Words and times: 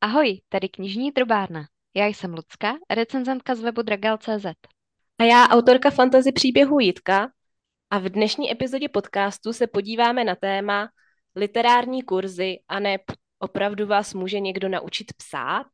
Ahoj, 0.00 0.40
tady 0.48 0.68
knižní 0.68 1.10
drobárna. 1.10 1.66
Já 1.94 2.06
jsem 2.06 2.34
Lucka, 2.34 2.74
recenzentka 2.90 3.54
z 3.54 3.60
webu 3.60 3.82
Dragal.cz. 3.82 4.46
A 5.18 5.24
já 5.24 5.48
autorka 5.48 5.90
fantasy 5.90 6.32
příběhu 6.32 6.80
Jitka 6.80 7.30
a 7.90 7.98
v 7.98 8.08
dnešní 8.08 8.52
epizodě 8.52 8.88
podcastu 8.88 9.52
se 9.52 9.66
podíváme 9.66 10.24
na 10.24 10.34
téma 10.34 10.88
literární 11.36 12.02
kurzy 12.02 12.56
a 12.68 12.80
ne 12.80 12.98
opravdu 13.38 13.86
vás 13.86 14.14
může 14.14 14.40
někdo 14.40 14.68
naučit 14.68 15.12
psát? 15.16 15.66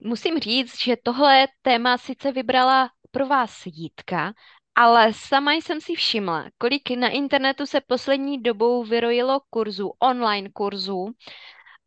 Musím 0.00 0.38
říct, 0.38 0.82
že 0.82 0.96
tohle 1.02 1.48
téma 1.62 1.98
sice 1.98 2.32
vybrala 2.32 2.90
pro 3.10 3.26
vás 3.26 3.62
Jitka, 3.66 4.32
ale 4.74 5.12
sama 5.14 5.52
jsem 5.52 5.80
si 5.80 5.94
všimla, 5.94 6.50
kolik 6.58 6.90
na 6.90 7.08
internetu 7.08 7.66
se 7.66 7.80
poslední 7.80 8.42
dobou 8.42 8.84
vyrojilo 8.84 9.40
kurzů, 9.50 9.92
online 9.98 10.48
kurzů, 10.52 11.12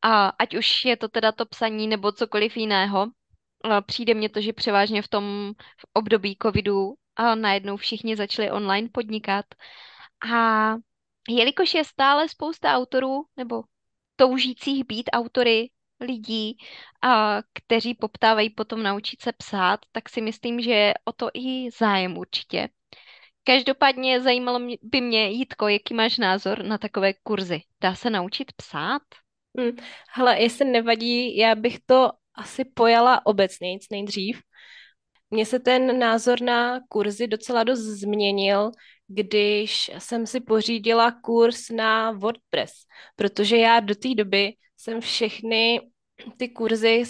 a 0.06 0.30
ať 0.30 0.56
už 0.56 0.86
je 0.86 0.98
to 0.98 1.08
teda 1.08 1.32
to 1.32 1.46
psaní 1.46 1.88
nebo 1.88 2.12
cokoliv 2.12 2.58
jiného, 2.58 3.08
přijde 3.86 4.14
mně 4.14 4.30
to, 4.30 4.42
že 4.42 4.54
převážně 4.54 5.02
v 5.02 5.08
tom 5.08 5.54
v 5.78 5.86
období 5.94 6.38
covidu 6.42 6.94
a 7.16 7.36
najednou 7.36 7.78
všichni 7.78 8.16
začali 8.16 8.52
online 8.52 8.90
podnikat. 8.92 9.46
A 10.34 10.76
jelikož 11.30 11.74
je 11.74 11.84
stále 11.84 12.30
spousta 12.30 12.76
autorů 12.76 13.26
nebo 13.38 13.64
toužících 14.16 14.86
být 14.86 15.10
autory 15.14 15.70
lidí, 16.00 16.58
a, 17.02 17.38
kteří 17.54 17.94
poptávají 17.94 18.50
potom 18.50 18.84
naučit 18.84 19.22
se 19.22 19.34
psát, 19.34 19.80
tak 19.92 20.10
si 20.10 20.22
myslím, 20.22 20.62
že 20.62 20.72
je 20.72 20.94
o 21.06 21.12
to 21.12 21.30
i 21.34 21.70
zájem 21.80 22.18
určitě. 22.18 22.70
Každopádně 23.44 24.22
zajímalo 24.22 24.60
by 24.82 25.02
mě, 25.02 25.30
Jitko, 25.30 25.68
jaký 25.68 25.94
máš 25.94 26.18
názor 26.18 26.64
na 26.64 26.78
takové 26.78 27.14
kurzy? 27.14 27.62
Dá 27.82 27.96
se 27.96 28.10
naučit 28.10 28.52
psát? 28.54 29.02
Hmm. 29.58 29.72
Hele, 30.14 30.42
jestli 30.42 30.66
nevadí, 30.66 31.38
já 31.38 31.56
bych 31.56 31.80
to 31.86 32.12
asi 32.36 32.66
pojala 32.66 33.26
obecně 33.26 33.78
nejdřív. 33.92 34.40
Mně 35.32 35.46
se 35.46 35.60
ten 35.60 36.00
názor 36.00 36.42
na 36.42 36.80
kurzy 36.90 37.28
docela 37.28 37.64
dost 37.64 37.80
změnil, 37.80 38.72
když 39.08 39.92
jsem 39.98 40.28
si 40.28 40.40
pořídila 40.40 41.12
kurz 41.12 41.70
na 41.70 42.12
WordPress, 42.12 42.72
protože 43.16 43.58
já 43.58 43.80
do 43.80 43.96
té 43.96 44.16
doby 44.16 44.54
jsem 44.78 45.02
všechny 45.02 45.82
ty 46.38 46.50
kurzy, 46.50 47.04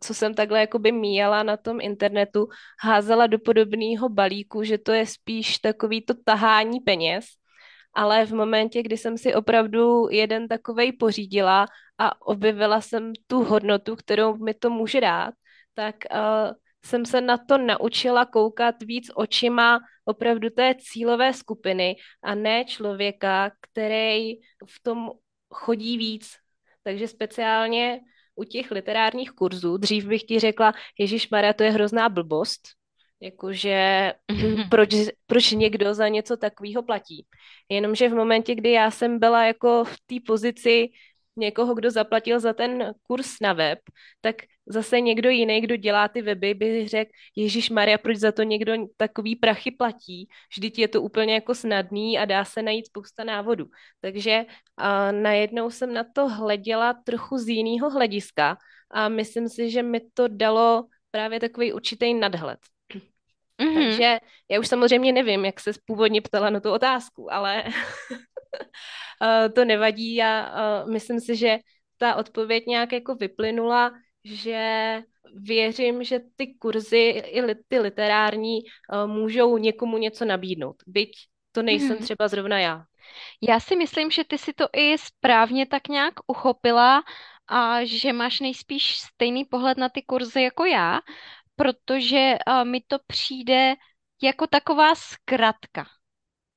co 0.00 0.14
jsem 0.14 0.34
takhle 0.34 0.60
jakoby 0.60 0.92
míjela 0.92 1.42
na 1.42 1.56
tom 1.56 1.80
internetu, 1.80 2.48
házela 2.80 3.26
do 3.26 3.38
podobného 3.38 4.08
balíku, 4.08 4.62
že 4.62 4.78
to 4.78 4.92
je 4.92 5.06
spíš 5.06 5.58
takový 5.58 6.04
to 6.04 6.14
tahání 6.24 6.80
peněz 6.80 7.24
ale 7.94 8.26
v 8.26 8.34
momentě, 8.34 8.82
kdy 8.82 8.96
jsem 8.96 9.18
si 9.18 9.34
opravdu 9.34 10.08
jeden 10.10 10.48
takovej 10.48 10.92
pořídila 10.92 11.66
a 11.98 12.26
objevila 12.26 12.80
jsem 12.80 13.12
tu 13.26 13.44
hodnotu, 13.44 13.96
kterou 13.96 14.36
mi 14.36 14.54
to 14.54 14.70
může 14.70 15.00
dát, 15.00 15.34
tak 15.74 15.96
uh, 16.12 16.52
jsem 16.84 17.06
se 17.06 17.20
na 17.20 17.38
to 17.38 17.58
naučila 17.58 18.24
koukat 18.24 18.82
víc 18.82 19.10
očima 19.14 19.80
opravdu 20.04 20.50
té 20.50 20.74
cílové 20.78 21.32
skupiny 21.32 21.96
a 22.22 22.34
ne 22.34 22.64
člověka, 22.64 23.50
který 23.60 24.34
v 24.66 24.82
tom 24.82 25.10
chodí 25.50 25.98
víc. 25.98 26.36
Takže 26.82 27.08
speciálně 27.08 28.00
u 28.34 28.44
těch 28.44 28.70
literárních 28.70 29.30
kurzů, 29.30 29.76
dřív 29.76 30.06
bych 30.06 30.22
ti 30.22 30.40
řekla, 30.40 30.72
Ježíš 30.98 31.30
Maria, 31.30 31.52
to 31.52 31.62
je 31.62 31.70
hrozná 31.70 32.08
blbost, 32.08 32.60
Jakože 33.24 34.12
proč, 34.70 34.90
proč 35.26 35.50
někdo 35.50 35.94
za 35.94 36.08
něco 36.08 36.36
takového 36.36 36.82
platí. 36.82 37.26
Jenomže 37.68 38.08
v 38.08 38.14
momentě, 38.14 38.54
kdy 38.54 38.72
já 38.72 38.90
jsem 38.90 39.18
byla 39.18 39.44
jako 39.44 39.84
v 39.84 39.96
té 40.06 40.14
pozici 40.26 40.88
někoho, 41.36 41.74
kdo 41.74 41.90
zaplatil 41.90 42.40
za 42.40 42.52
ten 42.52 42.94
kurz 43.02 43.40
na 43.40 43.52
web, 43.52 43.78
tak 44.20 44.36
zase 44.66 45.00
někdo 45.00 45.30
jiný, 45.30 45.60
kdo 45.60 45.76
dělá 45.76 46.08
ty 46.08 46.22
weby, 46.22 46.54
by 46.54 46.88
řekl, 46.88 47.10
Ježíš 47.36 47.70
Maria, 47.70 47.98
proč 47.98 48.16
za 48.16 48.32
to 48.32 48.42
někdo 48.42 48.72
takový 48.96 49.36
prachy 49.36 49.70
platí? 49.70 50.28
Vždyť 50.56 50.78
je 50.78 50.88
to 50.88 51.02
úplně 51.02 51.34
jako 51.34 51.54
snadný 51.54 52.18
a 52.18 52.24
dá 52.24 52.44
se 52.44 52.62
najít 52.62 52.86
spousta 52.86 53.24
návodů. 53.24 53.66
Takže 54.00 54.44
a 54.76 55.12
najednou 55.12 55.70
jsem 55.70 55.92
na 55.92 56.04
to 56.14 56.28
hleděla 56.28 56.94
trochu 57.04 57.38
z 57.38 57.48
jiného 57.48 57.90
hlediska 57.90 58.56
a 58.90 59.08
myslím 59.08 59.48
si, 59.48 59.70
že 59.70 59.82
mi 59.82 60.00
to 60.14 60.28
dalo 60.28 60.84
právě 61.10 61.40
takový 61.40 61.72
určitý 61.72 62.14
nadhled. 62.14 62.58
Mm-hmm. 63.62 63.74
Takže 63.74 64.18
já 64.50 64.60
už 64.60 64.68
samozřejmě 64.68 65.12
nevím, 65.12 65.44
jak 65.44 65.60
se 65.60 65.70
původně 65.84 66.22
ptala 66.22 66.50
na 66.50 66.60
tu 66.60 66.72
otázku, 66.72 67.32
ale 67.32 67.64
eh, 69.22 69.48
to 69.48 69.64
nevadí. 69.64 70.14
Já 70.14 70.54
uh, 70.82 70.90
myslím 70.90 71.20
si, 71.20 71.36
že 71.36 71.58
ta 71.98 72.14
odpověď 72.14 72.66
nějak 72.66 72.92
jako 72.92 73.14
vyplynula, 73.14 73.92
že 74.24 75.02
věřím, 75.34 76.04
že 76.04 76.20
ty 76.36 76.54
kurzy 76.54 77.08
i 77.08 77.40
li, 77.40 77.54
ty 77.68 77.78
literární 77.78 78.58
uh, 78.62 79.10
můžou 79.10 79.58
někomu 79.58 79.98
něco 79.98 80.24
nabídnout, 80.24 80.76
byť 80.86 81.10
to 81.52 81.62
nejsem 81.62 81.96
mm-hmm. 81.96 82.02
třeba 82.02 82.28
zrovna 82.28 82.58
já. 82.58 82.84
Já 83.48 83.60
si 83.60 83.76
myslím, 83.76 84.10
že 84.10 84.24
ty 84.24 84.38
si 84.38 84.52
to 84.52 84.66
i 84.72 84.98
správně 84.98 85.66
tak 85.66 85.88
nějak 85.88 86.14
uchopila 86.26 87.02
a 87.48 87.84
že 87.84 88.12
máš 88.12 88.40
nejspíš 88.40 88.98
stejný 88.98 89.44
pohled 89.44 89.78
na 89.78 89.88
ty 89.88 90.02
kurzy 90.02 90.42
jako 90.42 90.64
já, 90.64 91.00
protože 91.56 92.34
uh, 92.48 92.64
mi 92.64 92.80
to 92.80 92.98
přijde 93.06 93.74
jako 94.22 94.46
taková 94.46 94.94
zkratka. 94.94 95.86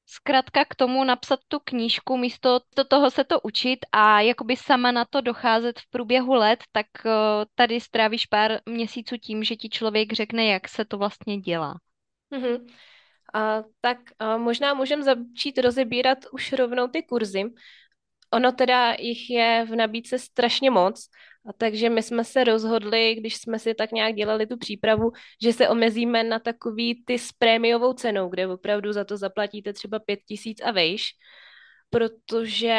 Zkratka 0.09 0.65
k 0.65 0.75
tomu 0.75 1.03
napsat 1.03 1.39
tu 1.47 1.59
knížku, 1.59 2.17
místo 2.17 2.59
to, 2.75 2.83
toho 2.83 3.11
se 3.11 3.23
to 3.23 3.39
učit 3.41 3.79
a 3.91 4.21
jakoby 4.21 4.55
sama 4.55 4.91
na 4.91 5.05
to 5.05 5.21
docházet 5.21 5.79
v 5.79 5.89
průběhu 5.89 6.33
let, 6.33 6.63
tak 6.71 6.87
uh, 7.05 7.11
tady 7.55 7.81
strávíš 7.81 8.25
pár 8.25 8.59
měsíců 8.65 9.17
tím, 9.17 9.43
že 9.43 9.55
ti 9.55 9.69
člověk 9.69 10.13
řekne, 10.13 10.45
jak 10.45 10.67
se 10.67 10.85
to 10.85 10.97
vlastně 10.97 11.37
dělá. 11.37 11.79
Mm-hmm. 12.31 12.67
A, 13.33 13.63
tak 13.81 13.97
a 14.19 14.37
možná 14.37 14.73
můžeme 14.73 15.03
začít 15.03 15.57
rozebírat 15.57 16.17
už 16.31 16.53
rovnou 16.53 16.87
ty 16.87 17.03
kurzy. 17.03 17.43
Ono 18.33 18.51
teda 18.51 18.93
jich 18.99 19.29
je 19.29 19.65
v 19.69 19.75
nabídce 19.75 20.19
strašně 20.19 20.71
moc, 20.71 21.09
a 21.47 21.53
takže 21.53 21.89
my 21.89 22.03
jsme 22.03 22.23
se 22.23 22.43
rozhodli, 22.43 23.15
když 23.15 23.35
jsme 23.37 23.59
si 23.59 23.73
tak 23.73 23.91
nějak 23.91 24.15
dělali 24.15 24.47
tu 24.47 24.57
přípravu, 24.57 25.11
že 25.43 25.53
se 25.53 25.69
omezíme 25.69 26.23
na 26.23 26.39
takový 26.39 27.03
ty 27.05 27.19
s 27.19 27.31
prémiovou 27.31 27.93
cenou, 27.93 28.29
kde 28.29 28.47
opravdu 28.47 28.93
za 28.93 29.03
to 29.03 29.17
zaplatíte 29.17 29.73
třeba 29.73 29.99
pět 29.99 30.19
tisíc 30.27 30.61
a 30.63 30.71
vejš, 30.71 31.11
protože 31.89 32.75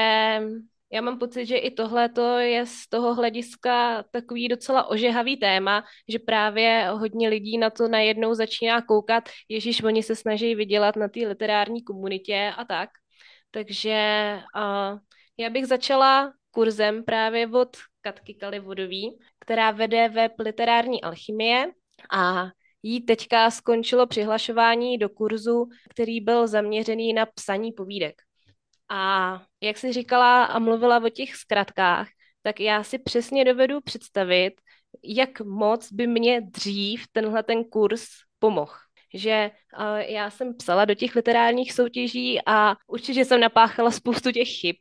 já 0.92 1.00
mám 1.00 1.18
pocit, 1.18 1.46
že 1.46 1.56
i 1.56 1.70
tohle 1.70 2.08
to 2.08 2.38
je 2.38 2.66
z 2.66 2.88
toho 2.88 3.14
hlediska 3.14 4.04
takový 4.10 4.48
docela 4.48 4.90
ožehavý 4.90 5.36
téma, 5.36 5.84
že 6.08 6.18
právě 6.18 6.88
hodně 6.92 7.28
lidí 7.28 7.58
na 7.58 7.70
to 7.70 7.88
najednou 7.88 8.34
začíná 8.34 8.82
koukat, 8.82 9.28
ježíš, 9.48 9.82
oni 9.82 10.02
se 10.02 10.16
snaží 10.16 10.54
vydělat 10.54 10.96
na 10.96 11.08
té 11.08 11.20
literární 11.20 11.84
komunitě 11.84 12.52
a 12.56 12.64
tak. 12.64 12.90
Takže 13.50 14.38
uh, 14.56 14.98
já 15.38 15.50
bych 15.50 15.66
začala 15.66 16.32
kurzem 16.58 17.04
právě 17.04 17.46
od 17.46 17.76
Katky 18.00 18.34
Kalivodový, 18.34 19.18
která 19.40 19.70
vede 19.70 20.08
web 20.08 20.32
Literární 20.38 21.02
alchymie 21.02 21.66
a 22.12 22.46
jí 22.82 23.00
teďka 23.00 23.50
skončilo 23.50 24.06
přihlašování 24.06 24.98
do 24.98 25.08
kurzu, 25.08 25.68
který 25.90 26.20
byl 26.20 26.46
zaměřený 26.46 27.12
na 27.12 27.26
psaní 27.26 27.72
povídek. 27.72 28.14
A 28.88 29.42
jak 29.60 29.78
jsi 29.78 29.92
říkala 29.92 30.44
a 30.44 30.58
mluvila 30.58 31.04
o 31.04 31.08
těch 31.08 31.36
zkratkách, 31.36 32.08
tak 32.42 32.60
já 32.60 32.84
si 32.84 32.98
přesně 32.98 33.44
dovedu 33.44 33.80
představit, 33.80 34.52
jak 35.04 35.40
moc 35.40 35.92
by 35.92 36.06
mě 36.06 36.40
dřív 36.40 37.04
tenhle 37.12 37.42
ten 37.42 37.64
kurz 37.64 38.06
pomohl 38.38 38.72
že 39.14 39.50
uh, 39.78 39.96
já 39.96 40.30
jsem 40.30 40.54
psala 40.54 40.84
do 40.84 40.94
těch 40.94 41.14
literárních 41.14 41.72
soutěží 41.72 42.40
a 42.46 42.76
určitě 42.86 43.24
jsem 43.24 43.40
napáchala 43.40 43.90
spoustu 43.90 44.32
těch 44.32 44.48
chyb. 44.48 44.76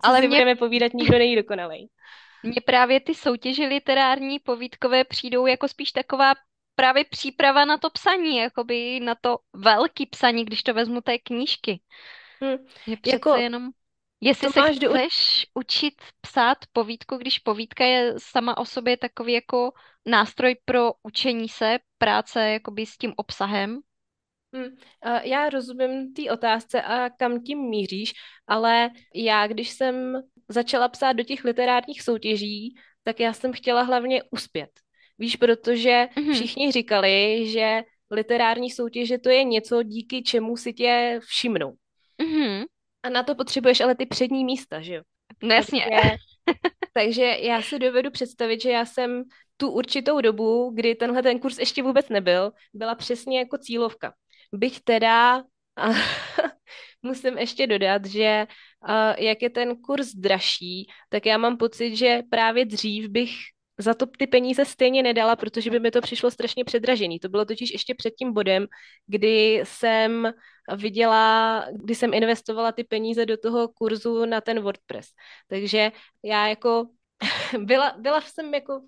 Ale 0.00 0.18
mě... 0.18 0.28
budeme 0.28 0.56
povídat, 0.56 0.92
nikdo 0.94 1.18
není 1.18 1.36
dokonalý. 1.36 1.90
Mně 2.42 2.60
právě 2.66 3.00
ty 3.00 3.14
soutěže 3.14 3.66
literární 3.66 4.38
povídkové 4.38 5.04
přijdou 5.04 5.46
jako 5.46 5.68
spíš 5.68 5.92
taková 5.92 6.34
právě 6.74 7.04
příprava 7.04 7.64
na 7.64 7.78
to 7.78 7.90
psaní, 7.90 8.36
jakoby 8.36 9.00
na 9.00 9.14
to 9.14 9.38
velký 9.52 10.06
psaní, 10.06 10.44
když 10.44 10.62
to 10.62 10.74
vezmu 10.74 11.00
té 11.00 11.18
knížky. 11.18 11.80
Hmm. 12.40 12.56
Je 12.86 12.96
přece 12.96 13.16
jako, 13.16 13.34
jenom... 13.34 13.68
Jestli 14.20 14.52
se 14.52 14.60
chceš 14.62 14.78
do... 14.78 14.92
učit 15.54 15.94
psát 16.20 16.58
povídku, 16.72 17.16
když 17.16 17.38
povídka 17.38 17.84
je 17.84 18.14
sama 18.18 18.58
o 18.58 18.64
sobě 18.64 18.96
takový 18.96 19.32
jako 19.32 19.72
nástroj 20.06 20.56
pro 20.64 20.92
učení 21.02 21.48
se, 21.48 21.78
práce 21.98 22.50
jakoby 22.50 22.86
s 22.86 22.98
tím 22.98 23.12
obsahem, 23.16 23.80
Hmm. 24.54 24.76
Já 25.22 25.48
rozumím 25.48 26.12
té 26.12 26.32
otázce 26.32 26.82
a 26.82 27.10
kam 27.10 27.42
tím 27.42 27.58
míříš, 27.58 28.12
ale 28.46 28.90
já, 29.14 29.46
když 29.46 29.70
jsem 29.70 30.22
začala 30.48 30.88
psát 30.88 31.12
do 31.12 31.24
těch 31.24 31.44
literárních 31.44 32.02
soutěží, 32.02 32.74
tak 33.02 33.20
já 33.20 33.32
jsem 33.32 33.52
chtěla 33.52 33.82
hlavně 33.82 34.22
uspět. 34.30 34.70
Víš, 35.18 35.36
protože 35.36 36.08
mm-hmm. 36.16 36.32
všichni 36.32 36.72
říkali, 36.72 37.46
že 37.46 37.82
literární 38.10 38.70
soutěže 38.70 39.18
to 39.18 39.30
je 39.30 39.44
něco, 39.44 39.82
díky 39.82 40.22
čemu 40.22 40.56
si 40.56 40.72
tě 40.72 41.20
všimnou. 41.22 41.74
Mm-hmm. 42.22 42.64
A 43.02 43.08
na 43.08 43.22
to 43.22 43.34
potřebuješ 43.34 43.80
ale 43.80 43.94
ty 43.94 44.06
přední 44.06 44.44
místa, 44.44 44.80
že 44.80 44.94
jo? 44.94 45.02
No 45.42 45.54
jasně. 45.54 45.86
Takže, 45.90 46.16
Takže 46.92 47.24
já 47.24 47.62
si 47.62 47.78
dovedu 47.78 48.10
představit, 48.10 48.62
že 48.62 48.70
já 48.70 48.84
jsem 48.84 49.22
tu 49.56 49.70
určitou 49.70 50.20
dobu, 50.20 50.70
kdy 50.74 50.94
tenhle 50.94 51.22
ten 51.22 51.38
kurz 51.38 51.58
ještě 51.58 51.82
vůbec 51.82 52.08
nebyl, 52.08 52.52
byla 52.74 52.94
přesně 52.94 53.38
jako 53.38 53.58
cílovka. 53.58 54.12
Byť 54.52 54.80
teda 54.84 55.44
musím 57.02 57.38
ještě 57.38 57.66
dodat, 57.66 58.04
že 58.04 58.46
jak 59.18 59.42
je 59.42 59.50
ten 59.50 59.76
kurz 59.76 60.14
dražší, 60.14 60.90
tak 61.08 61.26
já 61.26 61.38
mám 61.38 61.56
pocit, 61.56 61.96
že 61.96 62.22
právě 62.30 62.64
dřív 62.64 63.08
bych 63.08 63.30
za 63.78 63.94
to 63.94 64.06
ty 64.06 64.26
peníze 64.26 64.64
stejně 64.64 65.02
nedala, 65.02 65.36
protože 65.36 65.70
by 65.70 65.80
mi 65.80 65.90
to 65.90 66.00
přišlo 66.00 66.30
strašně 66.30 66.64
předražený. 66.64 67.18
To 67.18 67.28
bylo 67.28 67.44
totiž 67.44 67.70
ještě 67.70 67.94
před 67.94 68.10
tím 68.10 68.32
bodem, 68.32 68.66
kdy 69.06 69.60
jsem 69.64 70.32
viděla, 70.76 71.64
kdy 71.72 71.94
jsem 71.94 72.14
investovala 72.14 72.72
ty 72.72 72.84
peníze 72.84 73.26
do 73.26 73.36
toho 73.36 73.68
kurzu 73.68 74.24
na 74.24 74.40
ten 74.40 74.60
WordPress. 74.60 75.08
Takže 75.48 75.92
já 76.24 76.48
jako 76.48 76.86
byla, 77.58 77.94
byla 77.98 78.20
jsem 78.20 78.54
jako 78.54 78.80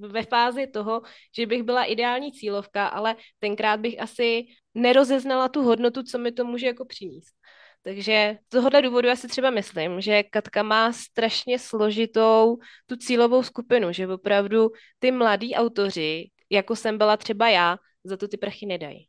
ve 0.00 0.22
fázi 0.22 0.66
toho, 0.66 1.02
že 1.36 1.46
bych 1.46 1.62
byla 1.62 1.84
ideální 1.84 2.32
cílovka, 2.32 2.86
ale 2.86 3.16
tenkrát 3.38 3.80
bych 3.80 4.00
asi 4.00 4.46
nerozeznala 4.74 5.48
tu 5.48 5.62
hodnotu, 5.62 6.02
co 6.02 6.18
mi 6.18 6.32
to 6.32 6.44
může 6.44 6.66
jako 6.66 6.84
přinést. 6.84 7.34
Takže 7.82 8.38
z 8.46 8.48
tohohle 8.48 8.82
důvodu 8.82 9.08
já 9.08 9.16
si 9.16 9.28
třeba 9.28 9.50
myslím, 9.50 10.00
že 10.00 10.22
Katka 10.22 10.62
má 10.62 10.92
strašně 10.92 11.58
složitou 11.58 12.58
tu 12.86 12.96
cílovou 12.96 13.42
skupinu, 13.42 13.92
že 13.92 14.08
opravdu 14.08 14.70
ty 14.98 15.10
mladí 15.10 15.54
autoři, 15.54 16.30
jako 16.50 16.76
jsem 16.76 16.98
byla 16.98 17.16
třeba 17.16 17.48
já, 17.48 17.76
za 18.04 18.16
to 18.16 18.28
ty 18.28 18.36
prachy 18.36 18.66
nedají. 18.66 19.08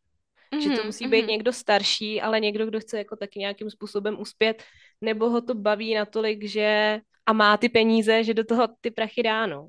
Mm-hmm, 0.54 0.64
že 0.64 0.70
to 0.70 0.76
mhm, 0.76 0.86
musí 0.86 1.06
mm-hmm. 1.06 1.12
být 1.12 1.28
někdo 1.28 1.54
starší, 1.54 2.22
ale 2.22 2.40
někdo, 2.40 2.66
kdo 2.66 2.80
chce 2.80 2.98
jako 2.98 3.16
taky 3.16 3.40
nějakým 3.40 3.70
způsobem 3.70 4.20
uspět, 4.20 4.64
nebo 5.02 5.30
ho 5.30 5.42
to 5.42 5.56
baví 5.56 5.96
natolik, 5.96 6.48
že 6.48 7.00
a 7.26 7.34
má 7.34 7.58
ty 7.58 7.70
peníze, 7.70 8.24
že 8.24 8.34
do 8.34 8.44
toho 8.44 8.68
ty 8.82 8.92
prachy 8.92 9.24
dá, 9.24 9.46
no. 9.46 9.68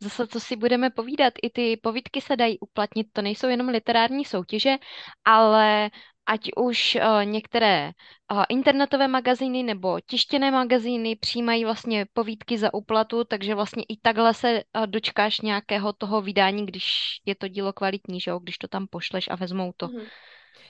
Zase, 0.00 0.26
co 0.26 0.40
si 0.40 0.56
budeme 0.56 0.90
povídat, 0.90 1.34
i 1.42 1.50
ty 1.50 1.76
povídky 1.76 2.20
se 2.20 2.36
dají 2.36 2.58
uplatnit, 2.58 3.06
to 3.12 3.22
nejsou 3.22 3.48
jenom 3.48 3.68
literární 3.68 4.24
soutěže, 4.24 4.76
ale 5.24 5.90
ať 6.26 6.50
už 6.56 6.96
uh, 7.00 7.24
některé 7.24 7.90
uh, 8.32 8.44
internetové 8.48 9.08
magazíny 9.08 9.62
nebo 9.62 10.00
tištěné 10.06 10.50
magazíny 10.50 11.16
přijímají 11.16 11.64
vlastně 11.64 12.06
povídky 12.12 12.58
za 12.58 12.74
úplatu, 12.74 13.24
takže 13.24 13.54
vlastně 13.54 13.82
i 13.88 13.96
takhle 14.02 14.34
se 14.34 14.62
uh, 14.76 14.86
dočkáš 14.86 15.40
nějakého 15.40 15.92
toho 15.92 16.20
vydání, 16.20 16.66
když 16.66 16.84
je 17.26 17.34
to 17.34 17.48
dílo 17.48 17.72
kvalitní, 17.72 18.20
že 18.20 18.30
jo, 18.30 18.38
když 18.38 18.58
to 18.58 18.68
tam 18.68 18.86
pošleš 18.90 19.28
a 19.30 19.36
vezmou 19.36 19.72
to. 19.76 19.88
Mm-hmm. 19.88 20.08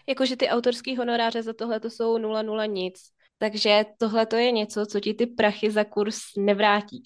Jakože 0.07 0.37
ty 0.37 0.49
autorský 0.49 0.97
honoráře 0.97 1.43
za 1.43 1.53
tohle 1.53 1.81
to 1.81 1.91
jsou 1.91 2.19
0,0 2.19 2.69
nic. 2.69 3.18
Takže 3.39 3.85
tohle 3.99 4.27
to 4.27 4.37
je 4.37 4.53
něco, 4.53 4.87
co 4.87 5.01
ti 5.01 5.15
ty 5.15 5.27
prachy 5.27 5.71
za 5.71 5.85
kurz 5.85 6.19
nevrátí. 6.37 7.03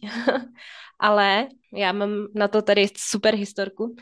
Ale 0.99 1.49
já 1.75 1.93
mám 1.93 2.11
na 2.35 2.49
to 2.49 2.63
tady 2.63 2.89
super 2.97 3.35
historku 3.35 3.97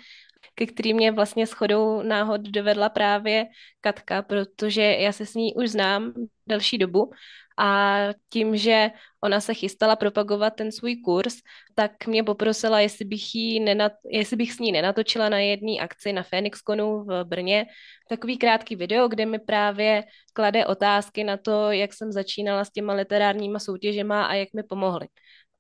ke 0.55 0.67
který 0.67 0.95
mě 0.95 1.13
vlastně 1.13 1.47
shodou 1.47 2.03
náhod 2.03 2.41
dovedla 2.41 2.89
právě 2.89 3.47
Katka, 3.81 4.23
protože 4.23 4.83
já 4.83 5.13
se 5.13 5.27
s 5.27 5.35
ní 5.35 5.55
už 5.55 5.71
znám 5.71 6.13
delší 6.47 6.79
dobu 6.79 7.11
a 7.59 7.99
tím, 8.29 8.57
že 8.57 8.91
ona 9.25 9.41
se 9.41 9.55
chystala 9.55 9.97
propagovat 9.97 10.51
ten 10.51 10.73
svůj 10.73 10.97
kurz, 10.97 11.37
tak 11.75 12.07
mě 12.07 12.25
poprosila, 12.25 12.81
jestli 12.81 13.05
bych, 13.05 13.35
jí 13.35 13.61
nenat, 13.61 13.93
jestli 14.11 14.37
bych 14.37 14.53
s 14.53 14.59
ní 14.59 14.73
nenatočila 14.73 15.29
na 15.29 15.39
jedné 15.39 15.73
akci 15.73 16.13
na 16.13 16.23
Phoenixconu 16.23 17.05
v 17.05 17.25
Brně 17.25 17.67
takový 18.09 18.39
krátký 18.39 18.77
video, 18.77 19.09
kde 19.09 19.27
mi 19.27 19.39
právě 19.39 20.05
klade 20.33 20.67
otázky 20.67 21.25
na 21.25 21.37
to, 21.37 21.71
jak 21.71 21.93
jsem 21.95 22.13
začínala 22.13 22.65
s 22.65 22.71
těma 22.71 22.93
literárníma 22.95 23.59
soutěžema 23.59 24.25
a 24.25 24.35
jak 24.35 24.49
mi 24.55 24.63
pomohly. 24.63 25.09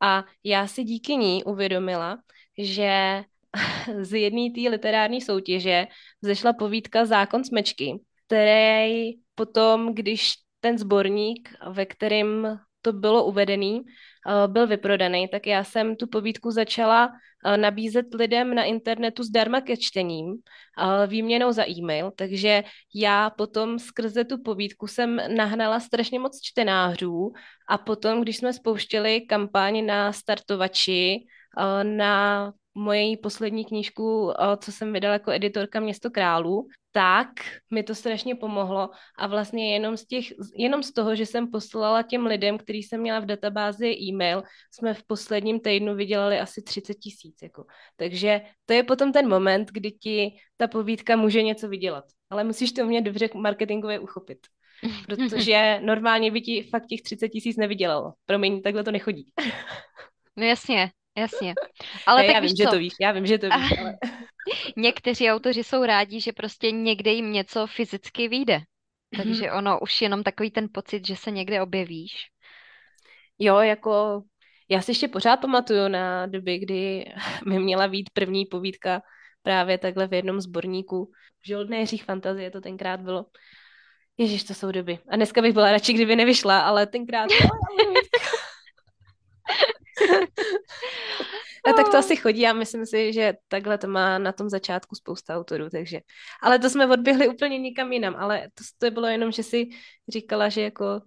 A 0.00 0.24
já 0.44 0.66
si 0.66 0.84
díky 0.84 1.16
ní 1.16 1.44
uvědomila, 1.44 2.18
že 2.58 3.22
z 4.02 4.20
jedné 4.20 4.50
té 4.54 4.70
literární 4.70 5.20
soutěže 5.20 5.86
vzešla 6.22 6.52
povídka 6.52 7.04
Zákon 7.04 7.44
smečky, 7.44 8.00
který 8.26 9.12
potom, 9.34 9.94
když 9.94 10.34
ten 10.60 10.78
sborník, 10.78 11.48
ve 11.70 11.86
kterém 11.86 12.60
to 12.82 12.92
bylo 12.92 13.24
uvedený, 13.24 13.82
eh, 13.82 14.48
byl 14.48 14.66
vyprodaný, 14.66 15.28
tak 15.28 15.46
já 15.46 15.64
jsem 15.64 15.96
tu 15.96 16.06
povídku 16.06 16.50
začala 16.50 17.12
eh, 17.44 17.56
nabízet 17.56 18.14
lidem 18.14 18.54
na 18.54 18.64
internetu 18.64 19.22
zdarma 19.22 19.60
ke 19.60 19.76
čtením, 19.76 20.34
eh, 20.34 21.06
výměnou 21.06 21.52
za 21.52 21.68
e-mail, 21.68 22.10
takže 22.16 22.64
já 22.94 23.30
potom 23.30 23.78
skrze 23.78 24.24
tu 24.24 24.42
povídku 24.42 24.86
jsem 24.86 25.20
nahnala 25.36 25.80
strašně 25.80 26.18
moc 26.18 26.40
čtenářů 26.42 27.32
a 27.68 27.78
potom, 27.78 28.20
když 28.22 28.36
jsme 28.36 28.52
spouštěli 28.52 29.20
kampaň 29.20 29.86
na 29.86 30.12
startovači, 30.12 31.18
na 31.82 32.52
moji 32.74 33.16
poslední 33.16 33.64
knížku, 33.64 34.32
co 34.58 34.72
jsem 34.72 34.92
vydala 34.92 35.12
jako 35.12 35.30
editorka 35.30 35.80
Město 35.80 36.10
králů, 36.10 36.68
tak 36.92 37.28
mi 37.70 37.82
to 37.82 37.94
strašně 37.94 38.34
pomohlo 38.34 38.90
a 39.18 39.26
vlastně 39.26 39.72
jenom 39.72 39.96
z, 39.96 40.06
těch, 40.06 40.26
jenom 40.56 40.82
z 40.82 40.92
toho, 40.92 41.14
že 41.14 41.26
jsem 41.26 41.50
poslala 41.50 42.02
těm 42.02 42.26
lidem, 42.26 42.58
který 42.58 42.82
jsem 42.82 43.00
měla 43.00 43.20
v 43.20 43.26
databázi 43.26 43.96
e-mail, 44.00 44.42
jsme 44.70 44.94
v 44.94 45.02
posledním 45.02 45.60
týdnu 45.60 45.94
vydělali 45.94 46.38
asi 46.38 46.62
30 46.62 46.94
tisíc. 46.94 47.42
Jako. 47.42 47.64
Takže 47.96 48.40
to 48.66 48.72
je 48.72 48.82
potom 48.82 49.12
ten 49.12 49.28
moment, 49.28 49.70
kdy 49.72 49.90
ti 49.90 50.30
ta 50.56 50.68
povídka 50.68 51.16
může 51.16 51.42
něco 51.42 51.68
vydělat. 51.68 52.04
Ale 52.30 52.44
musíš 52.44 52.72
to 52.72 52.82
umět 52.82 53.02
dobře 53.02 53.28
marketingově 53.34 53.98
uchopit. 53.98 54.38
Protože 55.06 55.80
normálně 55.84 56.30
by 56.30 56.40
ti 56.40 56.62
fakt 56.62 56.86
těch 56.86 57.02
30 57.02 57.28
tisíc 57.28 57.56
nevydělalo. 57.56 58.12
Promiň, 58.26 58.62
takhle 58.62 58.84
to 58.84 58.90
nechodí. 58.90 59.32
No 60.36 60.44
jasně, 60.44 60.90
Jasně. 61.20 61.54
Ale 62.06 62.22
ne, 62.22 62.28
tak 62.28 62.34
já 62.34 62.40
vím, 62.40 62.50
co? 62.50 62.56
že 62.62 62.68
to 62.70 62.78
víš, 62.78 62.92
já 63.00 63.12
vím, 63.12 63.26
že 63.26 63.38
to 63.38 63.46
víš, 63.46 63.78
ale... 63.80 63.98
Někteří 64.76 65.30
autoři 65.30 65.64
jsou 65.64 65.84
rádi, 65.84 66.20
že 66.20 66.32
prostě 66.32 66.70
někde 66.70 67.10
jim 67.10 67.32
něco 67.32 67.66
fyzicky 67.66 68.28
vyjde. 68.28 68.60
Mhm. 69.10 69.22
Takže 69.22 69.52
ono 69.52 69.80
už 69.80 70.02
jenom 70.02 70.22
takový 70.22 70.50
ten 70.50 70.68
pocit, 70.72 71.06
že 71.06 71.16
se 71.16 71.30
někde 71.30 71.62
objevíš. 71.62 72.12
Jo, 73.38 73.58
jako 73.58 74.22
já 74.68 74.80
si 74.80 74.90
ještě 74.90 75.08
pořád 75.08 75.36
pamatuju 75.36 75.88
na 75.88 76.26
doby, 76.26 76.58
kdy 76.58 77.04
mi 77.46 77.58
měla 77.58 77.88
být 77.88 78.10
první 78.12 78.46
povídka 78.46 79.02
právě 79.42 79.78
takhle 79.78 80.06
v 80.06 80.14
jednom 80.14 80.40
zborníku. 80.40 81.10
V 81.42 81.46
Žoldnéřích 81.46 82.04
fantazie 82.04 82.50
to 82.50 82.60
tenkrát 82.60 83.00
bylo. 83.00 83.26
Ježíš, 84.18 84.44
to 84.44 84.54
jsou 84.54 84.72
doby. 84.72 84.98
A 85.08 85.16
dneska 85.16 85.42
bych 85.42 85.52
byla 85.52 85.72
radši, 85.72 85.92
kdyby 85.92 86.16
nevyšla, 86.16 86.60
ale 86.60 86.86
tenkrát... 86.86 87.28
A 91.64 91.72
tak 91.76 91.88
to 91.88 91.96
asi 91.96 92.16
chodí 92.16 92.46
a 92.46 92.52
myslím 92.52 92.86
si, 92.86 93.12
že 93.12 93.34
takhle 93.48 93.78
to 93.78 93.88
má 93.88 94.18
na 94.18 94.32
tom 94.32 94.48
začátku 94.48 94.94
spousta 94.94 95.36
autorů, 95.36 95.70
takže. 95.70 96.00
Ale 96.42 96.58
to 96.58 96.70
jsme 96.70 96.86
odběhli 96.86 97.28
úplně 97.28 97.58
nikam 97.58 97.92
jinam, 97.92 98.16
ale 98.16 98.48
to, 98.54 98.64
to 98.78 98.90
bylo 98.90 99.06
jenom, 99.06 99.32
že 99.32 99.42
si 99.42 99.68
říkala, 100.08 100.48
že 100.48 100.62
jako 100.62 101.00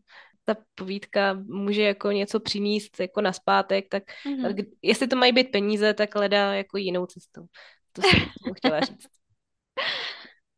ta 0.46 0.56
povídka 0.76 1.34
může 1.34 1.82
jako 1.82 2.12
něco 2.12 2.40
přinést 2.40 3.00
jako 3.00 3.22
na 3.22 3.34
zpátek, 3.34 3.86
tak 3.90 4.04
mm-hmm. 4.26 4.66
jestli 4.82 5.08
to 5.08 5.16
mají 5.16 5.32
být 5.32 5.52
peníze, 5.52 5.94
tak 5.94 6.16
hledá 6.16 6.54
jako 6.54 6.78
jinou 6.78 7.06
cestou. 7.06 7.46
To 7.92 8.02
jsem 8.02 8.20
chtěla 8.58 8.80
říct. 8.80 9.08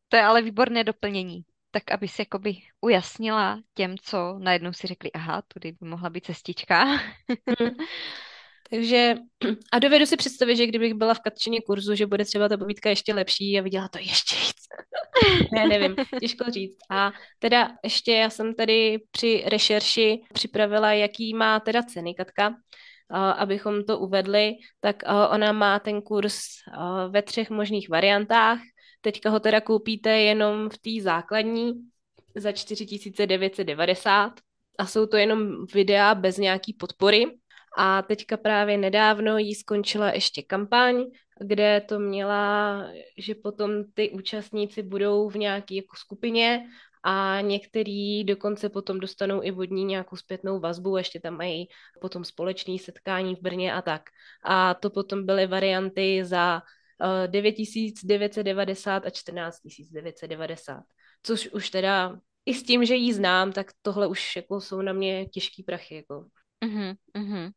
To 0.08 0.16
je 0.16 0.22
ale 0.22 0.42
výborné 0.42 0.84
doplnění. 0.84 1.42
Tak 1.70 1.90
aby 1.90 2.08
si 2.08 2.22
jakoby 2.22 2.56
ujasnila 2.80 3.60
těm, 3.74 3.98
co 3.98 4.38
najednou 4.38 4.72
si 4.72 4.86
řekli, 4.86 5.12
aha, 5.12 5.42
tudy 5.48 5.72
by 5.80 5.88
mohla 5.88 6.10
být 6.10 6.24
cestička. 6.24 6.84
Takže 8.70 9.14
a 9.72 9.78
dovedu 9.78 10.06
si 10.06 10.16
představit, 10.16 10.56
že 10.56 10.66
kdybych 10.66 10.94
byla 10.94 11.14
v 11.14 11.20
Katčině 11.20 11.60
kurzu, 11.60 11.94
že 11.94 12.06
bude 12.06 12.24
třeba 12.24 12.48
ta 12.48 12.56
povídka 12.56 12.90
ještě 12.90 13.14
lepší 13.14 13.58
a 13.58 13.62
viděla 13.62 13.88
to 13.88 13.98
ještě 13.98 14.36
víc. 14.36 14.56
ne, 15.52 15.66
nevím, 15.68 15.96
těžko 16.20 16.50
říct. 16.50 16.76
A 16.90 17.12
teda 17.38 17.68
ještě 17.84 18.12
já 18.12 18.30
jsem 18.30 18.54
tady 18.54 18.98
při 19.10 19.44
rešerši 19.46 20.20
připravila, 20.32 20.92
jaký 20.92 21.34
má 21.34 21.60
teda 21.60 21.82
ceny 21.82 22.14
Katka, 22.14 22.54
abychom 23.36 23.84
to 23.84 23.98
uvedli, 23.98 24.52
tak 24.80 25.02
ona 25.30 25.52
má 25.52 25.78
ten 25.78 26.02
kurz 26.02 26.38
ve 27.08 27.22
třech 27.22 27.50
možných 27.50 27.88
variantách. 27.88 28.58
Teďka 29.00 29.30
ho 29.30 29.40
teda 29.40 29.60
koupíte 29.60 30.10
jenom 30.10 30.68
v 30.68 30.78
té 30.78 31.02
základní 31.02 31.72
za 32.34 32.52
4990 32.52 34.32
a 34.78 34.86
jsou 34.86 35.06
to 35.06 35.16
jenom 35.16 35.66
videa 35.74 36.14
bez 36.14 36.38
nějaký 36.38 36.72
podpory. 36.72 37.26
A 37.78 38.02
teďka 38.02 38.36
právě 38.36 38.78
nedávno 38.78 39.38
jí 39.38 39.54
skončila 39.54 40.10
ještě 40.12 40.42
kampaň, 40.42 41.04
kde 41.40 41.80
to 41.80 41.98
měla, 41.98 42.82
že 43.18 43.34
potom 43.34 43.70
ty 43.94 44.10
účastníci 44.10 44.82
budou 44.82 45.28
v 45.28 45.36
nějaké 45.36 45.74
jako 45.74 45.96
skupině 45.96 46.66
a 47.02 47.40
některý 47.40 48.24
dokonce 48.24 48.68
potom 48.68 49.00
dostanou 49.00 49.42
i 49.42 49.50
vodní 49.50 49.84
nějakou 49.84 50.16
zpětnou 50.16 50.60
vazbu, 50.60 50.96
ještě 50.96 51.20
tam 51.20 51.36
mají 51.36 51.68
potom 52.00 52.24
společné 52.24 52.78
setkání 52.78 53.34
v 53.34 53.40
Brně 53.40 53.74
a 53.74 53.82
tak. 53.82 54.02
A 54.44 54.74
to 54.74 54.90
potom 54.90 55.26
byly 55.26 55.46
varianty 55.46 56.24
za 56.24 56.62
9990 57.26 59.04
eh, 59.04 59.06
a 59.06 59.10
14990, 59.10 60.82
což 61.22 61.48
už 61.48 61.70
teda 61.70 62.18
i 62.46 62.54
s 62.54 62.62
tím, 62.62 62.84
že 62.84 62.94
jí 62.94 63.12
znám, 63.12 63.52
tak 63.52 63.72
tohle 63.82 64.06
už 64.06 64.36
jako 64.36 64.60
jsou 64.60 64.82
na 64.82 64.92
mě 64.92 65.26
těžký 65.26 65.62
prachy. 65.62 65.94
Jako. 65.94 66.26
Uh-huh, 66.64 66.94
uh-huh. 67.16 67.52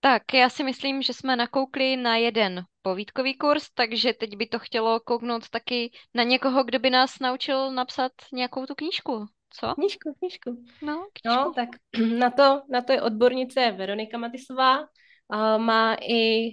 Tak 0.00 0.22
já 0.34 0.48
si 0.48 0.64
myslím, 0.64 1.02
že 1.02 1.12
jsme 1.12 1.36
nakoukli 1.36 1.96
na 1.96 2.16
jeden 2.16 2.64
povídkový 2.82 3.34
kurz, 3.34 3.70
takže 3.74 4.12
teď 4.12 4.36
by 4.36 4.46
to 4.46 4.58
chtělo 4.58 5.00
kouknout 5.00 5.48
taky 5.48 5.90
na 6.14 6.22
někoho, 6.22 6.64
kdo 6.64 6.78
by 6.78 6.90
nás 6.90 7.18
naučil 7.18 7.72
napsat 7.72 8.12
nějakou 8.32 8.66
tu 8.66 8.74
knížku. 8.74 9.26
Co? 9.50 9.74
Knížku, 9.74 10.14
knížku. 10.18 10.50
No, 10.82 11.06
knížku. 11.12 11.44
No, 11.44 11.52
tak 11.54 11.68
na 12.18 12.30
to, 12.30 12.62
na 12.70 12.82
to 12.82 12.92
je 12.92 13.02
odbornice 13.02 13.70
Veronika 13.70 14.18
Matisová. 14.18 14.80
Uh, 14.80 15.58
má 15.58 15.96
i 16.08 16.50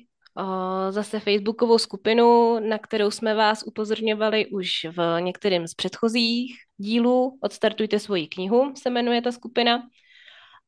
zase 0.89 1.19
facebookovou 1.19 1.77
skupinu, 1.77 2.59
na 2.59 2.77
kterou 2.77 3.11
jsme 3.11 3.35
vás 3.35 3.63
upozorňovali 3.63 4.45
už 4.45 4.69
v 4.97 5.21
některém 5.21 5.67
z 5.67 5.73
předchozích 5.73 6.55
dílů. 6.77 7.39
Odstartujte 7.41 7.99
svoji 7.99 8.27
knihu, 8.27 8.73
se 8.75 8.89
jmenuje 8.89 9.21
ta 9.21 9.31
skupina 9.31 9.83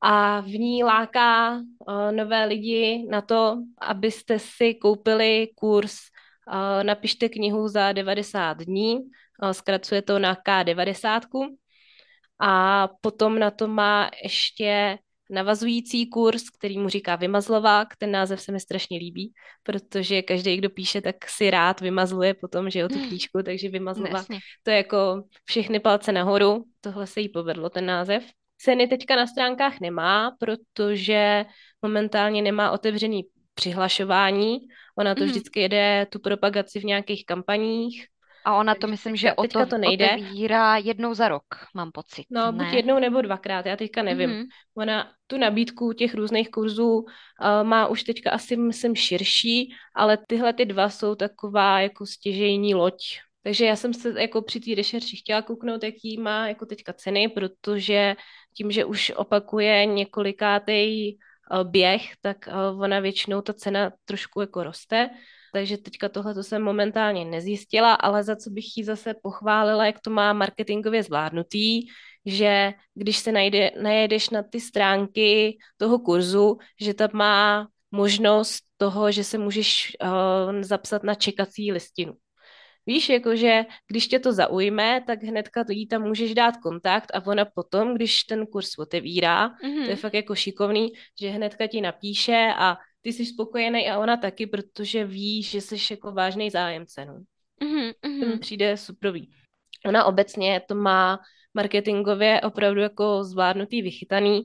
a 0.01 0.41
v 0.41 0.47
ní 0.47 0.83
láká 0.83 1.55
uh, 1.55 2.11
nové 2.11 2.45
lidi 2.45 3.05
na 3.09 3.21
to, 3.21 3.57
abyste 3.81 4.39
si 4.39 4.73
koupili 4.73 5.47
kurz 5.55 5.99
uh, 6.47 6.83
Napište 6.83 7.29
knihu 7.29 7.67
za 7.67 7.91
90 7.91 8.53
dní, 8.53 8.99
uh, 9.43 9.51
zkracuje 9.51 10.01
to 10.01 10.19
na 10.19 10.35
K90 10.35 11.21
a 12.39 12.87
potom 13.01 13.39
na 13.39 13.51
to 13.51 13.67
má 13.67 14.09
ještě 14.23 14.97
navazující 15.29 16.09
kurz, 16.09 16.49
který 16.49 16.77
mu 16.77 16.89
říká 16.89 17.15
Vymazlovák. 17.15 17.87
Ten 17.97 18.11
název 18.11 18.41
se 18.41 18.51
mi 18.51 18.59
strašně 18.59 18.97
líbí, 18.97 19.33
protože 19.63 20.21
každý, 20.21 20.57
kdo 20.57 20.69
píše, 20.69 21.01
tak 21.01 21.15
si 21.29 21.51
rád 21.51 21.81
vymazluje 21.81 22.33
potom, 22.33 22.69
že 22.69 22.79
jo, 22.79 22.87
tu 22.87 23.07
knížku, 23.07 23.43
takže 23.43 23.69
Vymazlovák. 23.69 24.25
To 24.63 24.71
je 24.71 24.77
jako 24.77 25.23
všechny 25.45 25.79
palce 25.79 26.11
nahoru. 26.11 26.65
Tohle 26.81 27.07
se 27.07 27.21
jí 27.21 27.29
povedlo, 27.29 27.69
ten 27.69 27.85
název. 27.85 28.23
Ceny 28.61 28.87
teďka 28.87 29.15
na 29.15 29.27
stránkách 29.27 29.79
nemá, 29.79 30.35
protože 30.39 31.45
momentálně 31.81 32.41
nemá 32.41 32.71
otevřený 32.71 33.23
přihlašování. 33.53 34.59
Ona 34.97 35.15
to 35.15 35.23
mm. 35.23 35.29
vždycky 35.29 35.59
jede 35.59 36.07
tu 36.09 36.19
propagaci 36.19 36.79
v 36.79 36.83
nějakých 36.83 37.25
kampaních. 37.25 38.05
A 38.45 38.55
ona 38.55 38.75
to 38.75 38.87
myslím, 38.87 39.13
teďka, 39.13 39.27
že 39.27 39.33
o 39.33 39.47
to, 39.47 39.65
to 39.65 39.77
nejde. 39.77 40.05
otevírá 40.05 40.77
jednou 40.77 41.13
za 41.13 41.27
rok, 41.27 41.43
mám 41.75 41.91
pocit. 41.91 42.25
No, 42.29 42.51
ne? 42.51 42.63
buď 42.63 42.73
jednou 42.73 42.99
nebo 42.99 43.21
dvakrát, 43.21 43.65
já 43.65 43.75
teďka 43.75 44.03
nevím. 44.03 44.29
Mm-hmm. 44.29 44.45
Ona 44.77 45.11
tu 45.27 45.37
nabídku 45.37 45.93
těch 45.93 46.15
různých 46.15 46.51
kurzů 46.51 46.93
uh, 46.93 47.05
má 47.63 47.87
už 47.87 48.03
teďka 48.03 48.31
asi, 48.31 48.57
myslím, 48.57 48.95
širší, 48.95 49.73
ale 49.95 50.17
tyhle 50.27 50.53
ty 50.53 50.65
dva 50.65 50.89
jsou 50.89 51.15
taková 51.15 51.81
jako 51.81 52.05
stěžejní 52.05 52.75
loď 52.75 53.19
takže 53.43 53.65
já 53.65 53.75
jsem 53.75 53.93
se 53.93 54.21
jako 54.21 54.41
při 54.41 54.59
té 54.59 54.75
rešerši 54.75 55.17
chtěla 55.17 55.41
kouknout, 55.41 55.83
jaký 55.83 56.17
má 56.17 56.47
jako 56.47 56.65
teďka 56.65 56.93
ceny, 56.93 57.29
protože 57.29 58.15
tím, 58.53 58.71
že 58.71 58.85
už 58.85 59.11
opakuje 59.15 59.85
několikátej 59.85 61.17
eh, 61.17 61.63
běh, 61.63 62.01
tak 62.21 62.47
eh, 62.47 62.53
ona 62.77 62.99
většinou 62.99 63.41
ta 63.41 63.53
cena 63.53 63.91
trošku 64.05 64.41
jako 64.41 64.63
roste. 64.63 65.09
Takže 65.53 65.77
teďka 65.77 66.09
tohle 66.09 66.33
to 66.33 66.43
jsem 66.43 66.61
momentálně 66.61 67.25
nezjistila, 67.25 67.93
ale 67.93 68.23
za 68.23 68.35
co 68.35 68.49
bych 68.49 68.77
jí 68.77 68.83
zase 68.83 69.13
pochválila, 69.23 69.85
jak 69.85 69.99
to 69.99 70.09
má 70.09 70.33
marketingově 70.33 71.03
zvládnutý, 71.03 71.87
že 72.25 72.73
když 72.93 73.17
se 73.17 73.31
najde, 73.31 73.71
najedeš 73.81 74.29
na 74.29 74.43
ty 74.43 74.61
stránky 74.61 75.57
toho 75.77 75.99
kurzu, 75.99 76.57
že 76.81 76.93
tam 76.93 77.09
má 77.13 77.67
možnost 77.91 78.63
toho, 78.77 79.11
že 79.11 79.23
se 79.23 79.37
můžeš 79.37 79.97
uh, 80.03 80.61
zapsat 80.61 81.03
na 81.03 81.15
čekací 81.15 81.71
listinu. 81.71 82.13
Víš, 82.89 83.09
jakože 83.09 83.65
když 83.87 84.07
tě 84.07 84.19
to 84.19 84.33
zaujme, 84.33 85.03
tak 85.07 85.23
hnedka 85.23 85.65
jí 85.69 85.87
tam 85.87 86.01
můžeš 86.01 86.33
dát 86.33 86.57
kontakt 86.57 87.11
a 87.13 87.25
ona 87.25 87.45
potom, 87.45 87.95
když 87.95 88.23
ten 88.23 88.45
kurz 88.45 88.77
otevírá, 88.79 89.49
mm-hmm. 89.49 89.83
to 89.83 89.89
je 89.89 89.95
mhm. 89.95 89.95
fakt 89.95 90.13
jako 90.13 90.35
šikovný, 90.35 90.89
že 91.21 91.29
hnedka 91.29 91.67
ti 91.67 91.81
napíše 91.81 92.53
a 92.57 92.77
ty 93.01 93.13
jsi 93.13 93.25
spokojený 93.25 93.89
a 93.89 93.99
ona 93.99 94.17
taky, 94.17 94.47
protože 94.47 95.05
ví, 95.05 95.43
že 95.43 95.61
jsi 95.61 95.75
jako 95.91 96.11
vážný 96.11 96.49
zájemce. 96.49 97.05
No. 97.05 97.13
Mm-hmm. 97.61 97.93
To 98.01 98.09
mi 98.09 98.25
mhm. 98.25 98.39
přijde 98.39 98.77
suprový. 98.77 99.29
Ona 99.85 100.05
obecně 100.05 100.61
to 100.67 100.75
má 100.75 101.19
marketingově 101.53 102.41
opravdu 102.41 102.81
jako 102.81 103.23
zvládnutý, 103.23 103.81
vychytaný. 103.81 104.41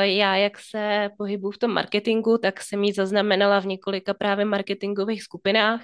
Já, 0.00 0.36
jak 0.36 0.58
se 0.58 1.10
pohybuju 1.18 1.50
v 1.50 1.58
tom 1.58 1.70
marketingu, 1.70 2.38
tak 2.38 2.60
jsem 2.60 2.84
ji 2.84 2.92
zaznamenala 2.92 3.60
v 3.60 3.66
několika 3.66 4.14
právě 4.14 4.44
marketingových 4.44 5.22
skupinách 5.22 5.82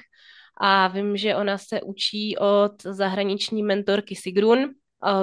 a 0.57 0.89
vím, 0.89 1.17
že 1.17 1.37
ona 1.37 1.59
se 1.59 1.83
učí 1.83 2.37
od 2.37 2.83
zahraniční 2.83 3.63
mentorky 3.63 4.17
Sigrun, 4.17 4.75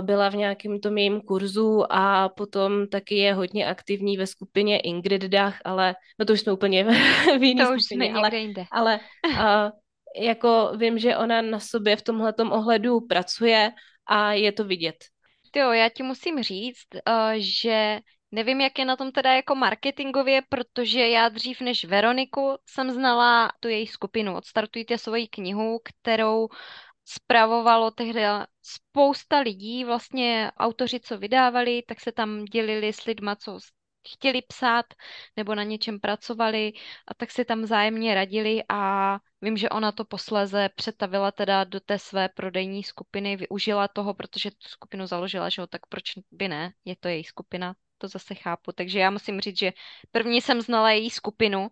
byla 0.02 0.30
v 0.30 0.36
nějakém 0.36 0.80
tom 0.80 0.98
jejím 0.98 1.22
kurzu 1.22 1.84
a 1.90 2.30
potom 2.30 2.88
taky 2.88 3.16
je 3.16 3.34
hodně 3.34 3.68
aktivní 3.68 4.18
ve 4.18 4.28
skupině 4.28 4.80
Ingrid 4.80 5.22
Dach, 5.22 5.60
ale 5.66 5.96
no 6.20 6.26
to 6.26 6.34
už 6.34 6.42
jsme 6.42 6.54
úplně 6.54 6.84
v 7.40 7.44
jiné 7.44 7.66
to 7.66 7.80
skupině, 7.80 8.12
už 8.12 8.18
ale, 8.18 8.38
jinde. 8.38 8.66
ale 8.72 9.00
a, 9.38 9.72
jako 10.22 10.72
vím, 10.78 11.00
že 11.00 11.18
ona 11.18 11.42
na 11.42 11.60
sobě 11.60 11.96
v 11.96 12.02
tomhle 12.02 12.34
ohledu 12.52 13.02
pracuje 13.02 13.72
a 14.06 14.34
je 14.34 14.52
to 14.52 14.64
vidět. 14.64 14.96
Jo, 15.56 15.72
já 15.72 15.90
ti 15.90 16.04
musím 16.04 16.44
říct, 16.44 16.88
uh, 16.94 17.34
že 17.38 18.00
Nevím, 18.32 18.62
jak 18.62 18.80
je 18.80 18.86
na 18.86 18.96
tom 18.96 19.12
teda 19.12 19.34
jako 19.34 19.56
marketingově, 19.56 20.42
protože 20.50 21.08
já 21.08 21.30
dřív 21.30 21.62
než 21.62 21.86
Veroniku 21.86 22.58
jsem 22.66 22.92
znala 22.92 23.52
tu 23.60 23.68
její 23.68 23.88
skupinu. 23.88 24.36
Odstartujte 24.36 24.98
svoji 24.98 25.28
knihu, 25.28 25.80
kterou 25.84 26.50
spravovalo 27.06 27.92
tehdy 27.92 28.22
spousta 28.62 29.40
lidí, 29.40 29.86
vlastně 29.86 30.52
autoři, 30.58 31.00
co 31.00 31.18
vydávali, 31.18 31.84
tak 31.88 32.00
se 32.00 32.12
tam 32.12 32.46
dělili 32.46 32.94
s 32.94 33.06
lidma, 33.06 33.36
co 33.36 33.60
chtěli 34.08 34.42
psát 34.42 34.86
nebo 35.38 35.56
na 35.56 35.64
něčem 35.64 36.00
pracovali 36.00 36.74
a 37.08 37.14
tak 37.14 37.32
si 37.32 37.46
tam 37.46 37.66
zájemně 37.66 38.16
radili 38.16 38.64
a 38.70 39.20
vím, 39.42 39.58
že 39.58 39.70
ona 39.70 39.92
to 39.92 40.06
posléze 40.06 40.70
přetavila 40.76 41.32
teda 41.32 41.64
do 41.64 41.80
té 41.80 42.00
své 42.00 42.30
prodejní 42.30 42.84
skupiny, 42.84 43.38
využila 43.38 43.88
toho, 43.88 44.14
protože 44.14 44.52
tu 44.52 44.68
skupinu 44.68 45.08
založila, 45.08 45.50
že 45.50 45.62
jo, 45.62 45.68
tak 45.68 45.86
proč 45.86 46.04
by 46.32 46.48
ne, 46.48 46.74
je 46.86 46.96
to 46.96 47.08
její 47.08 47.24
skupina, 47.24 47.76
to 48.02 48.08
zase 48.08 48.36
chápu. 48.36 48.72
Takže 48.72 49.00
já 49.00 49.12
musím 49.12 49.42
říct, 49.42 49.60
že 49.60 49.72
první 50.12 50.42
jsem 50.42 50.62
znala 50.62 50.92
její 50.92 51.10
skupinu 51.10 51.68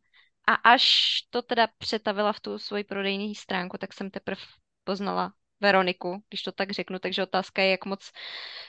a 0.48 0.53
až 0.53 0.83
to 1.29 1.41
teda 1.41 1.67
přetavila 1.77 2.33
v 2.33 2.39
tu 2.39 2.59
svoji 2.59 2.83
prodejní 2.83 3.36
stránku, 3.36 3.77
tak 3.77 3.93
jsem 3.93 4.09
teprve 4.12 4.41
poznala 4.83 5.33
Veroniku, 5.62 6.24
když 6.29 6.41
to 6.41 6.51
tak 6.51 6.71
řeknu. 6.71 7.00
Takže 7.00 7.24
otázka 7.24 7.62
je, 7.62 7.71
jak 7.71 7.86
moc 7.86 8.12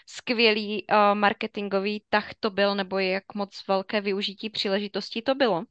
skvělý 0.06 0.86
uh, 0.86 1.14
marketingový 1.14 2.02
tah 2.08 2.34
to 2.40 2.50
byl, 2.50 2.74
nebo 2.74 2.98
jak 2.98 3.24
moc 3.34 3.66
velké 3.68 4.00
využití 4.00 4.50
příležitostí 4.50 5.22
to 5.22 5.34
bylo. 5.34 5.64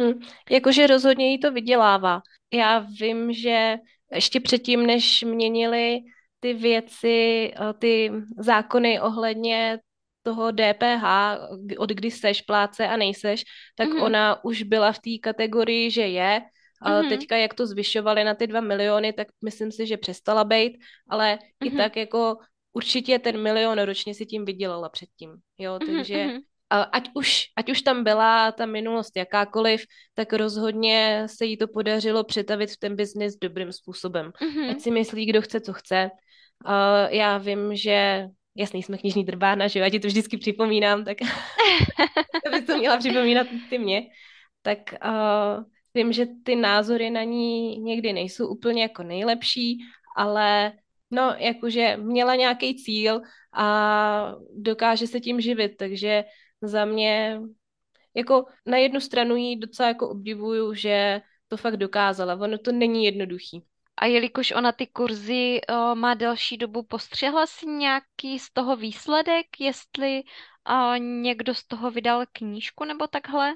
Hmm. 0.00 0.12
Jakože 0.50 0.86
rozhodně 0.86 1.30
jí 1.30 1.38
to 1.38 1.52
vydělává. 1.52 2.22
Já 2.52 2.78
vím, 2.78 3.32
že 3.32 3.76
ještě 4.12 4.40
předtím, 4.40 4.86
než 4.86 5.22
měnili 5.22 6.00
ty 6.40 6.54
věci, 6.54 7.52
ty 7.78 8.12
zákony 8.38 9.00
ohledně 9.00 9.78
toho 10.24 10.52
DPH, 10.52 11.04
od 11.78 11.90
kdy 11.90 12.10
seš 12.10 12.40
pláce 12.40 12.88
a 12.88 12.96
nejseš, 12.96 13.44
tak 13.76 13.88
mm-hmm. 13.88 14.02
ona 14.02 14.44
už 14.44 14.62
byla 14.62 14.92
v 14.92 14.98
té 14.98 15.10
kategorii, 15.22 15.90
že 15.90 16.02
je. 16.08 16.40
A 16.82 16.90
mm-hmm. 16.90 17.08
teďka, 17.08 17.36
jak 17.36 17.54
to 17.54 17.66
zvyšovali 17.66 18.24
na 18.24 18.34
ty 18.34 18.46
dva 18.46 18.60
miliony, 18.60 19.12
tak 19.12 19.28
myslím 19.44 19.72
si, 19.72 19.86
že 19.86 19.96
přestala 19.96 20.44
být, 20.44 20.80
ale 21.08 21.36
mm-hmm. 21.36 21.66
i 21.66 21.68
mhm. 21.68 21.78
tak 21.78 21.96
jako 21.96 22.36
určitě 22.72 23.18
ten 23.18 23.42
milion 23.42 23.78
ročně 23.78 24.14
si 24.14 24.26
tím 24.26 24.44
vydělala 24.44 24.88
předtím. 24.88 25.36
Jo, 25.58 25.76
mm-hmm. 25.76 25.86
takže 25.86 26.14
mm-hmm. 26.14 26.88
ať 26.92 27.10
už, 27.14 27.44
ať 27.56 27.70
už 27.70 27.82
tam 27.82 28.04
byla 28.04 28.52
ta 28.52 28.66
minulost 28.66 29.16
jakákoliv, 29.16 29.84
tak 30.14 30.32
rozhodně 30.32 31.26
se 31.26 31.44
jí 31.44 31.56
to 31.56 31.68
podařilo 31.68 32.24
přetavit 32.24 32.70
v 32.70 32.76
ten 32.76 32.96
biznis 32.96 33.36
dobrým 33.36 33.72
způsobem. 33.72 34.32
Mm-hmm. 34.32 34.70
Ať 34.70 34.80
si 34.80 34.90
myslí, 34.90 35.26
kdo 35.26 35.42
chce, 35.42 35.60
co 35.60 35.72
chce. 35.72 36.10
Uh, 36.66 37.12
já 37.12 37.38
vím, 37.38 37.76
že 37.76 38.28
jasný, 38.56 38.82
jsme 38.82 38.98
knižní 38.98 39.24
drbárna, 39.24 39.68
že 39.68 39.78
jo, 39.78 39.84
já 39.84 39.90
ti 39.90 40.00
to 40.00 40.08
vždycky 40.08 40.38
připomínám, 40.38 41.04
tak 41.04 41.18
by 42.50 42.62
to 42.62 42.78
měla 42.78 42.96
připomínat 42.96 43.46
ty 43.70 43.78
mě. 43.78 44.02
Tak 44.62 44.78
uh, 45.04 45.64
vím, 45.94 46.12
že 46.12 46.26
ty 46.44 46.56
názory 46.56 47.10
na 47.10 47.22
ní 47.22 47.78
někdy 47.78 48.12
nejsou 48.12 48.48
úplně 48.48 48.82
jako 48.82 49.02
nejlepší, 49.02 49.78
ale 50.16 50.72
no, 51.10 51.34
jakože 51.38 51.96
měla 51.96 52.34
nějaký 52.34 52.84
cíl 52.84 53.20
a 53.52 54.34
dokáže 54.56 55.06
se 55.06 55.20
tím 55.20 55.40
živit, 55.40 55.76
takže 55.76 56.24
za 56.62 56.84
mě 56.84 57.40
jako 58.14 58.44
na 58.66 58.76
jednu 58.76 59.00
stranu 59.00 59.36
jí 59.36 59.56
docela 59.56 59.88
jako 59.88 60.08
obdivuju, 60.08 60.74
že 60.74 61.20
to 61.48 61.56
fakt 61.56 61.76
dokázala. 61.76 62.34
Ono 62.34 62.58
to 62.58 62.72
není 62.72 63.04
jednoduchý. 63.04 63.64
A 63.96 64.06
jelikož 64.06 64.50
ona 64.50 64.72
ty 64.72 64.86
kurzy 64.86 65.60
o, 65.68 65.94
má 65.94 66.14
delší 66.14 66.56
dobu, 66.56 66.82
postřehla 66.82 67.46
si 67.46 67.66
nějaký 67.66 68.38
z 68.38 68.52
toho 68.52 68.76
výsledek, 68.76 69.46
jestli 69.60 70.22
o, 70.66 70.94
někdo 70.96 71.54
z 71.54 71.66
toho 71.66 71.90
vydal 71.90 72.24
knížku 72.32 72.84
nebo 72.84 73.06
takhle? 73.06 73.50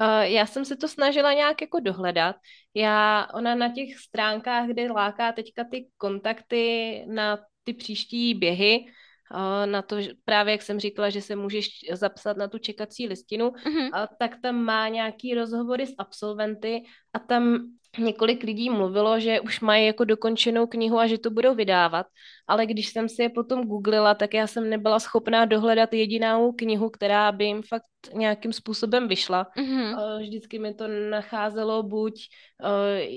Uh, 0.00 0.20
já 0.20 0.46
jsem 0.46 0.64
se 0.64 0.76
to 0.76 0.88
snažila 0.88 1.32
nějak 1.32 1.60
jako 1.60 1.80
dohledat. 1.80 2.36
Já, 2.74 3.26
ona 3.34 3.54
na 3.54 3.72
těch 3.72 3.98
stránkách, 3.98 4.66
kde 4.66 4.92
láká 4.92 5.32
teďka 5.32 5.64
ty 5.70 5.88
kontakty 5.96 7.04
na 7.08 7.38
ty 7.64 7.74
příští 7.74 8.34
běhy, 8.34 8.84
na 9.64 9.82
to, 9.82 9.96
právě 10.24 10.52
jak 10.52 10.62
jsem 10.62 10.80
říkala, 10.80 11.10
že 11.10 11.22
se 11.22 11.36
můžeš 11.36 11.68
zapsat 11.92 12.36
na 12.36 12.48
tu 12.48 12.58
čekací 12.58 13.08
listinu, 13.08 13.48
mm-hmm. 13.48 14.08
tak 14.18 14.40
tam 14.42 14.56
má 14.56 14.88
nějaký 14.88 15.34
rozhovory 15.34 15.86
s 15.86 15.94
absolventy 15.98 16.82
a 17.12 17.18
tam 17.18 17.58
několik 17.98 18.42
lidí 18.42 18.70
mluvilo, 18.70 19.20
že 19.20 19.40
už 19.40 19.60
mají 19.60 19.86
jako 19.86 20.04
dokončenou 20.04 20.66
knihu 20.66 20.98
a 20.98 21.06
že 21.06 21.18
to 21.18 21.30
budou 21.30 21.54
vydávat, 21.54 22.06
ale 22.46 22.66
když 22.66 22.92
jsem 22.92 23.08
si 23.08 23.22
je 23.22 23.28
potom 23.28 23.64
googlila, 23.64 24.14
tak 24.14 24.34
já 24.34 24.46
jsem 24.46 24.70
nebyla 24.70 24.98
schopná 24.98 25.44
dohledat 25.44 25.92
jedinou 25.92 26.52
knihu, 26.52 26.90
která 26.90 27.32
by 27.32 27.44
jim 27.44 27.62
fakt 27.62 27.82
nějakým 28.14 28.52
způsobem 28.52 29.08
vyšla. 29.08 29.46
Mm-hmm. 29.58 30.20
Vždycky 30.20 30.58
mi 30.58 30.74
to 30.74 30.88
nacházelo 31.10 31.82
buď 31.82 32.12
uh, 32.62 32.68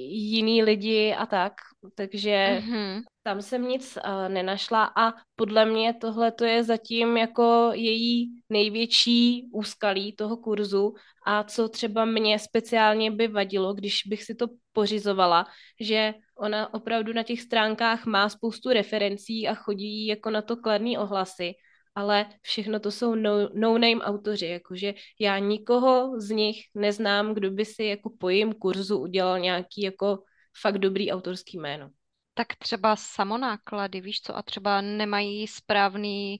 jiný 0.10 0.64
lidi 0.64 1.14
a 1.14 1.26
tak, 1.26 1.54
takže 1.96 2.62
mm-hmm. 2.62 3.02
tam 3.24 3.42
jsem 3.42 3.68
nic 3.68 3.98
uh, 3.98 4.30
nenašla 4.30 4.92
a 4.98 5.14
podle 5.36 5.66
mě 5.66 5.94
tohle 5.94 6.32
to 6.32 6.46
je 6.46 6.64
zatím 6.64 7.18
jako 7.18 7.72
její 7.74 8.30
největší 8.50 9.50
úskalí 9.54 10.16
toho 10.16 10.38
kurzu 10.38 10.94
a 11.26 11.44
co 11.44 11.70
třeba 11.70 12.06
mě 12.06 12.40
speciálně 12.40 13.12
by 13.12 13.28
vadilo, 13.28 13.74
když 13.74 14.02
bych 14.08 14.24
si 14.24 14.36
to 14.36 14.48
pořizovala, 14.74 15.46
že 15.80 16.14
ona 16.38 16.74
opravdu 16.74 17.14
na 17.14 17.24
těch 17.24 17.42
stránkách 17.42 18.06
má 18.06 18.30
spoustu 18.30 18.70
referencí 18.70 19.48
a 19.48 19.54
chodí 19.56 20.06
jako 20.06 20.30
na 20.30 20.42
to 20.42 20.58
kladný 20.58 20.98
ohlasy, 20.98 21.54
ale 21.96 22.26
všechno 22.42 22.80
to 22.80 22.92
jsou 22.92 23.16
no, 23.16 23.50
no-name 23.54 24.02
autoři, 24.02 24.48
jakože 24.48 24.94
já 25.20 25.40
nikoho 25.40 26.20
z 26.20 26.30
nich 26.30 26.58
neznám, 26.76 27.34
kdo 27.34 27.52
by 27.52 27.66
si 27.66 27.84
jako 27.84 28.12
po 28.20 28.30
jejím 28.30 28.54
kurzu 28.54 29.00
udělal 29.00 29.40
nějaký 29.40 29.82
jako 29.82 30.24
fakt 30.62 30.78
dobrý 30.78 31.12
autorský 31.12 31.58
jméno. 31.58 31.90
Tak 32.34 32.48
třeba 32.56 32.96
samonáklady, 32.96 34.02
víš 34.02 34.22
co, 34.22 34.38
a 34.38 34.42
třeba 34.42 34.82
nemají 34.82 35.48
správný, 35.48 36.40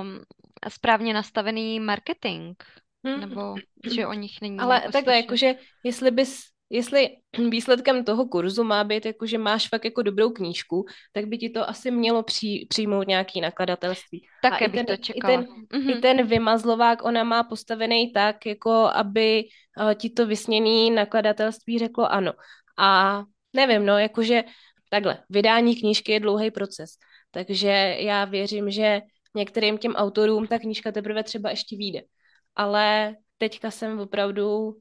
um, 0.00 0.24
správně 0.68 1.14
nastavený 1.14 1.80
marketing, 1.80 2.56
hmm. 3.04 3.20
nebo 3.20 3.54
že 3.94 4.06
o 4.06 4.12
nich 4.12 4.40
není 4.42 4.58
Ale 4.58 4.82
takhle, 4.92 5.16
jakože 5.16 5.54
jestli 5.84 6.10
bys 6.10 6.40
jestli 6.70 7.08
výsledkem 7.50 8.04
toho 8.04 8.26
kurzu 8.26 8.64
má 8.64 8.84
být, 8.84 9.06
jako, 9.06 9.26
že 9.26 9.38
máš 9.38 9.68
fakt 9.68 9.84
jako 9.84 10.02
dobrou 10.02 10.30
knížku, 10.30 10.84
tak 11.12 11.26
by 11.26 11.38
ti 11.38 11.50
to 11.50 11.68
asi 11.68 11.90
mělo 11.90 12.22
při, 12.22 12.66
přijmout 12.68 13.08
nějaký 13.08 13.40
nakladatelství. 13.40 14.26
Také 14.42 14.68
bych 14.68 14.86
ten, 14.86 14.96
to 14.96 15.02
čekala. 15.02 15.34
I 15.34 15.36
ten, 15.36 15.46
mm-hmm. 15.80 15.98
I 15.98 16.00
ten 16.00 16.26
vymazlovák 16.26 17.04
ona 17.04 17.24
má 17.24 17.42
postavený 17.42 18.12
tak, 18.12 18.46
jako 18.46 18.70
aby 18.70 19.44
uh, 19.80 19.94
ti 19.94 20.10
to 20.10 20.26
vysněný 20.26 20.90
nakladatelství 20.90 21.78
řeklo 21.78 22.12
ano. 22.12 22.32
A 22.78 23.22
nevím, 23.52 23.86
no, 23.86 23.98
jakože 23.98 24.44
takhle, 24.90 25.18
vydání 25.30 25.76
knížky 25.76 26.12
je 26.12 26.20
dlouhý 26.20 26.50
proces, 26.50 26.90
takže 27.30 27.96
já 27.98 28.24
věřím, 28.24 28.70
že 28.70 29.00
některým 29.36 29.78
těm 29.78 29.92
autorům 29.92 30.46
ta 30.46 30.58
knížka 30.58 30.92
teprve 30.92 31.22
třeba 31.22 31.50
ještě 31.50 31.76
vyjde. 31.76 32.02
Ale 32.58 33.16
teďka 33.38 33.70
jsem 33.70 34.00
opravdu 34.00 34.58
uh, 34.66 34.74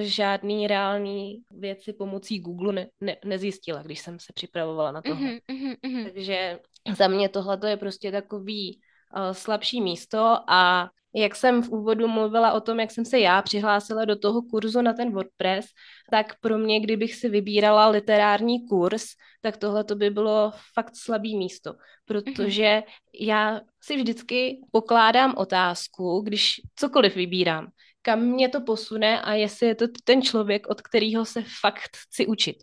žádný 0.00 0.66
reální 0.66 1.42
věci 1.50 1.92
pomocí 1.92 2.40
Google 2.40 2.72
ne, 2.72 2.88
ne, 3.00 3.16
nezjistila, 3.24 3.82
když 3.82 4.00
jsem 4.00 4.18
se 4.18 4.32
připravovala 4.32 4.92
na 4.92 5.02
tohle. 5.02 5.30
Mm-hmm, 5.30 5.76
mm-hmm. 5.84 6.04
Takže 6.04 6.58
za 6.96 7.08
mě 7.08 7.28
tohle 7.28 7.58
je 7.66 7.76
prostě 7.76 8.12
takový 8.12 8.80
uh, 9.16 9.32
slabší 9.32 9.80
místo 9.80 10.36
a 10.48 10.90
jak 11.18 11.36
jsem 11.36 11.62
v 11.62 11.68
úvodu 11.68 12.08
mluvila 12.08 12.52
o 12.52 12.60
tom, 12.60 12.80
jak 12.80 12.90
jsem 12.90 13.04
se 13.04 13.18
já 13.18 13.42
přihlásila 13.42 14.04
do 14.04 14.18
toho 14.18 14.42
kurzu 14.42 14.82
na 14.82 14.92
ten 14.92 15.12
WordPress, 15.12 15.66
tak 16.10 16.40
pro 16.40 16.58
mě, 16.58 16.80
kdybych 16.80 17.14
si 17.14 17.28
vybírala 17.28 17.88
literární 17.88 18.68
kurz, 18.68 19.04
tak 19.40 19.56
tohle 19.56 19.84
to 19.84 19.94
by 19.94 20.10
bylo 20.10 20.52
fakt 20.74 20.96
slabý 20.96 21.36
místo, 21.36 21.74
protože 22.04 22.82
já 23.20 23.60
si 23.80 23.96
vždycky 23.96 24.60
pokládám 24.72 25.34
otázku, 25.36 26.20
když 26.20 26.60
cokoliv 26.76 27.14
vybírám, 27.14 27.68
kam 28.02 28.20
mě 28.20 28.48
to 28.48 28.60
posune 28.60 29.22
a 29.22 29.34
jestli 29.34 29.66
je 29.66 29.74
to 29.74 29.84
ten 30.04 30.22
člověk, 30.22 30.66
od 30.66 30.82
kterého 30.82 31.24
se 31.24 31.42
fakt 31.60 31.96
chci 31.96 32.26
učit. 32.26 32.56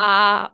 A 0.00 0.50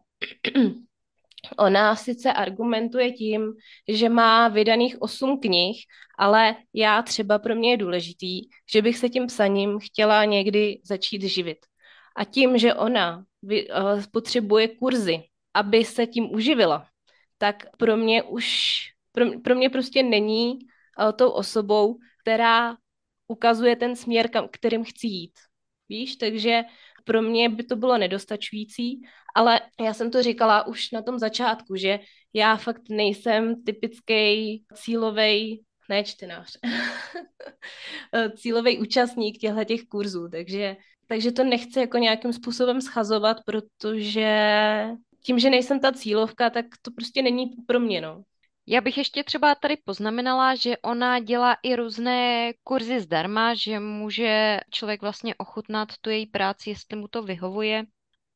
Ona 1.58 1.96
sice 1.96 2.32
argumentuje 2.32 3.12
tím, 3.12 3.52
že 3.88 4.08
má 4.08 4.48
vydaných 4.48 5.02
osm 5.02 5.40
knih, 5.40 5.76
ale 6.18 6.56
já 6.74 7.02
třeba 7.02 7.38
pro 7.38 7.54
mě 7.54 7.70
je 7.70 7.76
důležitý, 7.76 8.40
že 8.72 8.82
bych 8.82 8.98
se 8.98 9.08
tím 9.08 9.26
psaním 9.26 9.78
chtěla 9.78 10.24
někdy 10.24 10.80
začít 10.84 11.22
živit. 11.22 11.58
A 12.16 12.24
tím, 12.24 12.58
že 12.58 12.74
ona 12.74 13.24
uh, 13.42 14.02
potřebuje 14.12 14.68
kurzy, 14.68 15.22
aby 15.54 15.84
se 15.84 16.06
tím 16.06 16.34
uživila, 16.34 16.86
tak 17.38 17.76
pro 17.76 17.96
mě 17.96 18.22
už, 18.22 18.78
pro, 19.12 19.40
pro 19.40 19.54
mě 19.54 19.70
prostě 19.70 20.02
není 20.02 20.52
uh, 20.52 21.12
tou 21.12 21.30
osobou, 21.30 21.98
která 22.22 22.76
ukazuje 23.28 23.76
ten 23.76 23.96
směr, 23.96 24.30
kam, 24.30 24.48
kterým 24.52 24.84
chci 24.84 25.06
jít. 25.06 25.32
Víš, 25.88 26.16
takže 26.16 26.62
pro 27.04 27.22
mě 27.22 27.48
by 27.48 27.64
to 27.64 27.76
bylo 27.76 27.98
nedostačující, 27.98 29.00
ale 29.34 29.60
já 29.80 29.94
jsem 29.94 30.10
to 30.10 30.22
říkala 30.22 30.66
už 30.66 30.90
na 30.90 31.02
tom 31.02 31.18
začátku, 31.18 31.76
že 31.76 31.98
já 32.32 32.56
fakt 32.56 32.82
nejsem 32.90 33.62
typický 33.62 34.64
cílový 34.74 35.62
ne 35.88 36.04
čtenář, 36.04 36.56
cílový 38.36 38.78
účastník 38.78 39.38
těchto 39.38 39.64
těch 39.64 39.82
kurzů, 39.82 40.28
takže, 40.28 40.76
takže 41.06 41.32
to 41.32 41.44
nechci 41.44 41.80
jako 41.80 41.98
nějakým 41.98 42.32
způsobem 42.32 42.80
schazovat, 42.80 43.36
protože 43.46 44.28
tím, 45.22 45.38
že 45.38 45.50
nejsem 45.50 45.80
ta 45.80 45.92
cílovka, 45.92 46.50
tak 46.50 46.66
to 46.82 46.90
prostě 46.90 47.22
není 47.22 47.50
pro 47.66 47.80
mě, 47.80 48.00
no. 48.00 48.22
Já 48.66 48.80
bych 48.80 48.98
ještě 48.98 49.24
třeba 49.24 49.54
tady 49.54 49.76
poznamenala, 49.76 50.54
že 50.54 50.76
ona 50.78 51.18
dělá 51.18 51.56
i 51.62 51.76
různé 51.76 52.52
kurzy 52.62 53.00
zdarma, 53.00 53.54
že 53.54 53.80
může 53.80 54.60
člověk 54.70 55.02
vlastně 55.02 55.34
ochutnat 55.34 55.88
tu 56.00 56.10
její 56.10 56.26
práci, 56.26 56.70
jestli 56.70 56.96
mu 56.96 57.08
to 57.08 57.22
vyhovuje. 57.22 57.84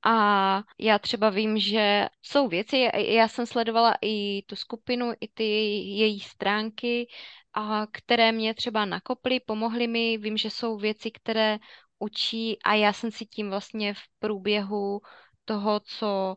A 0.04 0.62
já 0.78 0.98
třeba 0.98 1.30
vím, 1.30 1.58
že 1.58 2.08
jsou 2.22 2.48
věci, 2.48 2.88
já 2.94 3.28
jsem 3.28 3.46
sledovala 3.46 3.94
i 4.02 4.42
tu 4.46 4.56
skupinu, 4.56 5.12
i 5.20 5.28
ty 5.28 5.44
její 5.44 6.20
stránky, 6.20 7.08
a 7.54 7.86
které 7.92 8.32
mě 8.32 8.54
třeba 8.54 8.84
nakoply, 8.84 9.40
pomohly 9.40 9.86
mi. 9.86 10.18
Vím, 10.18 10.36
že 10.36 10.50
jsou 10.50 10.76
věci, 10.76 11.10
které 11.10 11.58
učí 11.98 12.58
a 12.64 12.74
já 12.74 12.92
jsem 12.92 13.10
si 13.10 13.26
tím 13.26 13.50
vlastně 13.50 13.94
v 13.94 14.00
průběhu 14.18 15.00
toho, 15.44 15.80
co 15.80 16.36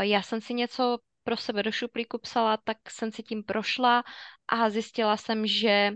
já 0.00 0.22
jsem 0.22 0.40
si 0.40 0.54
něco 0.54 0.98
pro 1.30 1.36
sebe 1.36 1.62
do 1.62 1.72
šuplíku 1.72 2.18
psala, 2.18 2.56
tak 2.56 2.90
jsem 2.90 3.12
si 3.12 3.22
tím 3.22 3.42
prošla 3.42 4.02
a 4.48 4.70
zjistila 4.70 5.16
jsem, 5.16 5.46
že 5.46 5.92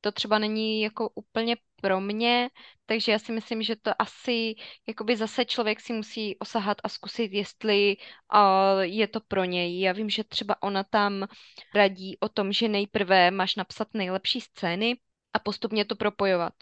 to 0.00 0.12
třeba 0.12 0.38
není 0.38 0.82
jako 0.82 1.10
úplně 1.14 1.56
pro 1.80 2.00
mě, 2.00 2.50
takže 2.86 3.12
já 3.12 3.18
si 3.18 3.32
myslím, 3.32 3.62
že 3.62 3.76
to 3.76 4.02
asi 4.02 4.54
jakoby 4.88 5.16
zase 5.16 5.44
člověk 5.44 5.80
si 5.80 5.92
musí 5.92 6.38
osahat 6.38 6.78
a 6.84 6.88
zkusit, 6.88 7.32
jestli 7.32 7.96
uh, 8.34 8.80
je 8.80 9.08
to 9.08 9.20
pro 9.20 9.44
něj. 9.44 9.80
Já 9.80 9.92
vím, 9.92 10.10
že 10.10 10.24
třeba 10.24 10.62
ona 10.62 10.84
tam 10.84 11.26
radí 11.74 12.16
o 12.20 12.28
tom, 12.28 12.52
že 12.52 12.68
nejprve 12.68 13.30
máš 13.30 13.56
napsat 13.56 13.88
nejlepší 13.94 14.40
scény 14.40 14.98
a 15.32 15.38
postupně 15.38 15.84
to 15.84 15.96
propojovat. 15.96 16.54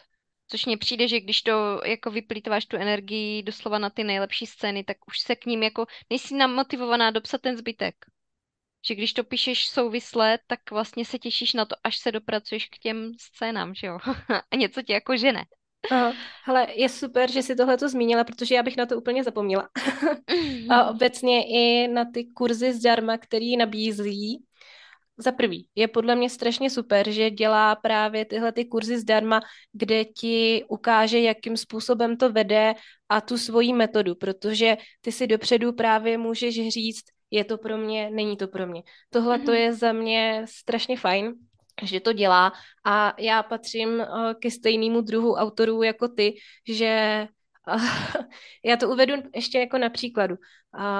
Což 0.50 0.66
mně 0.66 0.76
přijde, 0.76 1.08
že 1.08 1.20
když 1.20 1.42
to 1.42 1.80
jako 1.84 2.10
vyplýtváš 2.10 2.66
tu 2.66 2.76
energii 2.76 3.42
doslova 3.42 3.78
na 3.78 3.90
ty 3.90 4.04
nejlepší 4.04 4.46
scény, 4.46 4.84
tak 4.84 4.96
už 5.08 5.20
se 5.20 5.36
k 5.36 5.46
ním 5.46 5.62
jako 5.62 5.86
nejsi 6.10 6.34
namotivovaná 6.34 7.10
dopsat 7.10 7.40
ten 7.40 7.56
zbytek. 7.56 7.94
Že 8.86 8.94
když 8.94 9.12
to 9.12 9.24
píšeš 9.24 9.66
souvisle, 9.66 10.38
tak 10.46 10.70
vlastně 10.70 11.04
se 11.04 11.18
těšíš 11.18 11.52
na 11.52 11.64
to, 11.64 11.76
až 11.84 11.98
se 11.98 12.12
dopracuješ 12.12 12.66
k 12.68 12.78
těm 12.78 13.12
scénám, 13.18 13.74
že 13.74 13.86
jo? 13.86 13.98
A 14.50 14.56
něco 14.56 14.82
tě 14.82 14.92
jako 14.92 15.16
žene. 15.16 15.44
Aha. 15.90 16.12
Hele, 16.44 16.66
je 16.74 16.88
super, 16.88 17.30
že 17.30 17.42
jsi 17.42 17.56
tohle 17.56 17.76
to 17.76 17.88
zmínila, 17.88 18.24
protože 18.24 18.54
já 18.54 18.62
bych 18.62 18.76
na 18.76 18.86
to 18.86 18.96
úplně 18.96 19.24
zapomněla. 19.24 19.68
a 20.70 20.84
obecně 20.90 21.44
i 21.46 21.88
na 21.88 22.04
ty 22.04 22.24
kurzy 22.24 22.72
zdarma, 22.72 23.18
který 23.18 23.56
nabízí, 23.56 24.44
za 25.20 25.32
prvý, 25.32 25.68
je 25.74 25.88
podle 25.88 26.16
mě 26.16 26.30
strašně 26.30 26.70
super, 26.70 27.10
že 27.10 27.30
dělá 27.30 27.76
právě 27.76 28.24
tyhle 28.24 28.52
ty 28.52 28.64
kurzy 28.64 28.98
zdarma, 28.98 29.40
kde 29.72 30.04
ti 30.04 30.64
ukáže, 30.68 31.20
jakým 31.20 31.56
způsobem 31.56 32.16
to 32.16 32.32
vede 32.32 32.74
a 33.08 33.20
tu 33.20 33.38
svoji 33.38 33.72
metodu, 33.72 34.14
protože 34.14 34.76
ty 35.00 35.12
si 35.12 35.26
dopředu 35.26 35.72
právě 35.72 36.18
můžeš 36.18 36.68
říct, 36.68 37.04
je 37.30 37.44
to 37.44 37.58
pro 37.58 37.78
mě, 37.78 38.10
není 38.10 38.36
to 38.36 38.48
pro 38.48 38.66
mě. 38.66 38.82
Tohle 39.10 39.38
to 39.38 39.52
mm-hmm. 39.52 39.54
je 39.54 39.72
za 39.72 39.92
mě 39.92 40.44
strašně 40.48 40.96
fajn, 40.96 41.34
že 41.82 42.00
to 42.00 42.12
dělá 42.12 42.52
a 42.84 43.14
já 43.18 43.42
patřím 43.42 43.88
uh, 43.88 44.32
ke 44.40 44.50
stejnému 44.50 45.00
druhu 45.00 45.34
autorů 45.34 45.82
jako 45.82 46.08
ty, 46.08 46.34
že 46.68 47.26
uh, 47.74 47.84
já 48.64 48.76
to 48.76 48.90
uvedu 48.90 49.14
ještě 49.34 49.58
jako 49.58 49.78
na 49.78 49.90
příkladu, 49.90 50.36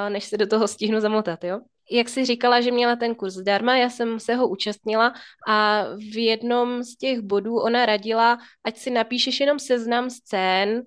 než 0.09 0.25
se 0.25 0.37
do 0.37 0.47
toho 0.47 0.69
stihnu 0.69 1.01
zamotat, 1.01 1.45
jo 1.45 1.61
jak 1.91 2.09
jsi 2.09 2.25
říkala, 2.25 2.61
že 2.61 2.71
měla 2.71 2.97
ten 2.97 3.15
kurz 3.15 3.35
zdarma, 3.35 3.77
já 3.77 3.91
jsem 3.91 4.21
se 4.21 4.35
ho 4.35 4.49
účastnila 4.49 5.15
a 5.49 5.85
v 5.97 6.25
jednom 6.25 6.83
z 6.83 6.97
těch 6.97 7.21
bodů 7.21 7.57
ona 7.57 7.87
radila, 7.87 8.39
ať 8.65 8.79
si 8.79 8.91
napíšeš 8.91 9.41
jenom 9.41 9.59
seznam 9.59 10.11
scén, 10.11 10.83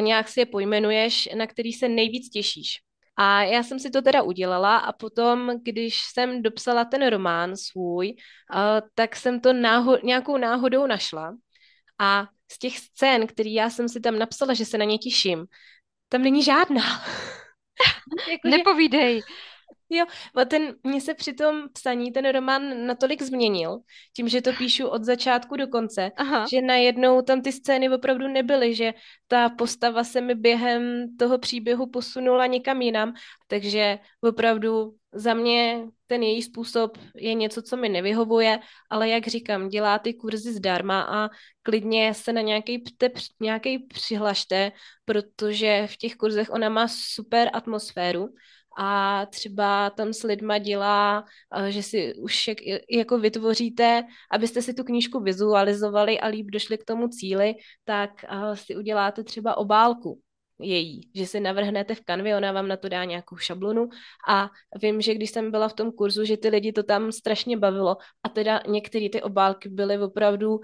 nějak 0.00 0.28
si 0.28 0.40
je 0.40 0.46
pojmenuješ, 0.46 1.28
na 1.34 1.46
který 1.46 1.72
se 1.72 1.88
nejvíc 1.88 2.30
těšíš. 2.30 2.78
A 3.16 3.42
já 3.42 3.62
jsem 3.62 3.78
si 3.78 3.90
to 3.90 4.02
teda 4.02 4.22
udělala 4.22 4.76
a 4.76 4.92
potom, 4.92 5.52
když 5.62 5.98
jsem 6.12 6.42
dopsala 6.42 6.84
ten 6.84 7.06
román 7.08 7.56
svůj, 7.56 8.08
uh, 8.08 8.88
tak 8.94 9.16
jsem 9.16 9.40
to 9.40 9.52
náho- 9.52 10.04
nějakou 10.04 10.36
náhodou 10.36 10.86
našla. 10.86 11.36
A 11.98 12.26
z 12.52 12.58
těch 12.58 12.78
scén, 12.78 13.26
které 13.26 13.50
já 13.50 13.70
jsem 13.70 13.88
si 13.88 14.00
tam 14.00 14.18
napsala, 14.18 14.54
že 14.54 14.64
se 14.64 14.78
na 14.78 14.84
ně 14.84 14.98
těším, 14.98 15.46
tam 16.08 16.22
není 16.22 16.42
žádná. 16.42 16.82
jako, 18.30 18.48
Nepovídej. 18.48 19.22
Jo, 19.90 20.04
ten, 20.48 20.74
mně 20.84 21.00
se 21.00 21.14
při 21.14 21.32
tom 21.32 21.68
psaní 21.72 22.12
ten 22.12 22.28
román 22.28 22.86
natolik 22.86 23.22
změnil, 23.22 23.78
tím, 24.16 24.28
že 24.28 24.42
to 24.42 24.52
píšu 24.52 24.88
od 24.88 25.04
začátku 25.04 25.56
do 25.56 25.66
konce, 25.66 26.12
Aha. 26.16 26.46
že 26.50 26.62
najednou 26.62 27.22
tam 27.22 27.42
ty 27.42 27.52
scény 27.52 27.90
opravdu 27.90 28.28
nebyly, 28.28 28.74
že 28.74 28.94
ta 29.28 29.48
postava 29.48 30.04
se 30.04 30.20
mi 30.20 30.34
během 30.34 31.06
toho 31.18 31.38
příběhu 31.38 31.86
posunula 31.86 32.46
někam 32.46 32.82
jinam, 32.82 33.14
takže 33.46 33.98
opravdu 34.20 34.94
za 35.12 35.34
mě 35.34 35.84
ten 36.06 36.22
její 36.22 36.42
způsob 36.42 36.98
je 37.16 37.34
něco, 37.34 37.62
co 37.62 37.76
mi 37.76 37.88
nevyhovuje, 37.88 38.58
ale 38.90 39.08
jak 39.08 39.26
říkám, 39.26 39.68
dělá 39.68 39.98
ty 39.98 40.14
kurzy 40.14 40.52
zdarma 40.52 41.00
a 41.02 41.28
klidně 41.62 42.14
se 42.14 42.32
na 42.32 42.40
nějaký, 42.40 42.84
nějaký 43.40 43.78
přihlašte, 43.78 44.72
protože 45.04 45.86
v 45.86 45.96
těch 45.96 46.16
kurzech 46.16 46.50
ona 46.50 46.68
má 46.68 46.88
super 46.88 47.50
atmosféru 47.52 48.28
a 48.80 49.26
třeba 49.26 49.90
tam 49.90 50.12
s 50.12 50.22
lidma 50.22 50.58
dělá, 50.58 51.24
eh, 51.56 51.72
že 51.72 51.82
si 51.82 52.14
už 52.14 52.48
jak, 52.48 52.58
jako 52.90 53.18
vytvoříte, 53.18 54.04
abyste 54.30 54.62
si 54.62 54.74
tu 54.74 54.84
knížku 54.84 55.20
vizualizovali 55.20 56.20
a 56.20 56.26
líp 56.26 56.46
došli 56.50 56.78
k 56.78 56.84
tomu 56.84 57.08
cíli, 57.08 57.54
tak 57.84 58.10
eh, 58.24 58.56
si 58.56 58.76
uděláte 58.76 59.24
třeba 59.24 59.56
obálku 59.56 60.20
její, 60.60 61.10
že 61.14 61.26
si 61.26 61.40
navrhnete 61.40 61.94
v 61.94 62.00
kanvě, 62.00 62.36
ona 62.36 62.52
vám 62.52 62.68
na 62.68 62.76
to 62.76 62.88
dá 62.88 63.04
nějakou 63.04 63.36
šablonu. 63.36 63.88
A 64.28 64.50
vím, 64.82 65.00
že 65.00 65.14
když 65.14 65.30
jsem 65.30 65.50
byla 65.50 65.68
v 65.68 65.72
tom 65.72 65.92
kurzu, 65.92 66.24
že 66.24 66.36
ty 66.36 66.48
lidi 66.48 66.72
to 66.72 66.82
tam 66.82 67.12
strašně 67.12 67.56
bavilo. 67.56 67.96
A 68.22 68.28
teda 68.28 68.60
některé 68.68 69.08
ty 69.08 69.22
obálky 69.22 69.68
byly 69.68 69.98
opravdu 69.98 70.60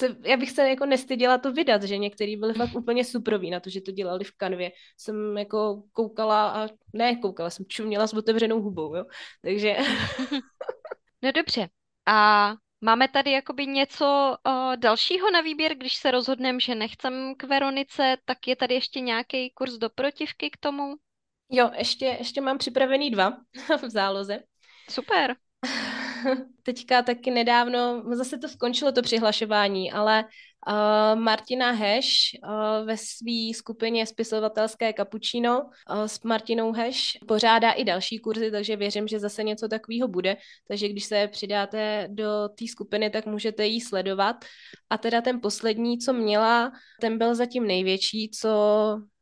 to, 0.00 0.06
já 0.24 0.36
bych 0.36 0.50
se 0.50 0.68
jako 0.68 0.86
nestyděla 0.86 1.38
to 1.38 1.52
vydat, 1.52 1.82
že 1.82 1.98
některý 1.98 2.36
byli 2.36 2.54
fakt 2.54 2.74
úplně 2.74 3.04
suprový 3.04 3.50
na 3.50 3.60
to, 3.60 3.70
že 3.70 3.80
to 3.80 3.90
dělali 3.90 4.24
v 4.24 4.36
kanvě. 4.36 4.72
Jsem 4.96 5.38
jako 5.38 5.82
koukala 5.92 6.50
a 6.50 6.68
ne 6.92 7.16
koukala, 7.16 7.50
jsem 7.50 7.66
čuměla 7.68 8.06
s 8.06 8.12
otevřenou 8.12 8.62
hubou, 8.62 8.96
jo. 8.96 9.04
Takže... 9.42 9.76
no 11.22 11.32
dobře. 11.32 11.68
A 12.06 12.54
máme 12.80 13.08
tady 13.08 13.30
jakoby 13.30 13.66
něco 13.66 14.36
uh, 14.46 14.76
dalšího 14.76 15.30
na 15.30 15.40
výběr, 15.40 15.74
když 15.74 15.96
se 15.96 16.10
rozhodneme, 16.10 16.60
že 16.60 16.74
nechcem 16.74 17.34
k 17.34 17.44
Veronice, 17.44 18.16
tak 18.24 18.48
je 18.48 18.56
tady 18.56 18.74
ještě 18.74 19.00
nějaký 19.00 19.50
kurz 19.50 19.72
do 19.72 19.90
protivky 19.90 20.50
k 20.50 20.56
tomu? 20.56 20.94
Jo, 21.50 21.70
ještě, 21.78 22.04
ještě 22.04 22.40
mám 22.40 22.58
připravený 22.58 23.10
dva 23.10 23.32
v 23.82 23.90
záloze. 23.90 24.38
Super. 24.90 25.36
teďka 26.62 27.02
taky 27.02 27.30
nedávno, 27.30 28.02
zase 28.12 28.38
to 28.38 28.48
skončilo 28.48 28.92
to 28.92 29.02
přihlašování, 29.02 29.92
ale 29.92 30.24
uh, 30.66 31.20
Martina 31.20 31.70
Heš 31.70 32.36
uh, 32.42 32.86
ve 32.86 32.96
své 32.96 33.54
skupině 33.54 34.06
spisovatelské 34.06 34.92
Cappuccino 34.92 35.60
uh, 35.60 36.04
s 36.04 36.22
Martinou 36.22 36.72
Heš 36.72 37.18
pořádá 37.28 37.70
i 37.70 37.84
další 37.84 38.18
kurzy, 38.18 38.50
takže 38.50 38.76
věřím, 38.76 39.08
že 39.08 39.18
zase 39.18 39.42
něco 39.42 39.68
takového 39.68 40.08
bude. 40.08 40.36
Takže 40.68 40.88
když 40.88 41.04
se 41.04 41.28
přidáte 41.28 42.08
do 42.10 42.48
té 42.58 42.66
skupiny, 42.68 43.10
tak 43.10 43.26
můžete 43.26 43.66
ji 43.66 43.80
sledovat. 43.80 44.44
A 44.90 44.98
teda 44.98 45.20
ten 45.20 45.40
poslední, 45.40 45.98
co 45.98 46.12
měla, 46.12 46.72
ten 47.00 47.18
byl 47.18 47.34
zatím 47.34 47.66
největší, 47.66 48.30
co 48.30 48.48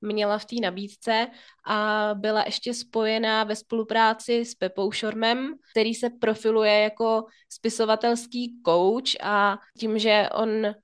měla 0.00 0.38
v 0.38 0.44
té 0.44 0.56
nabídce 0.62 1.26
a 1.66 2.10
byla 2.14 2.42
ještě 2.46 2.74
spojená 2.74 3.44
ve 3.44 3.56
spolupráci 3.56 4.44
s 4.44 4.54
Pepou 4.54 4.92
Šormem, 4.92 5.54
který 5.70 5.94
se 5.94 6.10
profiluje 6.10 6.80
jako 6.80 7.24
spisovatelský 7.52 8.60
coach 8.66 9.22
a 9.22 9.58
tím, 9.78 9.98
že 9.98 10.28
on 10.34 10.66
eh, 10.66 10.74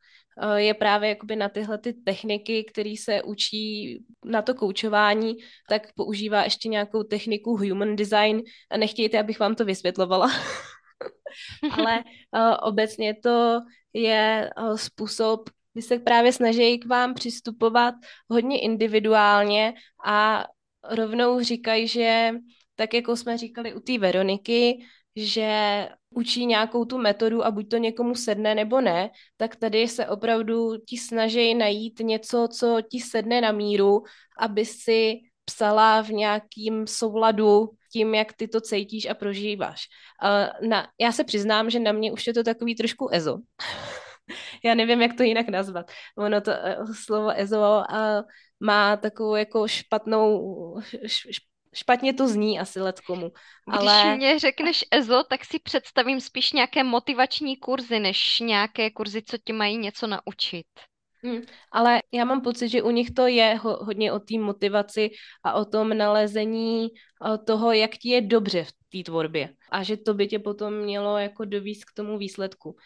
je 0.54 0.74
právě 0.74 1.08
jakoby 1.08 1.36
na 1.36 1.48
tyhle 1.48 1.78
ty 1.78 1.92
techniky, 1.92 2.64
které 2.64 2.94
se 2.98 3.22
učí 3.22 3.98
na 4.24 4.42
to 4.42 4.54
koučování, 4.54 5.36
tak 5.68 5.92
používá 5.94 6.44
ještě 6.44 6.68
nějakou 6.68 7.02
techniku 7.02 7.56
human 7.56 7.96
design 7.96 8.42
a 8.70 8.76
nechtějte, 8.76 9.20
abych 9.20 9.40
vám 9.40 9.54
to 9.54 9.64
vysvětlovala. 9.64 10.30
Ale 11.72 11.98
uh, 11.98 12.56
obecně 12.62 13.14
to 13.14 13.60
je 13.92 14.50
uh, 14.58 14.76
způsob, 14.76 15.50
kdy 15.72 15.82
se 15.82 15.98
právě 15.98 16.32
snaží 16.32 16.78
k 16.78 16.86
vám 16.86 17.14
přistupovat 17.14 17.94
hodně 18.30 18.60
individuálně 18.60 19.74
a 20.06 20.44
rovnou 20.90 21.40
říkají, 21.40 21.88
že 21.88 22.34
tak 22.74 22.94
jako 22.94 23.16
jsme 23.16 23.38
říkali 23.38 23.74
u 23.74 23.80
té 23.80 23.98
Veroniky, 23.98 24.84
že 25.16 25.88
učí 26.14 26.46
nějakou 26.46 26.84
tu 26.84 26.98
metodu 26.98 27.44
a 27.44 27.50
buď 27.50 27.68
to 27.68 27.76
někomu 27.76 28.14
sedne 28.14 28.54
nebo 28.54 28.80
ne, 28.80 29.10
tak 29.36 29.56
tady 29.56 29.88
se 29.88 30.06
opravdu 30.06 30.76
ti 30.88 30.98
snaží 30.98 31.54
najít 31.54 32.00
něco, 32.00 32.48
co 32.58 32.80
ti 32.90 33.00
sedne 33.00 33.40
na 33.40 33.52
míru, 33.52 34.02
aby 34.38 34.64
si 34.64 35.20
psala 35.44 36.02
v 36.02 36.08
nějakým 36.08 36.86
souladu 36.86 37.68
tím, 37.92 38.14
jak 38.14 38.32
ty 38.32 38.48
to 38.48 38.60
cítíš 38.60 39.06
a 39.06 39.14
prožíváš. 39.14 39.84
Na, 40.68 40.88
já 41.00 41.12
se 41.12 41.24
přiznám, 41.24 41.70
že 41.70 41.78
na 41.78 41.92
mě 41.92 42.12
už 42.12 42.26
je 42.26 42.34
to 42.34 42.42
takový 42.42 42.74
trošku 42.74 43.08
ezo. 43.12 43.38
já 44.64 44.74
nevím, 44.74 45.02
jak 45.02 45.16
to 45.16 45.22
jinak 45.22 45.48
nazvat. 45.48 45.90
Ono 46.18 46.40
to 46.40 46.50
uh, 46.50 46.92
slovo 46.94 47.30
ezo 47.40 47.82
uh, 47.90 48.22
má 48.60 48.96
takovou 48.96 49.34
jako 49.34 49.68
špatnou, 49.68 50.80
š, 51.06 51.28
špatně 51.74 52.14
to 52.14 52.28
zní 52.28 52.60
asi 52.60 52.80
letkomu. 52.80 53.32
Ale... 53.68 54.02
Když 54.02 54.16
mě 54.16 54.38
řekneš 54.38 54.84
EZO, 54.90 55.24
tak 55.28 55.44
si 55.44 55.58
představím 55.58 56.20
spíš 56.20 56.52
nějaké 56.52 56.84
motivační 56.84 57.56
kurzy, 57.56 58.00
než 58.00 58.40
nějaké 58.40 58.90
kurzy, 58.90 59.22
co 59.22 59.38
ti 59.44 59.52
mají 59.52 59.76
něco 59.76 60.06
naučit. 60.06 60.66
Hmm, 61.24 61.42
ale 61.72 62.00
já 62.12 62.24
mám 62.24 62.40
pocit, 62.40 62.68
že 62.68 62.82
u 62.82 62.90
nich 62.90 63.10
to 63.10 63.26
je 63.26 63.54
ho, 63.54 63.84
hodně 63.84 64.12
o 64.12 64.18
té 64.18 64.38
motivaci 64.38 65.10
a 65.44 65.52
o 65.52 65.64
tom 65.64 65.98
nalezení 65.98 66.88
o 67.20 67.38
toho, 67.38 67.72
jak 67.72 67.90
ti 67.90 68.08
je 68.08 68.20
dobře 68.20 68.64
v 68.64 68.72
té 68.72 69.10
tvorbě. 69.10 69.54
A 69.70 69.82
že 69.82 69.96
to 69.96 70.14
by 70.14 70.26
tě 70.26 70.38
potom 70.38 70.74
mělo 70.74 71.18
jako 71.18 71.44
dovíst 71.44 71.84
k 71.84 71.94
tomu 71.94 72.18
výsledku. 72.18 72.76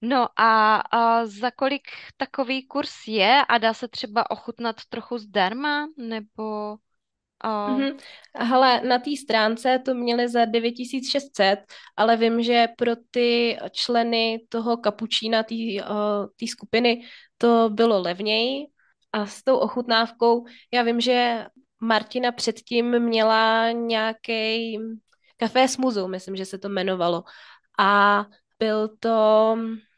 No 0.00 0.28
a, 0.40 0.76
a 0.76 1.26
za 1.26 1.50
kolik 1.50 1.82
takový 2.16 2.66
kurz 2.66 2.92
je 3.06 3.44
a 3.48 3.58
dá 3.58 3.74
se 3.74 3.88
třeba 3.88 4.30
ochutnat 4.30 4.76
trochu 4.88 5.18
zdarma, 5.18 5.86
nebo... 5.96 6.76
Mm-hmm. 7.42 7.98
Hele, 8.34 8.80
na 8.80 8.98
té 8.98 9.10
stránce 9.22 9.78
to 9.84 9.94
měli 9.94 10.28
za 10.28 10.44
9600, 10.44 11.58
ale 11.96 12.16
vím, 12.16 12.42
že 12.42 12.66
pro 12.78 12.92
ty 13.10 13.58
členy 13.70 14.46
toho 14.48 14.76
kapučína, 14.76 15.42
té 15.42 15.54
uh, 15.54 16.48
skupiny, 16.50 17.02
to 17.38 17.70
bylo 17.72 18.02
levněji 18.02 18.66
a 19.12 19.26
s 19.26 19.42
tou 19.42 19.56
ochutnávkou, 19.56 20.44
já 20.72 20.82
vím, 20.82 21.00
že 21.00 21.46
Martina 21.80 22.32
předtím 22.32 22.98
měla 22.98 23.70
nějaký 23.70 24.78
kafé 25.36 25.68
s 25.68 25.76
muzou, 25.76 26.08
myslím, 26.08 26.36
že 26.36 26.44
se 26.44 26.58
to 26.58 26.68
jmenovalo. 26.68 27.24
A 27.78 28.24
byl 28.58 28.88
to 29.00 29.56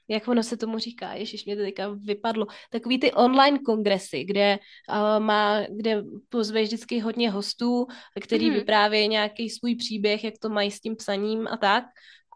jak 0.08 0.28
ono 0.28 0.42
se 0.42 0.56
tomu 0.56 0.78
říká, 0.78 1.12
ježiš, 1.12 1.44
mě 1.44 1.56
to 1.56 1.62
teďka 1.62 1.88
vypadlo, 1.88 2.46
takový 2.70 3.00
ty 3.00 3.12
online 3.12 3.58
kongresy, 3.58 4.24
kde 4.24 4.58
uh, 4.88 5.24
má, 5.24 5.60
kde 5.60 6.02
pozve 6.28 6.62
vždycky 6.62 7.00
hodně 7.00 7.30
hostů, 7.30 7.86
který 8.20 8.50
mm-hmm. 8.50 8.54
vyprávějí 8.54 9.08
nějaký 9.08 9.50
svůj 9.50 9.74
příběh, 9.74 10.24
jak 10.24 10.34
to 10.40 10.48
mají 10.48 10.70
s 10.70 10.80
tím 10.80 10.96
psaním 10.96 11.48
a 11.48 11.56
tak. 11.56 11.84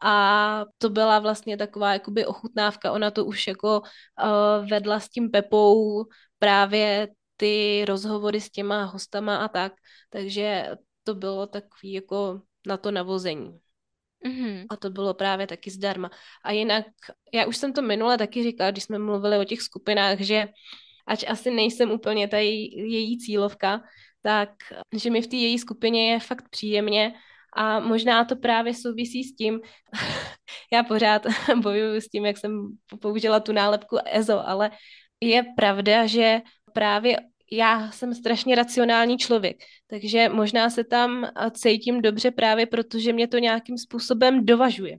A 0.02 0.64
to 0.78 0.90
byla 0.90 1.18
vlastně 1.18 1.56
taková 1.56 1.92
jakoby 1.92 2.26
ochutnávka, 2.26 2.92
ona 2.92 3.10
to 3.10 3.24
už 3.24 3.46
jako 3.46 3.80
uh, 3.80 4.68
vedla 4.68 5.00
s 5.00 5.08
tím 5.08 5.30
Pepou 5.30 6.04
právě 6.38 7.08
ty 7.36 7.84
rozhovory 7.84 8.40
s 8.40 8.50
těma 8.50 8.84
hostama 8.84 9.36
a 9.36 9.48
tak, 9.48 9.72
takže 10.10 10.70
to 11.04 11.14
bylo 11.14 11.46
takový 11.46 11.92
jako 11.92 12.40
na 12.66 12.76
to 12.76 12.90
navození. 12.90 13.58
Mm-hmm. 14.26 14.66
A 14.70 14.76
to 14.76 14.90
bylo 14.90 15.14
právě 15.14 15.46
taky 15.46 15.70
zdarma. 15.70 16.10
A 16.44 16.52
jinak, 16.52 16.84
já 17.34 17.46
už 17.46 17.56
jsem 17.56 17.72
to 17.72 17.82
minule 17.82 18.18
taky 18.18 18.42
říkala, 18.42 18.70
když 18.70 18.84
jsme 18.84 18.98
mluvili 18.98 19.38
o 19.38 19.44
těch 19.44 19.62
skupinách, 19.62 20.20
že 20.20 20.48
ač 21.06 21.24
asi 21.28 21.50
nejsem 21.50 21.90
úplně 21.90 22.28
ta 22.28 22.38
její, 22.38 22.92
její 22.92 23.18
cílovka, 23.18 23.82
tak 24.22 24.50
že 24.92 25.10
mi 25.10 25.22
v 25.22 25.26
té 25.26 25.36
její 25.36 25.58
skupině 25.58 26.12
je 26.12 26.20
fakt 26.20 26.48
příjemně 26.50 27.14
a 27.56 27.80
možná 27.80 28.24
to 28.24 28.36
právě 28.36 28.74
souvisí 28.74 29.24
s 29.24 29.34
tím, 29.34 29.60
já 30.72 30.82
pořád 30.82 31.26
bojuju 31.62 32.00
s 32.00 32.08
tím, 32.08 32.26
jak 32.26 32.38
jsem 32.38 32.68
použila 33.00 33.40
tu 33.40 33.52
nálepku 33.52 33.98
EZO, 34.06 34.48
ale 34.48 34.70
je 35.20 35.44
pravda, 35.56 36.06
že 36.06 36.40
právě 36.72 37.18
já 37.52 37.90
jsem 37.90 38.14
strašně 38.14 38.54
racionální 38.54 39.18
člověk, 39.18 39.56
takže 39.86 40.28
možná 40.28 40.70
se 40.70 40.84
tam 40.84 41.26
cítím 41.52 42.02
dobře 42.02 42.30
právě 42.30 42.66
protože 42.66 43.12
mě 43.12 43.28
to 43.28 43.38
nějakým 43.38 43.78
způsobem 43.78 44.46
dovažuje. 44.46 44.98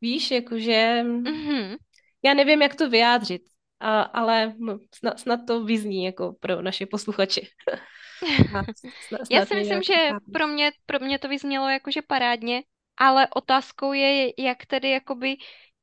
Víš, 0.00 0.30
jakože 0.30 1.02
mm-hmm. 1.04 1.76
já 2.24 2.34
nevím, 2.34 2.62
jak 2.62 2.74
to 2.74 2.90
vyjádřit, 2.90 3.42
a, 3.80 4.02
ale 4.02 4.54
snad, 4.94 5.20
snad 5.20 5.40
to 5.46 5.64
vyzní 5.64 6.04
jako 6.04 6.34
pro 6.40 6.62
naše 6.62 6.86
posluchače. 6.86 7.40
snad 9.08 9.20
Já 9.30 9.46
si 9.46 9.54
myslím, 9.54 9.82
že 9.82 9.94
pro 10.32 10.46
mě, 10.46 10.72
pro 10.86 10.98
mě 10.98 11.18
to 11.18 11.28
vyznělo 11.28 11.68
jakože 11.68 12.02
parádně, 12.02 12.62
ale 12.96 13.28
otázkou 13.34 13.92
je, 13.92 14.32
jak 14.38 14.66
tedy 14.66 14.90
jakoby, 14.90 15.36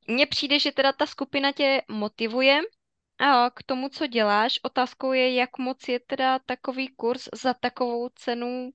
mně 0.08 0.26
přijde, 0.26 0.58
že 0.58 0.72
teda 0.72 0.92
ta 0.92 1.06
skupina 1.06 1.52
tě 1.52 1.82
motivuje 1.88 2.60
a 3.20 3.50
k 3.50 3.62
tomu, 3.62 3.88
co 3.88 4.06
děláš. 4.06 4.60
Otázkou 4.62 5.12
je, 5.12 5.34
jak 5.34 5.58
moc 5.58 5.88
je 5.88 6.00
teda 6.00 6.38
takový 6.38 6.88
kurz 6.88 7.28
za 7.34 7.54
takovou 7.54 8.08
cenu 8.08 8.70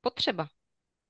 potřeba. 0.00 0.48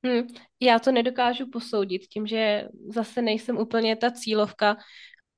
Hmm, 0.04 0.26
já 0.60 0.78
to 0.78 0.92
nedokážu 0.92 1.50
posoudit 1.50 1.98
tím, 2.06 2.26
že 2.26 2.68
zase 2.88 3.22
nejsem 3.22 3.58
úplně 3.58 3.96
ta 3.96 4.10
cílovka. 4.10 4.76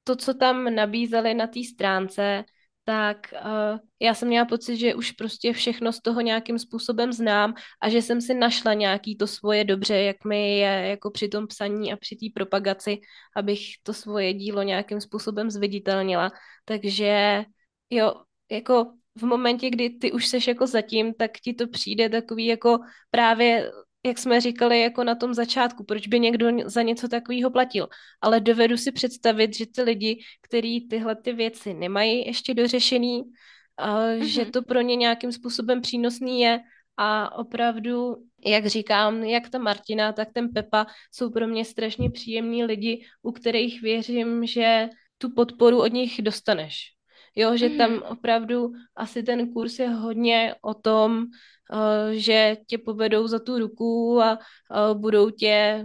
To, 0.05 0.17
co 0.17 0.35
tam 0.35 0.75
nabízeli 0.75 1.35
na 1.35 1.47
té 1.47 1.61
stránce, 1.75 2.45
tak 2.85 3.35
uh, 3.45 3.79
já 4.01 4.15
jsem 4.15 4.29
měla 4.29 4.45
pocit, 4.45 4.77
že 4.77 4.95
už 4.95 5.13
prostě 5.13 5.53
všechno 5.53 5.93
z 5.93 6.01
toho 6.01 6.21
nějakým 6.21 6.59
způsobem 6.59 7.13
znám 7.13 7.55
a 7.83 7.89
že 7.89 8.03
jsem 8.03 8.21
si 8.21 8.35
našla 8.35 8.75
nějaký 8.75 9.17
to 9.17 9.27
svoje 9.27 9.65
dobře, 9.65 9.95
jak 9.95 10.25
mi 10.25 10.59
je 10.59 10.89
jako 10.89 11.11
při 11.11 11.29
tom 11.29 11.47
psaní 11.47 11.93
a 11.93 11.97
při 11.97 12.17
té 12.17 12.27
propagaci, 12.35 13.01
abych 13.37 13.61
to 13.83 13.93
svoje 13.93 14.35
dílo 14.35 14.63
nějakým 14.63 15.01
způsobem 15.01 15.51
zviditelnila. 15.51 16.31
Takže 16.65 17.45
jo, 17.91 18.15
jako 18.51 18.93
v 19.19 19.23
momentě, 19.23 19.71
kdy 19.71 19.91
ty 19.91 20.13
už 20.13 20.27
seš 20.27 20.47
jako 20.47 20.67
zatím, 20.67 21.15
tak 21.15 21.31
ti 21.33 21.55
to 21.55 21.69
přijde 21.69 22.09
takový 22.09 22.47
jako 22.47 22.79
právě 23.11 23.71
jak 24.07 24.19
jsme 24.19 24.41
říkali 24.41 24.81
jako 24.81 25.05
na 25.05 25.15
tom 25.15 25.35
začátku, 25.35 25.85
proč 25.85 26.07
by 26.07 26.21
někdo 26.21 26.47
za 26.65 26.83
něco 26.83 27.09
takového 27.09 27.51
platil. 27.51 27.89
Ale 28.21 28.41
dovedu 28.41 28.77
si 28.77 28.93
představit, 28.93 29.57
že 29.57 29.67
ty 29.67 29.83
lidi, 29.83 30.21
kteří 30.43 30.89
tyhle 30.89 31.17
ty 31.17 31.33
věci 31.33 31.75
nemají 31.75 32.27
ještě 32.27 32.55
dořešený, 32.55 33.23
mm-hmm. 33.23 34.25
že 34.25 34.45
to 34.45 34.63
pro 34.63 34.81
ně 34.81 34.97
nějakým 34.97 35.33
způsobem 35.33 35.81
přínosný 35.81 36.41
je 36.41 36.61
a 36.97 37.39
opravdu, 37.39 38.17
jak 38.47 38.67
říkám, 38.67 39.25
jak 39.25 39.49
ta 39.49 39.59
Martina, 39.59 40.13
tak 40.13 40.29
ten 40.33 40.49
Pepa 40.49 40.87
jsou 41.13 41.31
pro 41.31 41.47
mě 41.47 41.65
strašně 41.65 42.11
příjemní 42.11 42.65
lidi, 42.65 43.05
u 43.23 43.33
kterých 43.33 43.83
věřím, 43.83 44.47
že 44.47 44.89
tu 45.19 45.35
podporu 45.35 45.81
od 45.81 45.93
nich 45.93 46.23
dostaneš. 46.23 46.94
Jo, 47.37 47.57
že 47.57 47.69
tam 47.71 47.91
mm-hmm. 47.91 48.13
opravdu 48.13 48.73
asi 48.97 49.23
ten 49.23 49.53
kurz 49.53 49.79
je 49.79 49.89
hodně 49.89 50.55
o 50.63 50.75
tom, 50.75 51.19
uh, 51.19 52.11
že 52.13 52.57
tě 52.67 52.79
povedou 52.79 53.27
za 53.27 53.39
tu 53.39 53.59
ruku 53.59 54.21
a 54.23 54.39
uh, 54.39 55.01
budou 55.01 55.31
tě 55.31 55.85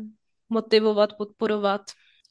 motivovat, 0.49 1.17
podporovat. 1.17 1.81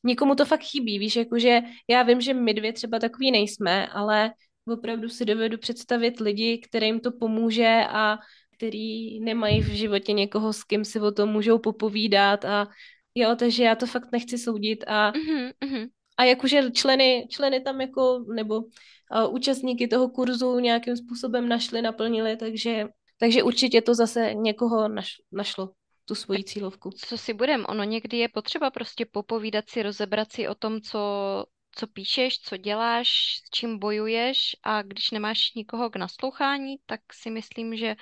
Nikomu 0.04 0.34
to 0.34 0.44
fakt 0.44 0.62
chybí, 0.62 0.98
víš, 0.98 1.16
jakože 1.16 1.60
já 1.88 2.02
vím, 2.02 2.20
že 2.20 2.34
my 2.34 2.54
dvě 2.54 2.72
třeba 2.72 2.98
takový 2.98 3.30
nejsme, 3.30 3.86
ale 3.86 4.32
opravdu 4.72 5.08
si 5.08 5.24
dovedu 5.24 5.58
představit 5.58 6.20
lidi, 6.20 6.58
kterým 6.58 7.00
to 7.00 7.12
pomůže 7.12 7.84
a 7.88 8.18
který 8.56 9.20
nemají 9.20 9.60
v 9.60 9.68
životě 9.68 10.12
někoho, 10.12 10.52
s 10.52 10.64
kým 10.64 10.84
si 10.84 11.00
o 11.00 11.12
tom 11.12 11.28
můžou 11.28 11.58
popovídat 11.58 12.44
a 12.44 12.68
jo, 13.14 13.36
takže 13.38 13.64
já 13.64 13.74
to 13.74 13.86
fakt 13.86 14.12
nechci 14.12 14.38
soudit 14.38 14.84
a, 14.86 15.12
mm-hmm. 15.12 15.88
A 16.18 16.24
jakože 16.24 16.70
členy, 16.70 17.26
členy 17.30 17.60
tam 17.60 17.80
jako, 17.80 18.24
nebo 18.34 18.58
uh, 18.58 19.34
účastníky 19.34 19.88
toho 19.88 20.08
kurzu 20.08 20.58
nějakým 20.58 20.96
způsobem 20.96 21.48
našli, 21.48 21.82
naplnili, 21.82 22.36
takže, 22.36 22.86
takže 23.20 23.42
určitě 23.42 23.82
to 23.82 23.94
zase 23.94 24.34
někoho 24.34 24.88
naš, 24.88 25.14
našlo 25.32 25.70
tu 26.04 26.14
svoji 26.14 26.44
cílovku. 26.44 26.90
Co 26.90 27.18
si 27.18 27.34
budem, 27.34 27.64
ono 27.68 27.84
někdy 27.84 28.16
je 28.16 28.28
potřeba 28.28 28.70
prostě 28.70 29.06
popovídat 29.06 29.68
si, 29.68 29.82
rozebrat 29.82 30.32
si 30.32 30.48
o 30.48 30.54
tom, 30.54 30.80
co, 30.80 31.00
co 31.72 31.86
píšeš, 31.86 32.38
co 32.38 32.56
děláš, 32.56 33.08
s 33.46 33.50
čím 33.50 33.78
bojuješ 33.78 34.56
a 34.62 34.82
když 34.82 35.10
nemáš 35.10 35.54
nikoho 35.54 35.90
k 35.90 35.96
naslouchání, 35.96 36.76
tak 36.86 37.00
si 37.12 37.30
myslím, 37.30 37.76
že 37.76 37.96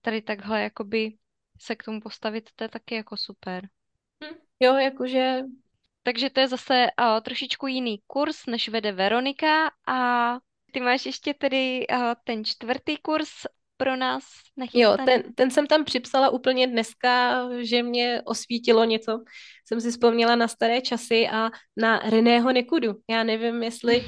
tady 0.00 0.22
takhle 0.22 0.62
jakoby 0.62 1.16
se 1.60 1.76
k 1.76 1.82
tomu 1.82 2.00
postavit, 2.00 2.50
to 2.56 2.64
je 2.64 2.68
taky 2.68 2.94
jako 2.94 3.16
super. 3.16 3.68
Hm, 4.24 4.36
jo, 4.60 4.74
jakože 4.74 5.42
takže 6.06 6.30
to 6.30 6.40
je 6.40 6.48
zase 6.48 6.86
uh, 7.00 7.20
trošičku 7.20 7.66
jiný 7.66 7.98
kurz, 8.06 8.46
než 8.46 8.68
vede 8.68 8.92
Veronika 8.92 9.70
a 9.88 9.98
ty 10.72 10.80
máš 10.80 11.06
ještě 11.06 11.34
tedy 11.34 11.86
uh, 11.90 12.14
ten 12.24 12.44
čtvrtý 12.44 12.96
kurz 12.96 13.30
pro 13.76 13.96
nás 13.96 14.24
nechystaný. 14.56 14.82
Jo, 14.82 14.96
ten, 15.04 15.34
ten 15.34 15.50
jsem 15.50 15.66
tam 15.66 15.84
připsala 15.84 16.30
úplně 16.30 16.66
dneska, 16.66 17.42
že 17.60 17.82
mě 17.82 18.22
osvítilo 18.24 18.84
něco. 18.84 19.24
Jsem 19.68 19.80
si 19.80 19.90
vzpomněla 19.90 20.36
na 20.36 20.48
staré 20.48 20.80
časy 20.80 21.28
a 21.28 21.50
na 21.76 21.98
Reného 21.98 22.52
Nekudu. 22.52 22.94
Já 23.10 23.22
nevím, 23.22 23.62
jestli, 23.62 24.04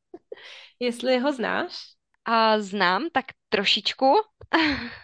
jestli 0.80 1.18
ho 1.18 1.32
znáš. 1.32 1.76
A 2.24 2.60
znám, 2.60 3.08
tak 3.12 3.24
trošičku. 3.48 4.14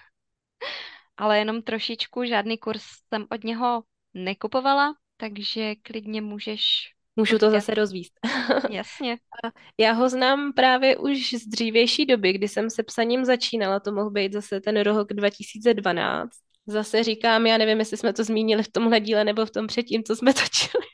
Ale 1.17 1.39
jenom 1.39 1.63
trošičku, 1.63 2.25
žádný 2.25 2.59
kurz 2.59 2.83
jsem 3.09 3.27
od 3.31 3.45
něho 3.45 3.83
nekupovala, 4.15 4.95
takže 5.17 5.75
klidně 5.75 6.23
můžeš... 6.23 6.93
Můžu 7.17 7.39
to 7.39 7.51
zase 7.51 7.75
rozvíst. 7.75 8.13
Jasně. 8.71 9.17
Já 9.81 9.93
ho 9.93 10.09
znám 10.09 10.53
právě 10.53 10.97
už 10.97 11.35
z 11.35 11.47
dřívější 11.47 12.07
doby, 12.07 12.33
kdy 12.33 12.49
jsem 12.49 12.71
se 12.71 12.83
psaním 12.83 13.25
začínala, 13.25 13.81
to 13.81 13.93
mohl 13.93 14.11
být 14.11 14.33
zase 14.33 14.61
ten 14.61 14.81
rok 14.81 15.13
2012. 15.13 16.31
Zase 16.67 17.03
říkám, 17.03 17.47
já 17.47 17.59
nevím, 17.59 17.79
jestli 17.79 17.97
jsme 17.97 18.13
to 18.13 18.25
zmínili 18.25 18.63
v 18.63 18.73
tomhle 18.73 19.01
díle 19.01 19.25
nebo 19.25 19.47
v 19.47 19.51
tom 19.51 19.67
předtím, 19.67 20.05
co 20.05 20.17
jsme 20.17 20.35
točili. 20.35 20.87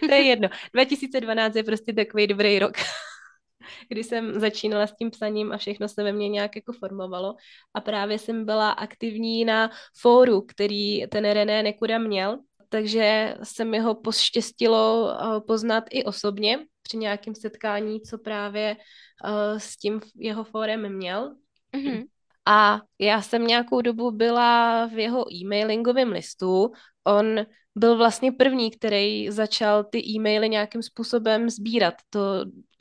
to 0.00 0.14
je 0.14 0.22
jedno. 0.22 0.48
2012 0.74 1.56
je 1.56 1.64
prostě 1.64 1.92
takový 1.92 2.26
dobrý 2.26 2.58
rok 2.58 2.72
kdy 3.88 4.04
jsem 4.04 4.40
začínala 4.40 4.86
s 4.86 4.94
tím 4.96 5.10
psaním 5.10 5.52
a 5.52 5.56
všechno 5.56 5.88
se 5.88 6.02
ve 6.02 6.12
mně 6.12 6.28
nějak 6.28 6.56
jako 6.56 6.72
formovalo. 6.72 7.34
A 7.74 7.80
právě 7.80 8.18
jsem 8.18 8.44
byla 8.44 8.70
aktivní 8.70 9.44
na 9.44 9.70
fóru, 10.00 10.40
který 10.40 11.06
ten 11.06 11.30
René 11.30 11.62
Nekuda 11.62 11.98
měl, 11.98 12.38
takže 12.72 13.34
se 13.42 13.64
mi 13.64 13.78
ho 13.78 13.94
poštěstilo 13.94 15.12
eh, 15.12 15.40
poznat 15.40 15.84
i 15.90 16.04
osobně 16.04 16.58
při 16.82 16.96
nějakém 16.96 17.34
setkání, 17.34 18.00
co 18.00 18.18
právě 18.18 18.76
uh, 19.24 19.58
s 19.58 19.76
tím 19.76 20.00
jeho 20.16 20.44
fórem 20.44 20.96
měl. 20.96 21.34
Mm-hmm. 21.76 22.04
A 22.46 22.80
já 22.98 23.22
jsem 23.22 23.46
nějakou 23.46 23.80
dobu 23.80 24.10
byla 24.10 24.86
v 24.86 24.98
jeho 24.98 25.34
e-mailingovém 25.34 26.12
listu. 26.12 26.72
On 27.04 27.46
byl 27.74 27.96
vlastně 27.96 28.32
první, 28.32 28.70
který 28.70 29.30
začal 29.30 29.84
ty 29.84 29.98
e-maily 29.98 30.48
nějakým 30.48 30.82
způsobem 30.82 31.50
sbírat. 31.50 31.94
To 32.10 32.20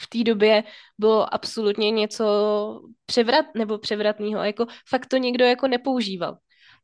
v 0.02 0.08
té 0.10 0.24
době 0.24 0.64
bylo 0.98 1.34
absolutně 1.34 1.92
něco 1.92 2.26
převrat, 3.06 3.46
nebo 3.56 3.78
převratného. 3.78 4.44
Jako 4.44 4.66
fakt 4.90 5.06
to 5.06 5.18
nikdo 5.18 5.46
jako 5.46 5.68
nepoužíval. 5.68 6.38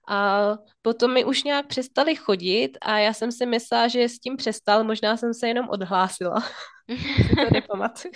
A 0.08 0.52
potom 0.82 1.14
mi 1.14 1.26
už 1.26 1.44
nějak 1.44 1.68
přestali 1.68 2.16
chodit 2.16 2.78
a 2.82 3.00
já 3.00 3.14
jsem 3.14 3.32
si 3.32 3.46
myslela, 3.46 3.88
že 3.88 4.10
s 4.10 4.20
tím 4.20 4.38
přestal, 4.38 4.84
možná 4.84 5.18
jsem 5.18 5.34
se 5.34 5.48
jenom 5.48 5.70
odhlásila. 5.70 6.44
si 7.28 7.36
to 7.36 7.54
nepamatuju. 7.54 8.14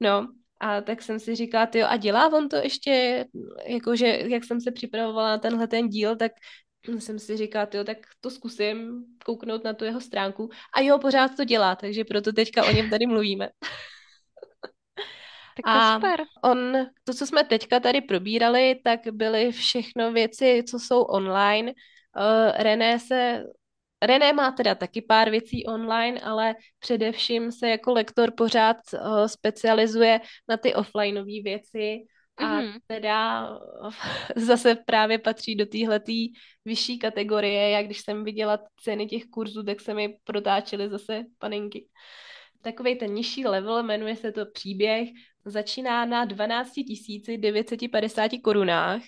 no, 0.00 0.28
a 0.60 0.80
tak 0.80 1.02
jsem 1.02 1.18
si 1.20 1.34
říkala, 1.34 1.68
jo, 1.74 1.86
a 1.88 1.96
dělá 1.96 2.32
on 2.32 2.48
to 2.48 2.56
ještě, 2.56 3.24
jakože, 3.66 4.06
jak 4.06 4.44
jsem 4.44 4.60
se 4.60 4.72
připravovala 4.72 5.28
na 5.28 5.38
tenhle 5.38 5.68
ten 5.68 5.88
díl, 5.88 6.16
tak 6.16 6.32
jsem 6.98 7.18
si 7.18 7.36
říkala, 7.36 7.68
jo, 7.74 7.84
tak 7.84 7.98
to 8.20 8.30
zkusím 8.30 9.04
kouknout 9.24 9.64
na 9.64 9.72
tu 9.72 9.84
jeho 9.84 10.00
stránku. 10.00 10.50
A 10.76 10.80
jo, 10.80 10.98
pořád 10.98 11.36
to 11.36 11.44
dělá, 11.44 11.76
takže 11.76 12.04
proto 12.04 12.32
teďka 12.32 12.64
o 12.64 12.72
něm 12.72 12.90
tady 12.90 13.06
mluvíme. 13.06 13.48
Tak 15.56 15.64
to 15.64 15.80
a 15.80 15.94
super. 15.94 16.24
On, 16.44 16.86
to, 17.04 17.14
co 17.14 17.26
jsme 17.26 17.44
teďka 17.44 17.80
tady 17.80 18.00
probírali, 18.00 18.80
tak 18.84 19.00
byly 19.12 19.52
všechno 19.52 20.12
věci, 20.12 20.64
co 20.70 20.78
jsou 20.78 21.02
online. 21.02 21.72
Uh, 21.72 22.52
René 22.62 22.98
se 22.98 23.44
René 24.02 24.32
má 24.32 24.52
teda 24.52 24.74
taky 24.74 25.02
pár 25.02 25.30
věcí 25.30 25.66
online, 25.66 26.20
ale 26.20 26.54
především 26.78 27.52
se 27.52 27.68
jako 27.68 27.92
lektor 27.92 28.30
pořád 28.36 28.76
uh, 28.92 29.26
specializuje 29.26 30.20
na 30.48 30.56
ty 30.56 30.74
offlineové 30.74 31.42
věci 31.44 31.98
a 32.36 32.42
mm-hmm. 32.42 32.80
teda 32.86 33.48
zase 34.36 34.74
právě 34.74 35.18
patří 35.18 35.54
do 35.54 35.66
téhletý 35.66 36.32
vyšší 36.64 36.98
kategorie. 36.98 37.70
Já 37.70 37.82
když 37.82 38.00
jsem 38.00 38.24
viděla 38.24 38.58
ceny 38.80 39.06
těch 39.06 39.24
kurzů, 39.24 39.62
tak 39.62 39.80
se 39.80 39.94
mi 39.94 40.18
protáčely 40.24 40.88
zase 40.88 41.24
panenky. 41.38 41.88
Takový 42.62 42.98
ten 42.98 43.14
nižší 43.14 43.46
level, 43.46 43.82
jmenuje 43.82 44.16
se 44.16 44.32
to 44.32 44.46
příběh, 44.46 45.08
začíná 45.46 46.04
na 46.04 46.24
12 46.24 46.72
950 47.36 48.30
korunách. 48.42 49.02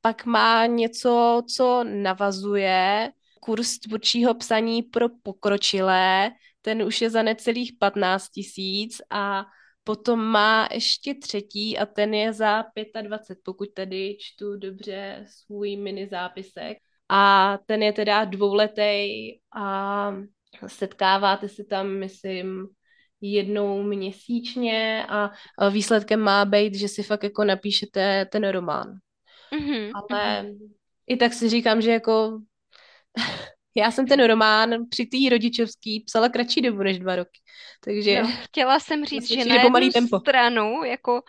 Pak 0.00 0.26
má 0.26 0.66
něco, 0.66 1.42
co 1.56 1.84
navazuje 1.84 3.12
kurz 3.40 3.78
tvůrčího 3.78 4.34
psaní 4.34 4.82
pro 4.82 5.06
pokročilé, 5.22 6.30
ten 6.62 6.82
už 6.82 7.00
je 7.00 7.10
za 7.10 7.22
necelých 7.22 7.72
15 7.78 8.28
tisíc 8.28 9.00
a 9.10 9.44
potom 9.84 10.24
má 10.24 10.68
ještě 10.72 11.14
třetí 11.14 11.78
a 11.78 11.86
ten 11.86 12.14
je 12.14 12.32
za 12.32 12.64
25, 13.02 13.38
pokud 13.44 13.68
tady 13.74 14.16
čtu 14.20 14.56
dobře 14.56 15.24
svůj 15.28 15.76
mini 15.76 16.08
zápisek. 16.08 16.78
A 17.08 17.58
ten 17.66 17.82
je 17.82 17.92
teda 17.92 18.24
dvouletý 18.24 19.08
a 19.56 20.12
setkáváte 20.66 21.48
se 21.48 21.64
tam, 21.64 21.88
myslím, 21.98 22.68
jednou 23.22 23.82
měsíčně 23.82 25.06
a 25.08 25.30
výsledkem 25.70 26.20
má 26.20 26.44
být, 26.44 26.74
že 26.74 26.88
si 26.88 27.02
fakt 27.02 27.24
jako 27.24 27.44
napíšete 27.44 28.26
ten 28.32 28.48
román. 28.48 28.98
Mm-hmm, 29.52 29.90
Ale 29.94 30.46
i 31.06 31.16
tak 31.16 31.32
si 31.32 31.48
říkám, 31.48 31.80
že 31.80 31.90
jako 31.90 32.38
já 33.76 33.90
jsem 33.90 34.06
ten 34.06 34.24
román 34.24 34.74
při 34.90 35.06
té 35.06 35.30
rodičovský 35.30 36.00
psala 36.00 36.28
kratší 36.28 36.60
dobu 36.60 36.82
než 36.82 36.98
dva 36.98 37.16
roky. 37.16 37.40
Takže 37.84 38.22
no, 38.22 38.32
chtěla 38.42 38.80
jsem 38.80 39.04
říct, 39.04 39.28
že 39.28 39.44
na 39.44 39.62
jednu 39.62 39.90
tempo. 39.90 40.20
stranu 40.20 40.84
jako 40.84 41.22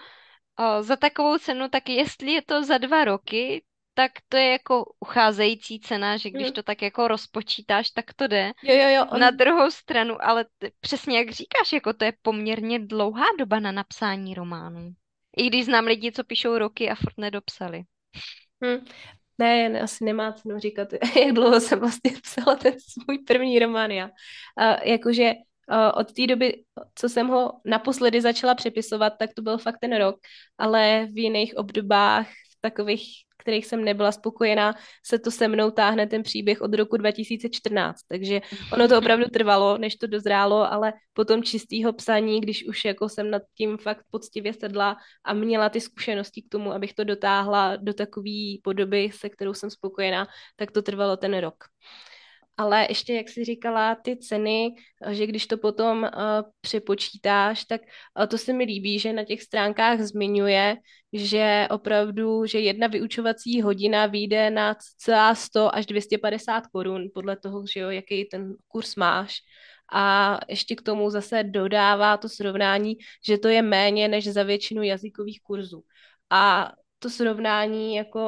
o, 0.59 0.83
za 0.83 0.95
takovou 0.95 1.37
cenu, 1.37 1.69
tak 1.69 1.89
jestli 1.89 2.31
je 2.31 2.41
to 2.41 2.63
za 2.63 2.77
dva 2.77 3.05
roky, 3.05 3.63
tak 3.93 4.11
to 4.29 4.37
je 4.37 4.51
jako 4.51 4.93
ucházející 4.99 5.79
cena, 5.79 6.17
že 6.17 6.29
když 6.29 6.43
hmm. 6.43 6.53
to 6.53 6.63
tak 6.63 6.81
jako 6.81 7.07
rozpočítáš, 7.07 7.89
tak 7.89 8.13
to 8.13 8.27
jde. 8.27 8.51
Jo, 8.63 8.75
jo, 8.75 8.89
jo. 8.89 9.05
On... 9.11 9.19
Na 9.19 9.31
druhou 9.31 9.71
stranu, 9.71 10.25
ale 10.25 10.45
t- 10.59 10.71
přesně 10.79 11.17
jak 11.17 11.29
říkáš, 11.29 11.73
jako 11.73 11.93
to 11.93 12.05
je 12.05 12.13
poměrně 12.21 12.79
dlouhá 12.79 13.25
doba 13.39 13.59
na 13.59 13.71
napsání 13.71 14.33
románu. 14.33 14.93
I 15.37 15.47
když 15.47 15.65
znám 15.65 15.85
lidi, 15.85 16.11
co 16.11 16.23
píšou 16.23 16.57
roky 16.57 16.89
a 16.89 16.95
furt 16.95 17.17
nedopsali. 17.17 17.83
Hmm. 18.63 18.85
Ne, 19.37 19.81
asi 19.81 20.05
nemá 20.05 20.31
cenu 20.31 20.59
říkat, 20.59 20.87
jak 21.19 21.33
dlouho 21.33 21.59
jsem 21.59 21.79
vlastně 21.79 22.11
psala 22.23 22.55
ten 22.55 22.73
svůj 22.79 23.17
první 23.17 23.59
román 23.59 23.91
já. 23.91 24.05
Uh, 24.05 24.75
jakože 24.83 25.33
uh, 25.71 25.99
od 25.99 26.13
té 26.13 26.27
doby, 26.27 26.63
co 26.95 27.09
jsem 27.09 27.27
ho 27.27 27.51
naposledy 27.65 28.21
začala 28.21 28.55
přepisovat, 28.55 29.13
tak 29.19 29.33
to 29.33 29.41
byl 29.41 29.57
fakt 29.57 29.77
ten 29.81 29.97
rok, 29.97 30.15
ale 30.57 31.07
v 31.11 31.17
jiných 31.17 31.55
obdobách, 31.57 32.27
v 32.27 32.57
takových 32.61 33.23
kterých 33.43 33.65
jsem 33.65 33.83
nebyla 33.83 34.11
spokojená, 34.11 34.75
se 35.05 35.19
to 35.19 35.31
se 35.31 35.47
mnou 35.47 35.71
táhne 35.71 36.07
ten 36.07 36.23
příběh 36.23 36.61
od 36.61 36.73
roku 36.73 36.97
2014. 36.97 38.01
Takže 38.07 38.41
ono 38.73 38.87
to 38.87 38.97
opravdu 38.97 39.25
trvalo, 39.25 39.77
než 39.77 39.95
to 39.95 40.07
dozrálo, 40.07 40.71
ale 40.71 40.93
potom 41.13 41.43
čistého 41.43 41.93
psaní, 41.93 42.41
když 42.41 42.67
už 42.67 42.85
jako 42.85 43.09
jsem 43.09 43.31
nad 43.31 43.41
tím 43.57 43.77
fakt 43.77 44.05
poctivě 44.11 44.53
sedla 44.53 44.97
a 45.23 45.33
měla 45.33 45.69
ty 45.69 45.81
zkušenosti 45.81 46.41
k 46.41 46.49
tomu, 46.49 46.73
abych 46.73 46.93
to 46.93 47.03
dotáhla 47.03 47.75
do 47.75 47.93
takové 47.93 48.63
podoby, 48.63 49.09
se 49.13 49.29
kterou 49.29 49.53
jsem 49.53 49.69
spokojená, 49.69 50.27
tak 50.55 50.71
to 50.71 50.81
trvalo 50.81 51.17
ten 51.17 51.37
rok. 51.37 51.55
Ale 52.57 52.85
ještě, 52.89 53.13
jak 53.13 53.29
jsi 53.29 53.45
říkala, 53.45 53.95
ty 53.95 54.17
ceny, 54.17 54.75
že 55.09 55.27
když 55.27 55.47
to 55.47 55.57
potom 55.57 56.03
uh, 56.03 56.09
přepočítáš, 56.61 57.65
tak 57.65 57.81
uh, 58.19 58.25
to 58.25 58.37
se 58.37 58.53
mi 58.53 58.63
líbí, 58.63 58.99
že 58.99 59.13
na 59.13 59.23
těch 59.23 59.41
stránkách 59.41 59.99
zmiňuje, 60.01 60.77
že 61.13 61.67
opravdu, 61.71 62.45
že 62.45 62.59
jedna 62.59 62.87
vyučovací 62.87 63.61
hodina 63.61 64.05
vyjde 64.05 64.49
na 64.49 64.75
celá 64.97 65.35
100 65.35 65.75
až 65.75 65.85
250 65.85 66.67
korun, 66.67 67.07
podle 67.13 67.37
toho, 67.37 67.63
že 67.73 67.79
jo, 67.79 67.89
jaký 67.89 68.25
ten 68.25 68.53
kurz 68.67 68.95
máš. 68.95 69.35
A 69.93 70.39
ještě 70.49 70.75
k 70.75 70.81
tomu 70.81 71.09
zase 71.09 71.43
dodává 71.43 72.17
to 72.17 72.29
srovnání, 72.29 72.95
že 73.27 73.37
to 73.37 73.47
je 73.47 73.61
méně 73.61 74.07
než 74.07 74.27
za 74.27 74.43
většinu 74.43 74.83
jazykových 74.83 75.41
kurzů. 75.41 75.83
A 76.29 76.71
to 77.03 77.09
srovnání, 77.09 77.95
jako 77.95 78.21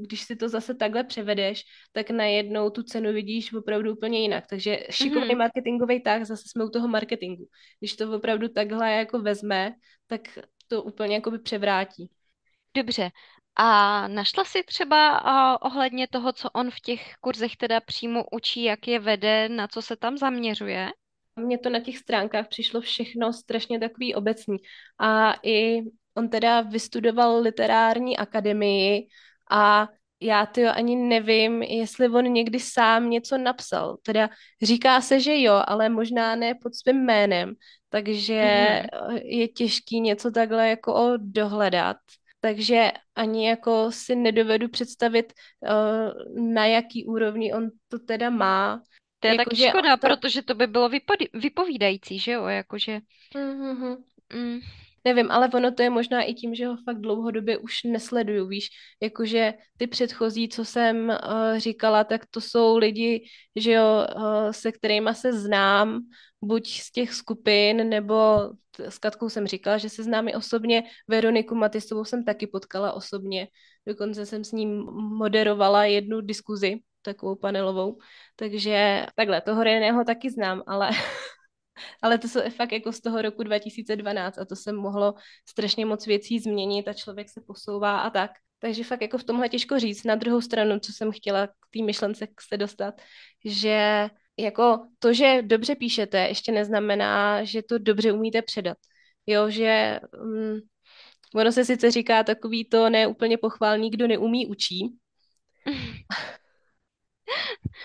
když 0.00 0.20
si 0.20 0.36
to 0.36 0.48
zase 0.48 0.74
takhle 0.74 1.04
převedeš, 1.04 1.62
tak 1.92 2.10
najednou 2.10 2.70
tu 2.70 2.82
cenu 2.82 3.12
vidíš 3.12 3.52
opravdu 3.52 3.92
úplně 3.92 4.20
jinak. 4.20 4.44
Takže 4.46 4.78
šikovný 4.90 5.28
mm-hmm. 5.28 5.38
marketingový 5.38 6.02
tak, 6.02 6.24
zase 6.24 6.42
jsme 6.46 6.64
u 6.64 6.68
toho 6.68 6.88
marketingu. 6.88 7.44
Když 7.80 7.96
to 7.96 8.12
opravdu 8.12 8.48
takhle 8.48 8.92
jako 8.92 9.18
vezme, 9.18 9.72
tak 10.06 10.20
to 10.68 10.82
úplně 10.82 11.14
jako 11.14 11.30
by 11.30 11.38
převrátí. 11.38 12.10
Dobře. 12.76 13.10
A 13.56 14.08
našla 14.08 14.44
si 14.44 14.62
třeba 14.62 15.24
uh, 15.24 15.56
ohledně 15.60 16.08
toho, 16.08 16.32
co 16.32 16.50
on 16.50 16.70
v 16.70 16.80
těch 16.80 17.14
kurzech 17.20 17.56
teda 17.56 17.80
přímo 17.80 18.24
učí, 18.32 18.62
jak 18.62 18.88
je 18.88 18.98
vede, 18.98 19.48
na 19.48 19.68
co 19.68 19.82
se 19.82 19.96
tam 19.96 20.18
zaměřuje? 20.18 20.90
Mně 21.36 21.58
to 21.58 21.70
na 21.70 21.80
těch 21.80 21.98
stránkách 21.98 22.48
přišlo 22.48 22.80
všechno 22.80 23.32
strašně 23.32 23.80
takový 23.80 24.14
obecný. 24.14 24.56
A 24.98 25.34
i 25.42 25.80
on 26.16 26.28
teda 26.28 26.60
vystudoval 26.60 27.40
literární 27.40 28.16
akademii 28.16 29.06
a 29.50 29.88
já 30.20 30.46
to 30.46 30.60
ani 30.68 30.96
nevím, 30.96 31.62
jestli 31.62 32.08
on 32.08 32.24
někdy 32.24 32.60
sám 32.60 33.10
něco 33.10 33.38
napsal. 33.38 33.96
Teda 34.02 34.30
říká 34.62 35.00
se, 35.00 35.20
že 35.20 35.40
jo, 35.40 35.62
ale 35.66 35.88
možná 35.88 36.36
ne 36.36 36.54
pod 36.54 36.74
svým 36.74 37.04
jménem, 37.04 37.54
takže 37.88 38.42
mm-hmm. 38.42 39.20
je 39.24 39.48
těžký 39.48 40.00
něco 40.00 40.30
takhle 40.30 40.68
jako 40.68 41.12
dohledat. 41.16 41.96
Takže 42.40 42.92
ani 43.14 43.48
jako 43.48 43.86
si 43.90 44.16
nedovedu 44.16 44.68
představit, 44.68 45.32
uh, 45.62 46.44
na 46.52 46.66
jaký 46.66 47.04
úrovni 47.04 47.52
on 47.52 47.68
to 47.88 47.98
teda 47.98 48.30
má. 48.30 48.82
To 49.20 49.28
je 49.28 49.34
jako, 49.34 49.50
tak 49.50 49.68
škoda, 49.68 49.96
to... 49.96 50.06
protože 50.06 50.42
to 50.42 50.54
by 50.54 50.66
bylo 50.66 50.90
vypovídající, 51.34 52.18
že 52.18 52.32
jo, 52.32 52.46
jakože... 52.46 53.00
Mm-hmm. 53.34 53.96
Mm 54.34 54.60
nevím, 55.06 55.30
ale 55.30 55.48
ono 55.54 55.70
to 55.72 55.82
je 55.82 55.90
možná 55.90 56.22
i 56.22 56.34
tím, 56.34 56.54
že 56.54 56.66
ho 56.66 56.76
fakt 56.84 57.00
dlouhodobě 57.00 57.58
už 57.58 57.82
nesleduju, 57.84 58.46
víš, 58.46 58.68
jakože 59.02 59.54
ty 59.78 59.86
předchozí, 59.86 60.48
co 60.48 60.64
jsem 60.64 61.08
uh, 61.08 61.58
říkala, 61.58 62.04
tak 62.04 62.26
to 62.26 62.40
jsou 62.40 62.76
lidi, 62.76 63.24
že 63.56 63.72
jo, 63.72 64.06
uh, 64.16 64.50
se 64.50 64.72
kterými 64.72 65.14
se 65.14 65.32
znám, 65.32 66.00
buď 66.42 66.68
z 66.68 66.90
těch 66.92 67.12
skupin, 67.14 67.88
nebo 67.88 68.14
s 68.78 68.98
Katkou 68.98 69.28
jsem 69.28 69.46
říkala, 69.46 69.78
že 69.78 69.88
se 69.88 70.02
znám 70.02 70.28
i 70.28 70.34
osobně, 70.34 70.82
Veroniku 71.08 71.54
Matisovou 71.54 72.04
jsem 72.04 72.24
taky 72.24 72.46
potkala 72.46 72.92
osobně, 72.92 73.48
dokonce 73.86 74.26
jsem 74.26 74.44
s 74.44 74.52
ním 74.52 74.84
moderovala 75.18 75.84
jednu 75.84 76.20
diskuzi, 76.20 76.82
takovou 77.02 77.36
panelovou, 77.36 77.98
takže 78.36 79.06
takhle, 79.14 79.40
toho 79.40 79.62
Reného 79.64 80.04
taky 80.04 80.30
znám, 80.30 80.62
ale 80.66 80.90
Ale 82.02 82.18
to 82.18 82.28
jsou 82.28 82.40
fakt 82.50 82.72
jako 82.72 82.92
z 82.92 83.00
toho 83.00 83.22
roku 83.22 83.42
2012 83.42 84.38
a 84.38 84.44
to 84.44 84.56
se 84.56 84.72
mohlo 84.72 85.14
strašně 85.48 85.86
moc 85.86 86.06
věcí 86.06 86.38
změnit 86.38 86.88
a 86.88 86.92
člověk 86.92 87.28
se 87.28 87.40
posouvá 87.46 87.98
a 87.98 88.10
tak. 88.10 88.30
Takže 88.58 88.84
fakt 88.84 89.02
jako 89.02 89.18
v 89.18 89.24
tomhle 89.24 89.48
těžko 89.48 89.78
říct. 89.78 90.04
Na 90.04 90.14
druhou 90.14 90.40
stranu, 90.40 90.78
co 90.80 90.92
jsem 90.92 91.12
chtěla 91.12 91.46
k 91.46 91.52
té 91.72 91.82
myšlence 91.82 92.28
se 92.48 92.56
dostat, 92.56 92.94
že 93.44 94.08
jako 94.38 94.86
to, 94.98 95.12
že 95.12 95.42
dobře 95.42 95.74
píšete, 95.74 96.18
ještě 96.18 96.52
neznamená, 96.52 97.44
že 97.44 97.62
to 97.62 97.78
dobře 97.78 98.12
umíte 98.12 98.42
předat. 98.42 98.78
Jo, 99.26 99.50
že 99.50 100.00
um, 100.22 100.60
ono 101.34 101.52
se 101.52 101.64
sice 101.64 101.90
říká 101.90 102.24
takový 102.24 102.64
to 102.64 102.90
neúplně 102.90 103.38
pochválný, 103.38 103.90
kdo 103.90 104.06
neumí, 104.06 104.46
učí. 104.46 104.96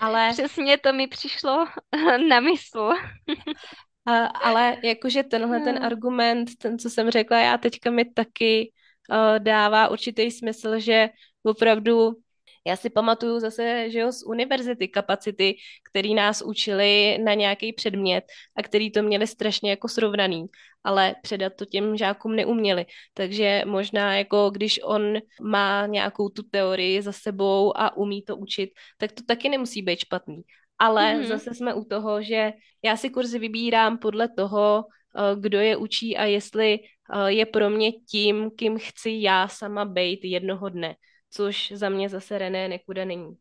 Ale... 0.00 0.30
Přesně 0.32 0.78
to 0.78 0.92
mi 0.92 1.06
přišlo 1.06 1.66
na 2.28 2.40
mysl. 2.40 2.90
Ale 4.34 4.76
jakože 4.82 5.22
tenhle 5.22 5.60
ten 5.60 5.76
hmm. 5.76 5.84
argument, 5.84 6.50
ten, 6.58 6.78
co 6.78 6.90
jsem 6.90 7.10
řekla 7.10 7.38
já 7.38 7.58
teďka 7.58 7.90
mi 7.90 8.04
taky 8.04 8.72
uh, 9.10 9.38
dává 9.38 9.88
určitý 9.88 10.30
smysl, 10.30 10.78
že 10.78 11.10
opravdu 11.42 12.12
já 12.66 12.76
si 12.76 12.90
pamatuju 12.90 13.40
zase, 13.40 13.90
že 13.90 13.98
jo, 13.98 14.12
z 14.12 14.22
univerzity 14.26 14.88
kapacity, 14.88 15.56
který 15.90 16.14
nás 16.14 16.42
učili 16.42 17.18
na 17.24 17.34
nějaký 17.34 17.72
předmět 17.72 18.24
a 18.56 18.62
který 18.62 18.90
to 18.90 19.02
měli 19.02 19.26
strašně 19.26 19.70
jako 19.70 19.88
srovnaný, 19.88 20.46
ale 20.84 21.14
předat 21.22 21.52
to 21.56 21.64
těm 21.64 21.96
žákům 21.96 22.36
neuměli. 22.36 22.86
Takže 23.14 23.62
možná 23.66 24.16
jako 24.16 24.50
když 24.50 24.80
on 24.84 25.18
má 25.42 25.86
nějakou 25.86 26.28
tu 26.28 26.42
teorii 26.42 27.02
za 27.02 27.12
sebou 27.12 27.76
a 27.76 27.96
umí 27.96 28.22
to 28.22 28.36
učit, 28.36 28.70
tak 28.98 29.12
to 29.12 29.22
taky 29.26 29.48
nemusí 29.48 29.82
být 29.82 29.98
špatný. 29.98 30.42
Ale 30.78 31.14
mm-hmm. 31.14 31.26
zase 31.26 31.54
jsme 31.54 31.74
u 31.74 31.84
toho, 31.84 32.22
že 32.22 32.52
já 32.82 32.96
si 32.96 33.10
kurzy 33.10 33.38
vybírám 33.38 33.98
podle 33.98 34.28
toho, 34.28 34.84
eh, 35.16 35.36
kdo 35.40 35.60
je 35.60 35.76
učí 35.76 36.16
a 36.16 36.24
jestli 36.24 36.78
eh, 36.78 37.32
je 37.32 37.46
pro 37.46 37.70
mě 37.70 37.92
tím, 37.92 38.50
kým 38.56 38.78
chci 38.78 39.18
já 39.20 39.48
sama 39.48 39.84
být 39.84 40.24
jednoho 40.24 40.68
dne, 40.68 40.94
což 41.32 41.72
za 41.74 41.88
mě 41.88 42.08
zase 42.08 42.38
René 42.38 42.68
nekuda 42.68 43.04
není. 43.04 43.34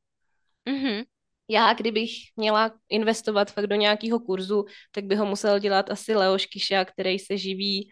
Mm-hmm. 0.69 1.05
Já, 1.47 1.73
kdybych 1.73 2.11
měla 2.35 2.71
investovat 2.89 3.51
fakt 3.51 3.67
do 3.67 3.75
nějakého 3.75 4.19
kurzu, 4.19 4.65
tak 4.91 5.05
by 5.05 5.15
ho 5.15 5.25
musel 5.25 5.59
dělat 5.59 5.91
asi 5.91 6.15
Leoš 6.15 6.45
Kiša, 6.45 6.85
který 6.85 7.19
se 7.19 7.37
živí 7.37 7.89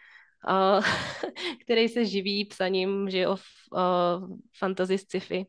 uh, 0.48 0.86
který 1.62 1.90
se 1.90 2.06
živí 2.06 2.46
psaním, 2.46 3.10
že 3.10 3.28
o 3.28 3.32
uh, 3.32 4.38
fantasy 4.60 4.98
sci-fi. 4.98 5.46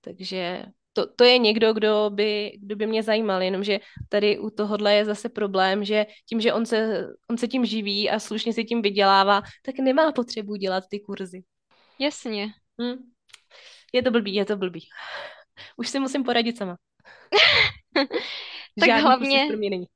Takže 0.00 0.64
to, 0.92 1.06
to 1.06 1.24
je 1.24 1.38
někdo, 1.38 1.72
kdo 1.72 2.10
by, 2.14 2.58
kdo 2.62 2.76
by 2.76 2.86
mě 2.86 3.02
zajímal, 3.02 3.42
jenomže 3.42 3.80
tady 4.08 4.38
u 4.38 4.50
tohohle 4.50 4.94
je 4.94 5.04
zase 5.04 5.28
problém, 5.28 5.84
že 5.84 6.06
tím, 6.28 6.40
že 6.40 6.52
on 6.52 6.66
se, 6.66 7.06
on 7.30 7.38
se 7.38 7.48
tím 7.48 7.64
živí 7.64 8.10
a 8.10 8.18
slušně 8.18 8.52
si 8.52 8.64
tím 8.64 8.82
vydělává, 8.82 9.42
tak 9.62 9.78
nemá 9.78 10.12
potřebu 10.12 10.56
dělat 10.56 10.84
ty 10.90 11.00
kurzy. 11.00 11.42
Jasně. 11.98 12.48
Hm. 12.82 13.15
Je 13.96 14.02
to 14.02 14.10
blbý, 14.10 14.34
je 14.34 14.44
to 14.44 14.56
blbý. 14.56 14.88
Už 15.76 15.88
si 15.88 15.98
musím 16.00 16.24
poradit 16.24 16.56
sama. 16.56 16.76
tak 18.80 18.86
Žádný 18.86 19.02
hlavně, 19.02 19.44
pro 19.48 19.56
mě 19.56 19.70
není. 19.70 19.86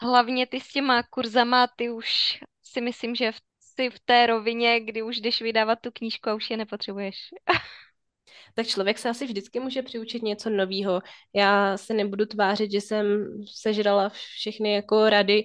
hlavně 0.00 0.46
ty 0.46 0.60
s 0.60 0.68
těma 0.68 1.02
kurzama, 1.02 1.66
ty 1.76 1.90
už 1.90 2.40
si 2.62 2.80
myslím, 2.80 3.14
že 3.14 3.32
v, 3.32 3.36
si 3.60 3.90
v 3.90 4.00
té 4.04 4.26
rovině, 4.26 4.80
kdy 4.80 5.02
už 5.02 5.20
jdeš 5.20 5.42
vydávat 5.42 5.78
tu 5.80 5.90
knížku 5.90 6.30
a 6.30 6.34
už 6.34 6.50
je 6.50 6.56
nepotřebuješ. 6.56 7.16
tak 8.54 8.66
člověk 8.66 8.98
se 8.98 9.08
asi 9.08 9.26
vždycky 9.26 9.60
může 9.60 9.82
přiučit 9.82 10.22
něco 10.22 10.50
nového. 10.50 11.02
Já 11.34 11.76
se 11.76 11.94
nebudu 11.94 12.26
tvářit, 12.26 12.72
že 12.72 12.80
jsem 12.80 13.06
sežrala 13.54 14.08
všechny 14.08 14.74
jako 14.74 15.10
rady. 15.10 15.44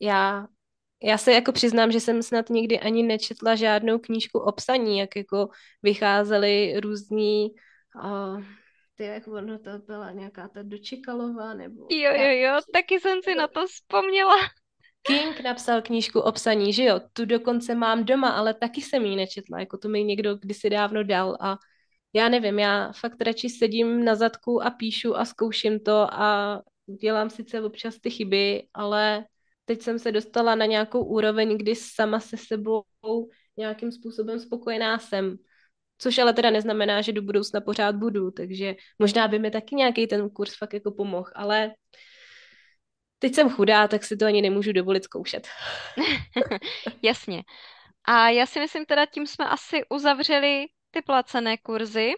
Já 0.00 0.46
Já 1.04 1.18
se 1.18 1.32
jako 1.32 1.52
přiznám, 1.52 1.92
že 1.92 2.00
jsem 2.00 2.22
snad 2.22 2.50
nikdy 2.50 2.80
ani 2.80 3.02
nečetla 3.02 3.54
žádnou 3.54 3.98
knížku 3.98 4.38
o 4.38 4.52
psaní, 4.52 4.98
jak 4.98 5.16
jako 5.16 5.48
vycházely 5.82 6.80
různý, 6.80 7.54
uh, 8.04 8.42
ty, 8.94 9.04
jak 9.04 9.28
ono 9.28 9.58
to 9.58 9.70
byla 9.86 10.10
nějaká 10.10 10.48
ta 10.48 10.62
Dočikalová, 10.62 11.54
nebo... 11.54 11.86
Jo, 11.90 12.12
jo, 12.14 12.30
jo, 12.30 12.60
taky 12.72 13.00
jsem 13.00 13.18
si 13.24 13.34
na 13.34 13.48
to 13.48 13.66
vzpomněla. 13.66 14.34
King 15.02 15.40
napsal 15.40 15.82
knížku 15.82 16.20
o 16.20 16.32
psaní, 16.32 16.72
že 16.72 16.84
jo, 16.84 17.00
tu 17.12 17.24
dokonce 17.24 17.74
mám 17.74 18.04
doma, 18.04 18.28
ale 18.28 18.54
taky 18.54 18.80
jsem 18.80 19.04
ji 19.04 19.16
nečetla, 19.16 19.60
jako 19.60 19.78
to 19.78 19.88
mi 19.88 20.04
někdo 20.04 20.36
kdysi 20.36 20.70
dávno 20.70 21.04
dal 21.04 21.36
a 21.40 21.56
já 22.12 22.28
nevím, 22.28 22.58
já 22.58 22.92
fakt 22.92 23.20
radši 23.20 23.48
sedím 23.48 24.04
na 24.04 24.14
zadku 24.14 24.62
a 24.62 24.70
píšu 24.70 25.16
a 25.16 25.24
zkouším 25.24 25.80
to 25.80 26.14
a 26.14 26.62
dělám 27.00 27.30
sice 27.30 27.62
občas 27.62 27.98
ty 28.00 28.10
chyby, 28.10 28.66
ale 28.74 29.24
teď 29.64 29.82
jsem 29.82 29.98
se 29.98 30.12
dostala 30.12 30.54
na 30.54 30.66
nějakou 30.66 31.04
úroveň, 31.04 31.58
kdy 31.58 31.76
sama 31.76 32.20
se 32.20 32.36
sebou 32.36 32.84
nějakým 33.56 33.92
způsobem 33.92 34.40
spokojená 34.40 34.98
jsem. 34.98 35.36
Což 35.98 36.18
ale 36.18 36.32
teda 36.32 36.50
neznamená, 36.50 37.00
že 37.00 37.12
do 37.12 37.22
budoucna 37.22 37.60
pořád 37.60 37.94
budu, 37.94 38.30
takže 38.30 38.74
možná 38.98 39.28
by 39.28 39.38
mi 39.38 39.50
taky 39.50 39.74
nějaký 39.74 40.06
ten 40.06 40.30
kurz 40.30 40.56
fakt 40.58 40.74
jako 40.74 40.90
pomohl, 40.90 41.30
ale 41.34 41.74
teď 43.18 43.34
jsem 43.34 43.50
chudá, 43.50 43.88
tak 43.88 44.04
si 44.04 44.16
to 44.16 44.26
ani 44.26 44.42
nemůžu 44.42 44.72
dovolit 44.72 45.04
zkoušet. 45.04 45.48
Jasně. 47.02 47.42
A 48.04 48.28
já 48.28 48.46
si 48.46 48.60
myslím 48.60 48.84
teda, 48.84 49.06
tím 49.06 49.26
jsme 49.26 49.48
asi 49.48 49.80
uzavřeli 49.90 50.66
ty 50.90 51.02
placené 51.02 51.58
kurzy. 51.58 52.12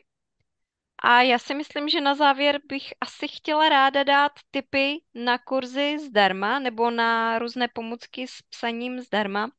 A 1.09 1.23
já 1.23 1.39
si 1.39 1.55
myslím, 1.55 1.89
že 1.89 2.01
na 2.01 2.15
závěr 2.15 2.61
bych 2.69 2.95
asi 3.01 3.29
chtěla 3.29 3.69
ráda 3.69 4.03
dát 4.03 4.33
tipy 4.51 5.03
na 5.15 5.39
kurzy 5.39 5.99
zdarma 5.99 6.59
nebo 6.59 6.91
na 6.91 7.39
různé 7.39 7.69
pomůcky 7.69 8.29
s 8.29 8.43
psaním 8.43 9.01
zdarma, 9.01 9.51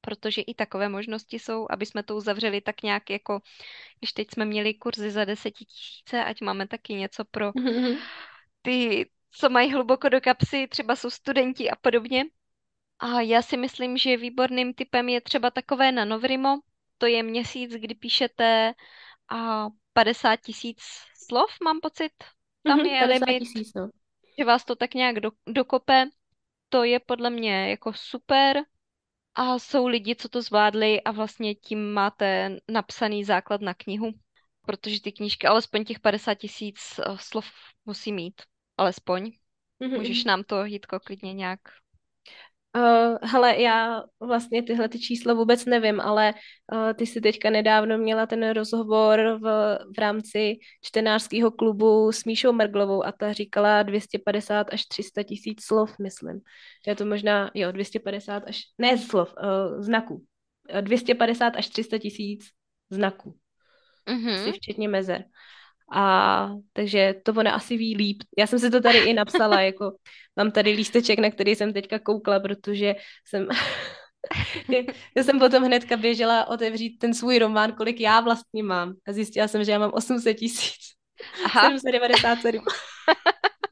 protože 0.00 0.42
i 0.42 0.54
takové 0.54 0.88
možnosti 0.88 1.38
jsou, 1.38 1.66
aby 1.70 1.86
jsme 1.86 2.02
to 2.02 2.16
uzavřeli 2.16 2.60
tak 2.60 2.82
nějak 2.82 3.10
jako, 3.10 3.40
když 3.98 4.12
teď 4.12 4.28
jsme 4.30 4.44
měli 4.44 4.74
kurzy 4.74 5.10
za 5.10 5.24
desetitisíce, 5.24 6.24
ať 6.24 6.40
máme 6.40 6.68
taky 6.68 6.94
něco 6.94 7.24
pro 7.24 7.52
ty, 8.62 9.10
co 9.30 9.50
mají 9.50 9.72
hluboko 9.72 10.08
do 10.08 10.20
kapsy, 10.20 10.68
třeba 10.68 10.96
jsou 10.96 11.10
studenti 11.10 11.70
a 11.70 11.76
podobně. 11.76 12.24
A 12.98 13.20
já 13.20 13.42
si 13.42 13.56
myslím, 13.56 13.98
že 13.98 14.16
výborným 14.16 14.74
typem 14.74 15.08
je 15.08 15.20
třeba 15.20 15.50
takové 15.50 15.92
na 15.92 16.04
Novrimo. 16.04 16.58
To 16.98 17.06
je 17.06 17.22
měsíc, 17.22 17.72
kdy 17.72 17.94
píšete 17.94 18.74
a 19.28 19.66
50 19.98 20.36
tisíc 20.36 20.78
slov, 21.26 21.50
mám 21.64 21.80
pocit. 21.80 22.12
Tam 22.62 22.78
mm-hmm, 22.78 22.92
je 22.92 23.04
limit, 23.06 23.38
tisíc, 23.38 23.74
no. 23.74 23.88
že 24.38 24.44
vás 24.44 24.64
to 24.64 24.76
tak 24.76 24.94
nějak 24.94 25.20
do, 25.20 25.30
dokope. 25.46 26.06
To 26.68 26.84
je 26.84 27.00
podle 27.00 27.30
mě 27.30 27.70
jako 27.70 27.92
super. 27.92 28.62
A 29.34 29.58
jsou 29.58 29.86
lidi, 29.86 30.16
co 30.16 30.28
to 30.28 30.42
zvládli 30.42 31.02
a 31.02 31.10
vlastně 31.10 31.54
tím 31.54 31.92
máte 31.92 32.56
napsaný 32.68 33.24
základ 33.24 33.60
na 33.60 33.74
knihu. 33.74 34.12
Protože 34.66 35.02
ty 35.02 35.12
knížky, 35.12 35.46
alespoň 35.46 35.84
těch 35.84 36.00
50 36.00 36.34
tisíc 36.34 36.78
eh, 36.98 37.16
slov 37.20 37.46
musí 37.84 38.12
mít. 38.12 38.42
Alespoň. 38.76 39.22
Mm-hmm. 39.80 39.98
Můžeš 39.98 40.24
nám 40.24 40.44
to, 40.44 40.64
Jitko, 40.64 41.00
klidně 41.00 41.32
nějak 41.32 41.60
Uh, 42.76 43.16
hele, 43.22 43.60
já 43.60 44.02
vlastně 44.20 44.62
tyhle 44.62 44.88
ty 44.88 44.98
čísla 44.98 45.34
vůbec 45.34 45.64
nevím, 45.64 46.00
ale 46.00 46.34
uh, 46.72 46.92
ty 46.92 47.06
si 47.06 47.20
teďka 47.20 47.50
nedávno 47.50 47.98
měla 47.98 48.26
ten 48.26 48.50
rozhovor 48.50 49.38
v, 49.42 49.78
v 49.96 49.98
rámci 49.98 50.58
čtenářského 50.84 51.50
klubu 51.50 52.12
s 52.12 52.24
Míšou 52.24 52.52
Merglovou 52.52 53.06
a 53.06 53.12
ta 53.12 53.32
říkala 53.32 53.82
250 53.82 54.66
až 54.72 54.86
300 54.86 55.22
tisíc 55.22 55.64
slov, 55.64 55.94
myslím. 56.02 56.40
Je 56.86 56.96
to 56.96 57.06
možná, 57.06 57.50
jo, 57.54 57.72
250 57.72 58.42
až, 58.46 58.60
ne 58.78 58.98
slov, 58.98 59.34
uh, 59.42 59.82
znaků. 59.82 60.24
250 60.80 61.56
až 61.56 61.68
300 61.68 61.98
tisíc 61.98 62.44
znaků. 62.90 63.38
Mm-hmm. 64.06 64.52
Včetně 64.52 64.88
mezer. 64.88 65.24
A 65.92 66.48
takže 66.72 67.14
to 67.22 67.32
ona 67.32 67.52
asi 67.52 67.76
ví 67.76 67.96
líp. 67.96 68.22
Já 68.38 68.46
jsem 68.46 68.58
si 68.58 68.70
to 68.70 68.80
tady 68.80 68.98
i 68.98 69.12
napsala, 69.12 69.60
jako 69.72 69.92
mám 70.36 70.50
tady 70.50 70.70
lísteček, 70.70 71.18
na 71.18 71.30
který 71.30 71.56
jsem 71.56 71.72
teďka 71.72 71.98
koukla, 71.98 72.40
protože 72.40 72.94
jsem 73.24 73.48
já 75.16 75.24
jsem 75.24 75.38
potom 75.38 75.62
hnedka 75.62 75.96
běžela 75.96 76.48
otevřít 76.48 76.98
ten 76.98 77.14
svůj 77.14 77.38
román, 77.38 77.72
kolik 77.72 78.00
já 78.00 78.20
vlastně 78.20 78.62
mám. 78.62 78.94
A 79.08 79.12
zjistila 79.12 79.48
jsem, 79.48 79.64
že 79.64 79.72
já 79.72 79.78
mám 79.78 79.90
800 79.94 80.36
tisíc. 80.36 80.98
797. 81.70 82.64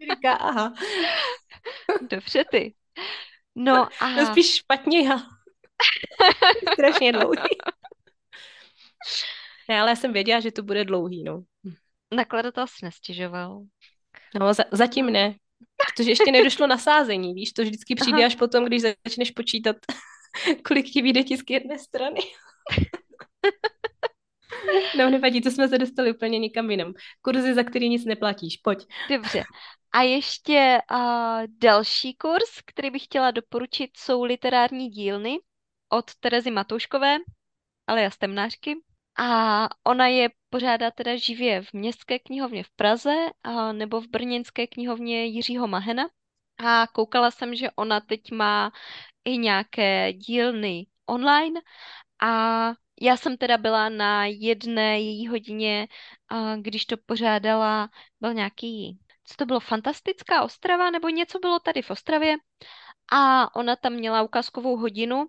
Říká, 0.14 0.32
aha. 0.32 0.72
Dobře 2.10 2.44
ty. 2.50 2.74
No 3.54 3.88
a... 4.00 4.08
No 4.08 4.26
spíš 4.26 4.54
špatně 4.54 5.08
já. 5.08 5.22
Strašně 6.72 7.12
dlouhý. 7.12 7.48
Ne, 9.68 9.80
ale 9.80 9.90
já 9.90 9.96
jsem 9.96 10.12
věděla, 10.12 10.40
že 10.40 10.52
to 10.52 10.62
bude 10.62 10.84
dlouhý, 10.84 11.24
no. 11.24 11.42
Nakladatel 12.14 12.66
si 12.66 12.84
nestěžoval. 12.84 13.62
No, 14.40 14.54
za, 14.54 14.64
zatím 14.72 15.06
ne. 15.06 15.34
Protože 15.76 16.10
ještě 16.10 16.32
nedošlo 16.32 16.66
na 16.66 16.78
sázení, 16.78 17.34
víš, 17.34 17.52
to 17.52 17.62
vždycky 17.62 17.94
přijde 17.94 18.18
Aha. 18.18 18.26
až 18.26 18.34
potom, 18.34 18.64
když 18.64 18.82
začneš 18.82 19.30
počítat, 19.30 19.76
kolik 20.66 20.86
ti 20.86 21.02
vyjde 21.02 21.22
tisk 21.22 21.50
jedné 21.50 21.78
strany. 21.78 22.20
no, 24.98 25.10
nevadí, 25.10 25.40
to 25.40 25.50
jsme 25.50 25.68
se 25.68 25.78
dostali 25.78 26.14
úplně 26.14 26.38
nikam 26.38 26.70
jinam. 26.70 26.94
Kurzy, 27.22 27.54
za 27.54 27.62
který 27.62 27.88
nic 27.88 28.04
neplatíš, 28.04 28.56
pojď. 28.56 28.86
Dobře. 29.10 29.44
A 29.92 30.02
ještě 30.02 30.78
uh, 30.90 31.42
další 31.60 32.14
kurz, 32.14 32.60
který 32.66 32.90
bych 32.90 33.04
chtěla 33.04 33.30
doporučit, 33.30 33.90
jsou 33.96 34.24
literární 34.24 34.88
dílny 34.88 35.38
od 35.88 36.14
Terezy 36.20 36.50
Matouškové, 36.50 37.16
ale 37.86 38.02
temnářky. 38.16 38.76
A 39.18 39.68
ona 39.84 40.06
je 40.06 40.28
pořádá 40.50 40.90
teda 40.90 41.16
živě 41.16 41.62
v 41.62 41.72
Městské 41.72 42.18
knihovně 42.18 42.64
v 42.64 42.70
Praze 42.70 43.14
a, 43.42 43.72
nebo 43.72 44.00
v 44.00 44.06
Brněnské 44.06 44.66
knihovně 44.66 45.24
Jiřího 45.24 45.66
Mahena. 45.66 46.08
A 46.58 46.86
koukala 46.86 47.30
jsem, 47.30 47.54
že 47.54 47.70
ona 47.76 48.00
teď 48.00 48.30
má 48.30 48.72
i 49.24 49.38
nějaké 49.38 50.12
dílny 50.12 50.86
online 51.06 51.60
a 52.22 52.72
já 53.00 53.16
jsem 53.16 53.36
teda 53.36 53.58
byla 53.58 53.88
na 53.88 54.26
jedné 54.26 55.00
její 55.00 55.28
hodině, 55.28 55.88
a 56.28 56.56
když 56.56 56.86
to 56.86 56.96
pořádala, 57.06 57.88
byl 58.20 58.34
nějaký, 58.34 58.98
co 59.24 59.34
to 59.38 59.46
bylo, 59.46 59.60
Fantastická 59.60 60.42
Ostrava, 60.42 60.90
nebo 60.90 61.08
něco 61.08 61.38
bylo 61.38 61.58
tady 61.58 61.82
v 61.82 61.90
Ostravě. 61.90 62.36
A 63.12 63.54
ona 63.56 63.76
tam 63.76 63.92
měla 63.92 64.22
ukázkovou 64.22 64.76
hodinu 64.76 65.26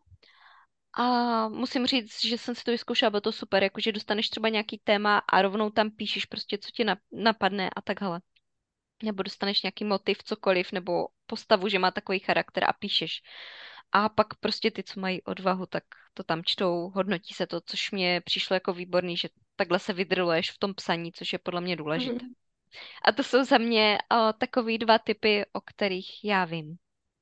a 0.98 1.48
musím 1.48 1.88
říct, 1.88 2.26
že 2.26 2.38
jsem 2.38 2.56
si 2.56 2.64
to 2.64 2.72
vyzkoušela, 2.72 3.10
bylo 3.10 3.22
to 3.22 3.32
super, 3.32 3.64
jakože 3.64 3.92
dostaneš 3.92 4.30
třeba 4.30 4.50
nějaký 4.50 4.78
téma 4.78 5.18
a 5.18 5.42
rovnou 5.42 5.70
tam 5.70 5.92
píšeš 5.92 6.26
prostě, 6.26 6.58
co 6.58 6.72
ti 6.72 6.86
napadne 7.12 7.70
a 7.76 7.82
takhle. 7.82 8.22
Nebo 9.04 9.24
dostaneš 9.24 9.64
nějaký 9.64 9.86
motiv, 9.86 10.24
cokoliv, 10.24 10.72
nebo 10.72 11.08
postavu, 11.26 11.68
že 11.68 11.80
má 11.80 11.92
takový 11.92 12.20
charakter 12.20 12.64
a 12.64 12.74
píšeš. 12.74 13.22
A 13.92 14.10
pak 14.10 14.36
prostě 14.36 14.72
ty, 14.72 14.84
co 14.84 15.00
mají 15.00 15.22
odvahu, 15.22 15.66
tak 15.66 15.84
to 16.14 16.24
tam 16.24 16.44
čtou, 16.46 16.90
hodnotí 16.90 17.34
se 17.34 17.48
to, 17.48 17.62
což 17.62 17.92
mě 17.92 18.22
přišlo 18.26 18.54
jako 18.54 18.74
výborný, 18.74 19.18
že 19.18 19.30
takhle 19.56 19.80
se 19.80 19.94
vydrluješ 19.94 20.52
v 20.52 20.58
tom 20.58 20.74
psaní, 20.74 21.12
což 21.12 21.34
je 21.34 21.40
podle 21.40 21.62
mě 21.62 21.76
důležité. 21.76 22.26
Mm. 22.26 22.34
A 23.06 23.12
to 23.12 23.24
jsou 23.24 23.44
za 23.44 23.58
mě 23.58 23.98
o, 24.12 24.34
takový 24.34 24.78
dva 24.78 25.00
typy, 25.00 25.46
o 25.54 25.62
kterých 25.62 26.24
já 26.24 26.46
vím. 26.46 26.78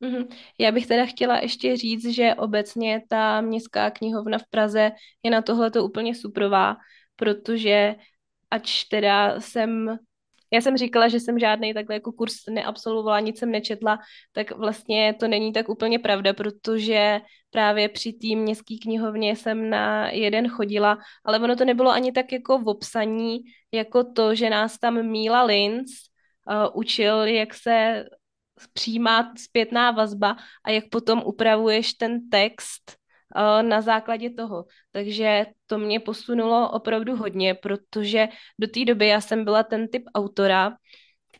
Mm-hmm. 0.06 0.28
Já 0.60 0.72
bych 0.72 0.88
teda 0.88 1.06
chtěla 1.06 1.38
ještě 1.38 1.78
říct, 1.78 2.06
že 2.06 2.36
obecně 2.36 3.02
ta 3.10 3.42
městská 3.42 3.92
knihovna 3.92 4.38
v 4.38 4.48
Praze 4.50 4.92
je 5.24 5.32
na 5.32 5.42
tohleto 5.42 5.84
úplně 5.84 6.16
suprová, 6.16 6.78
protože 7.16 7.96
ač 8.52 8.84
teda 8.84 9.40
jsem 9.40 9.98
já 10.54 10.62
jsem 10.62 10.78
říkala, 10.78 11.08
že 11.08 11.20
jsem 11.20 11.40
žádný 11.40 11.74
takhle 11.74 11.96
jako 11.96 12.12
kurz 12.12 12.34
neabsolvovala, 12.50 13.20
nic 13.20 13.40
jsem 13.40 13.52
nečetla, 13.52 14.00
tak 14.34 14.52
vlastně 14.52 15.14
to 15.20 15.28
není 15.28 15.54
tak 15.54 15.70
úplně 15.70 16.00
pravda, 16.00 16.34
protože 16.34 17.22
právě 17.50 17.90
při 17.90 18.14
té 18.14 18.36
městské 18.36 18.76
knihovně 18.82 19.36
jsem 19.36 19.70
na 19.70 20.10
jeden 20.10 20.48
chodila, 20.48 20.98
ale 21.26 21.40
ono 21.40 21.56
to 21.56 21.66
nebylo 21.66 21.92
ani 21.92 22.12
tak 22.12 22.32
jako 22.32 22.60
v 22.60 22.68
obsaní, 22.68 23.40
jako 23.72 24.04
to, 24.04 24.36
že 24.36 24.50
nás 24.50 24.80
tam 24.80 25.04
Míla 25.04 25.44
Linz 25.44 25.92
uh, 26.50 26.80
učil, 26.80 27.24
jak 27.24 27.54
se 27.54 28.06
přijímá 28.74 29.34
zpětná 29.38 29.92
vazba 29.92 30.36
a 30.64 30.70
jak 30.72 30.84
potom 30.92 31.22
upravuješ 31.26 31.94
ten 31.94 32.30
text 32.30 32.98
uh, 33.36 33.68
na 33.68 33.82
základě 33.82 34.30
toho. 34.30 34.66
Takže 34.92 35.46
to 35.68 35.78
mě 35.78 36.00
posunulo 36.00 36.72
opravdu 36.72 37.16
hodně, 37.16 37.54
protože 37.54 38.28
do 38.60 38.68
té 38.68 38.86
doby 38.86 39.08
já 39.08 39.22
jsem 39.22 39.44
byla 39.44 39.64
ten 39.64 39.88
typ 39.88 40.04
autora, 40.16 40.78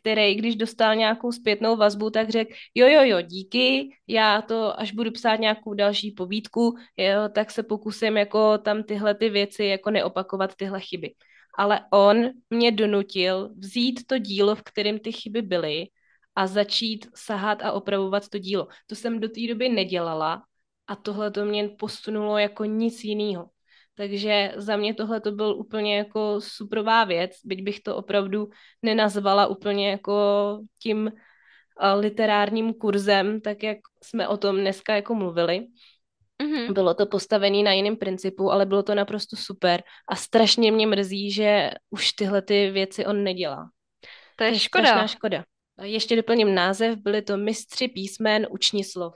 který, 0.06 0.34
když 0.34 0.56
dostal 0.56 0.96
nějakou 0.96 1.32
zpětnou 1.32 1.76
vazbu, 1.76 2.10
tak 2.10 2.30
řekl, 2.30 2.52
jo, 2.74 2.88
jo, 2.88 3.00
jo, 3.04 3.20
díky, 3.20 3.88
já 4.06 4.42
to, 4.42 4.80
až 4.80 4.92
budu 4.92 5.10
psát 5.10 5.40
nějakou 5.40 5.74
další 5.74 6.10
povídku, 6.10 6.76
jo, 6.96 7.28
tak 7.34 7.50
se 7.50 7.62
pokusím 7.62 8.16
jako 8.16 8.58
tam 8.58 8.82
tyhle 8.82 9.14
ty 9.14 9.30
věci, 9.30 9.64
jako 9.64 9.90
neopakovat 9.90 10.54
tyhle 10.54 10.80
chyby. 10.80 11.14
Ale 11.58 11.80
on 11.92 12.30
mě 12.50 12.72
donutil 12.72 13.50
vzít 13.56 14.00
to 14.06 14.18
dílo, 14.18 14.54
v 14.54 14.62
kterém 14.62 14.98
ty 14.98 15.12
chyby 15.12 15.42
byly 15.42 15.86
a 16.36 16.46
začít 16.46 17.06
sahat 17.14 17.62
a 17.62 17.72
opravovat 17.72 18.28
to 18.28 18.38
dílo. 18.38 18.68
To 18.86 18.94
jsem 18.94 19.20
do 19.20 19.28
té 19.28 19.40
doby 19.48 19.68
nedělala 19.68 20.42
a 20.86 20.96
tohle 20.96 21.30
to 21.30 21.44
mě 21.44 21.68
posunulo 21.68 22.38
jako 22.38 22.64
nic 22.64 23.04
jiného. 23.04 23.50
Takže 23.94 24.52
za 24.56 24.76
mě 24.76 24.94
tohle 24.94 25.20
to 25.20 25.32
byl 25.32 25.56
úplně 25.56 25.96
jako 25.96 26.40
superová 26.40 27.04
věc, 27.04 27.32
byť 27.44 27.62
bych 27.62 27.80
to 27.80 27.96
opravdu 27.96 28.48
nenazvala 28.82 29.46
úplně 29.46 29.90
jako 29.90 30.14
tím 30.82 31.06
uh, 31.06 32.00
literárním 32.00 32.74
kurzem, 32.74 33.40
tak 33.40 33.62
jak 33.62 33.78
jsme 34.02 34.28
o 34.28 34.36
tom 34.36 34.56
dneska 34.56 34.94
jako 34.94 35.14
mluvili. 35.14 35.66
Mm-hmm. 36.42 36.72
Bylo 36.72 36.94
to 36.94 37.06
postavené 37.06 37.62
na 37.62 37.72
jiném 37.72 37.96
principu, 37.96 38.52
ale 38.52 38.66
bylo 38.66 38.82
to 38.82 38.94
naprosto 38.94 39.36
super 39.36 39.82
a 40.08 40.16
strašně 40.16 40.72
mě 40.72 40.86
mrzí, 40.86 41.30
že 41.30 41.70
už 41.90 42.12
tyhle 42.12 42.42
ty 42.42 42.70
věci 42.70 43.06
on 43.06 43.24
nedělá. 43.24 43.70
To 44.36 44.44
je, 44.44 44.50
to 44.50 44.54
je 44.54 44.60
škoda. 44.60 45.06
škoda. 45.06 45.44
Ještě 45.82 46.16
doplním 46.16 46.54
název, 46.54 46.98
byly 46.98 47.22
to 47.22 47.36
mistři 47.36 47.88
písmen, 47.88 48.46
uční 48.50 48.84
slov. 48.84 49.14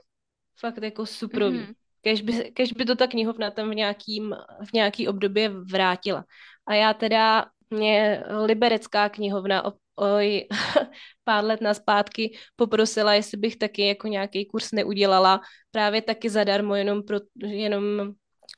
Fakt 0.59 0.83
jako 0.83 1.05
suprový. 1.05 1.59
Mm-hmm. 1.59 1.73
Kež 2.01 2.21
by, 2.21 2.51
kež 2.53 2.73
by 2.73 2.85
to 2.85 2.95
ta 2.95 3.07
knihovna 3.07 3.51
tam 3.51 3.69
v, 3.69 3.75
nějakým, 3.75 4.35
v 4.69 4.73
nějaký 4.73 5.07
období 5.07 5.47
vrátila. 5.47 6.25
A 6.65 6.73
já 6.73 6.93
teda, 6.93 7.45
mě 7.69 8.23
liberecká 8.45 9.09
knihovna 9.09 9.63
oj, 9.95 10.47
pár 11.23 11.43
let 11.43 11.61
naspátky 11.61 12.37
poprosila, 12.55 13.13
jestli 13.13 13.37
bych 13.37 13.55
taky 13.55 13.87
jako 13.87 14.07
nějaký 14.07 14.45
kurz 14.45 14.71
neudělala, 14.71 15.41
právě 15.71 16.01
taky 16.01 16.29
zadarmo, 16.29 16.75
jenom 16.75 17.03
pro, 17.03 17.17
jenom 17.45 18.13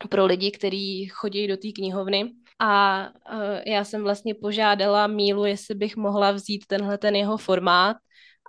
pro 0.10 0.26
lidi, 0.26 0.51
kteří 0.51 1.08
chodí 1.08 1.47
do 1.47 1.58
té 1.58 1.72
knihovny. 1.76 2.32
A 2.60 3.04
uh, 3.10 3.60
já 3.66 3.84
jsem 3.84 4.04
vlastně 4.04 4.36
požádala 4.36 5.08
Mílu, 5.08 5.45
jestli 5.45 5.76
bych 5.76 5.95
mohla 5.95 6.32
vzít 6.32 6.66
tenhle 6.68 6.97
ten 6.97 7.16
jeho 7.16 7.38
formát 7.38 7.97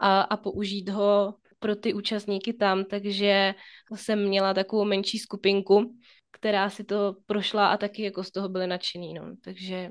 a, 0.00 0.20
a 0.20 0.36
použít 0.36 0.88
ho 0.88 1.34
pro 1.58 1.76
ty 1.76 1.94
účastníky 1.94 2.52
tam, 2.52 2.84
takže 2.84 3.54
jsem 3.94 4.28
měla 4.28 4.54
takovou 4.54 4.84
menší 4.84 5.18
skupinku, 5.18 5.96
která 6.30 6.70
si 6.70 6.84
to 6.84 7.16
prošla 7.26 7.68
a 7.68 7.76
taky 7.76 8.02
jako 8.02 8.24
z 8.24 8.30
toho 8.30 8.48
byly 8.48 8.66
nadšený, 8.66 9.14
no. 9.14 9.36
Takže 9.44 9.90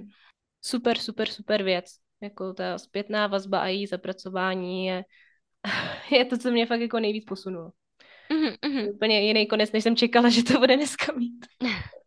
super, 0.62 0.98
super, 0.98 1.30
super 1.30 1.64
věc. 1.64 1.86
Jako 2.22 2.54
ta 2.54 2.78
zpětná 2.78 3.28
vazba 3.28 3.60
a 3.60 3.68
její 3.68 3.88
zapracování 3.88 4.86
je, 4.86 5.04
je 6.12 6.26
to, 6.26 6.38
co 6.38 6.52
mě 6.52 6.66
fakt 6.66 6.82
jako 6.82 7.00
nejvíc 7.00 7.26
posunulo. 7.26 7.72
Mm-hmm. 8.32 8.94
Úplně 8.94 9.22
jiný 9.28 9.48
konec, 9.48 9.72
než 9.72 9.84
jsem 9.84 9.96
čekala, 9.96 10.30
že 10.30 10.44
to 10.44 10.60
bude 10.60 10.76
dneska 10.76 11.12
mít. 11.12 11.46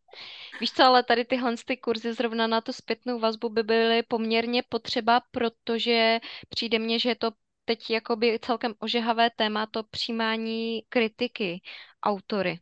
Víš 0.60 0.72
co, 0.72 0.84
ale 0.84 1.02
tady 1.02 1.24
tyhle 1.24 1.54
ty 1.66 1.76
kurzy 1.76 2.12
zrovna 2.12 2.46
na 2.46 2.60
tu 2.60 2.72
zpětnou 2.72 3.18
vazbu 3.18 3.48
by 3.48 3.62
byly 3.62 4.02
poměrně 4.02 4.62
potřeba, 4.68 5.20
protože 5.30 6.20
přijde 6.48 6.78
mně, 6.78 6.98
že 6.98 7.08
je 7.08 7.16
to 7.16 7.30
teď 7.64 7.90
jakoby 7.90 8.38
celkem 8.42 8.74
ožehavé 8.78 9.30
téma 9.30 9.66
to 9.66 9.82
přijímání 9.82 10.82
kritiky 10.88 11.60
autory. 12.02 12.58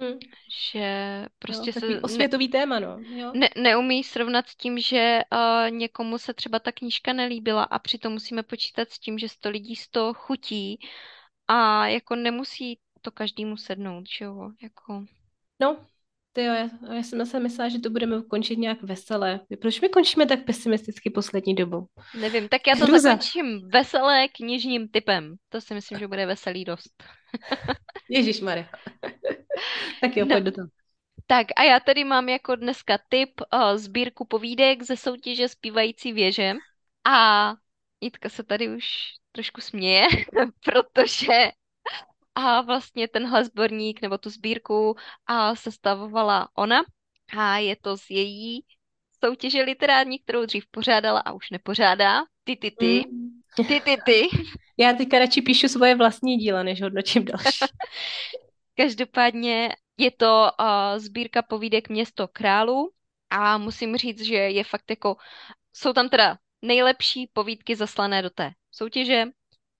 Hmm. 0.00 0.18
Že 0.70 1.26
prostě 1.38 1.72
jo, 1.74 1.80
se 1.80 2.00
osvětový 2.00 2.46
ne, 2.46 2.52
téma, 2.52 2.80
no. 2.80 2.98
Jo. 2.98 3.32
Ne, 3.34 3.48
neumí 3.56 4.04
srovnat 4.04 4.48
s 4.48 4.56
tím, 4.56 4.78
že 4.78 5.20
uh, 5.32 5.70
někomu 5.70 6.18
se 6.18 6.34
třeba 6.34 6.58
ta 6.58 6.72
knížka 6.72 7.12
nelíbila 7.12 7.64
a 7.64 7.78
přitom 7.78 8.12
musíme 8.12 8.42
počítat 8.42 8.90
s 8.90 8.98
tím, 8.98 9.18
že 9.18 9.28
sto 9.28 9.50
lidí 9.50 9.76
z 9.76 9.88
toho 9.88 10.14
chutí 10.14 10.78
a 11.48 11.86
jako 11.86 12.16
nemusí 12.16 12.78
to 13.00 13.10
každému 13.10 13.56
sednout, 13.56 14.04
že 14.18 14.24
jo, 14.24 14.50
jako... 14.62 15.04
No, 15.60 15.86
ty 16.34 16.44
jo, 16.44 16.54
já, 16.54 16.94
já 16.94 17.02
jsem 17.02 17.26
se 17.26 17.40
myslela, 17.40 17.68
že 17.68 17.78
to 17.78 17.90
budeme 17.90 18.22
končit 18.22 18.58
nějak 18.58 18.82
veselé. 18.82 19.40
Proč 19.60 19.80
my 19.80 19.88
končíme 19.88 20.26
tak 20.26 20.44
pesimisticky 20.44 21.10
poslední 21.10 21.54
dobou? 21.54 21.86
Nevím, 22.20 22.48
tak 22.48 22.66
já 22.66 22.74
to 22.76 22.84
Hruza. 22.84 22.98
zakončím 22.98 23.68
veselé 23.68 24.28
knižním 24.28 24.88
typem. 24.88 25.34
To 25.48 25.60
si 25.60 25.74
myslím, 25.74 25.98
že 25.98 26.08
bude 26.08 26.26
veselý 26.26 26.64
dost. 26.64 27.04
Ježíš 28.10 28.40
Maria. 28.40 28.68
tak 30.00 30.16
jo, 30.16 30.24
no. 30.24 30.34
pojď 30.34 30.44
do 30.44 30.52
toho. 30.52 30.68
Tak 31.26 31.46
a 31.56 31.62
já 31.62 31.80
tady 31.80 32.04
mám 32.04 32.28
jako 32.28 32.56
dneska 32.56 32.98
tip 33.08 33.40
uh, 33.40 33.76
sbírku 33.76 34.24
povídek 34.24 34.82
ze 34.82 34.96
soutěže 34.96 35.48
Zpívající 35.48 36.12
věže. 36.12 36.52
A 37.04 37.54
Jitka 38.04 38.28
se 38.28 38.42
tady 38.42 38.68
už 38.76 38.84
trošku 39.32 39.60
směje, 39.60 40.06
protože 40.64 41.50
a 42.34 42.60
vlastně 42.60 43.08
tenhle 43.08 43.44
sborník 43.44 44.02
nebo 44.02 44.18
tu 44.18 44.30
sbírku 44.30 44.96
a 45.26 45.54
sestavovala 45.54 46.48
ona 46.54 46.82
a 47.38 47.58
je 47.58 47.76
to 47.76 47.96
z 47.96 48.10
její 48.10 48.64
soutěže 49.24 49.62
literární, 49.62 50.18
kterou 50.18 50.46
dřív 50.46 50.66
pořádala 50.70 51.20
a 51.20 51.32
už 51.32 51.50
nepořádá. 51.50 52.22
Ty, 52.44 52.56
ty, 52.56 52.70
ty. 52.70 53.04
Mm. 53.10 53.40
Ty, 53.56 53.80
ty, 53.80 53.96
ty. 54.04 54.28
Já 54.78 54.92
teďka 54.92 55.18
radši 55.18 55.42
píšu 55.42 55.68
svoje 55.68 55.94
vlastní 55.94 56.36
díla, 56.36 56.62
než 56.62 56.82
hodnotím 56.82 57.24
další. 57.24 57.58
Každopádně 58.76 59.76
je 59.98 60.10
to 60.10 60.50
uh, 60.60 60.98
sbírka 60.98 61.42
povídek 61.42 61.88
Město 61.88 62.28
králů 62.28 62.90
a 63.30 63.58
musím 63.58 63.96
říct, 63.96 64.22
že 64.22 64.34
je 64.34 64.64
fakt 64.64 64.90
jako, 64.90 65.16
jsou 65.72 65.92
tam 65.92 66.08
teda 66.08 66.38
nejlepší 66.62 67.30
povídky 67.32 67.76
zaslané 67.76 68.22
do 68.22 68.30
té 68.30 68.52
soutěže, 68.70 69.24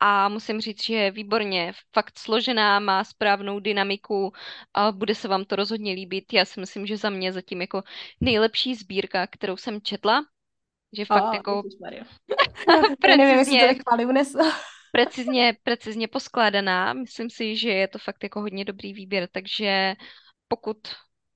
a 0.07 0.29
musím 0.29 0.61
říct, 0.61 0.85
že 0.85 0.95
je 0.95 1.11
výborně 1.11 1.73
fakt 1.93 2.19
složená, 2.19 2.81
má 2.81 3.05
správnou 3.05 3.61
dynamiku 3.61 4.33
a 4.75 4.93
bude 4.93 5.15
se 5.15 5.29
vám 5.29 5.45
to 5.45 5.57
rozhodně 5.57 5.93
líbit. 5.93 6.33
Já 6.33 6.45
si 6.45 6.61
myslím, 6.61 6.87
že 6.87 6.97
za 6.97 7.11
mě 7.11 7.33
zatím 7.33 7.61
jako 7.61 7.83
nejlepší 8.21 8.75
sbírka, 8.75 9.27
kterou 9.27 9.57
jsem 9.57 9.81
četla, 9.81 10.25
že 10.97 11.05
fakt 11.05 11.25
oh, 11.25 11.35
jako 11.35 11.63
precizně, 13.01 13.75
precizně, 14.93 15.57
precizně 15.63 16.09
poskládaná. 16.09 16.93
Myslím 16.93 17.31
si, 17.31 17.57
že 17.57 17.71
je 17.71 17.89
to 17.89 17.99
fakt 17.99 18.23
jako 18.23 18.41
hodně 18.41 18.65
dobrý 18.65 18.93
výběr, 18.93 19.29
takže 19.33 19.95
pokud 20.49 20.79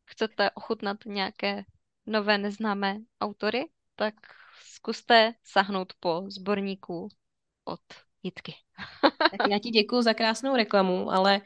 chcete 0.05 0.51
ochutnat 0.51 0.97
nějaké 1.07 1.65
nové 2.07 2.39
neznámé 2.39 2.97
autory, 3.21 3.65
tak 3.97 4.15
zkuste 4.65 5.35
sahnout 5.45 5.93
po 6.01 6.25
sborníku 6.29 7.09
od 7.65 7.81
Jitky. 8.23 8.55
tak 9.39 9.51
já 9.51 9.59
ti 9.59 9.71
děkuji 9.71 10.03
za 10.03 10.15
krásnou 10.15 10.57
reklamu, 10.57 11.11
ale 11.11 11.41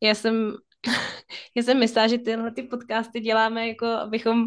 já 0.00 0.14
jsem, 0.14 0.56
já 1.54 1.62
jsem 1.62 1.78
myslela, 1.78 2.08
že 2.08 2.18
tyhle 2.18 2.50
ty 2.50 2.62
podcasty 2.62 3.20
děláme 3.20 3.68
jako, 3.68 3.86
abychom 3.86 4.44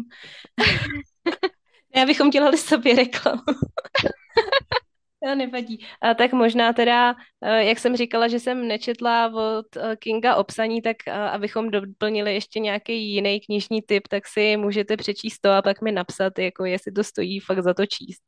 ne, 1.96 2.02
abychom 2.02 2.30
dělali 2.30 2.58
sobě 2.58 2.96
reklamu. 2.96 3.42
To 5.24 5.34
nevadí. 5.34 5.86
A 6.02 6.14
tak 6.14 6.32
možná 6.32 6.72
teda, 6.72 7.14
eh, 7.42 7.64
jak 7.64 7.78
jsem 7.78 7.96
říkala, 7.96 8.28
že 8.28 8.40
jsem 8.40 8.68
nečetla 8.68 9.26
od 9.34 9.76
eh, 9.76 9.96
Kinga 9.96 10.36
obsaní, 10.36 10.82
tak 10.82 10.96
eh, 11.06 11.12
abychom 11.12 11.70
doplnili 11.70 12.34
ještě 12.34 12.60
nějaký 12.60 13.12
jiný 13.14 13.40
knižní 13.40 13.82
typ, 13.82 14.08
tak 14.08 14.26
si 14.26 14.56
můžete 14.56 14.96
přečíst 14.96 15.38
to 15.40 15.50
a 15.50 15.62
pak 15.62 15.82
mi 15.82 15.92
napsat, 15.92 16.38
jako 16.38 16.64
jestli 16.64 16.92
to 16.92 17.04
stojí 17.04 17.40
fakt 17.40 17.62
za 17.62 17.74
to 17.74 17.86
číst. 17.86 18.22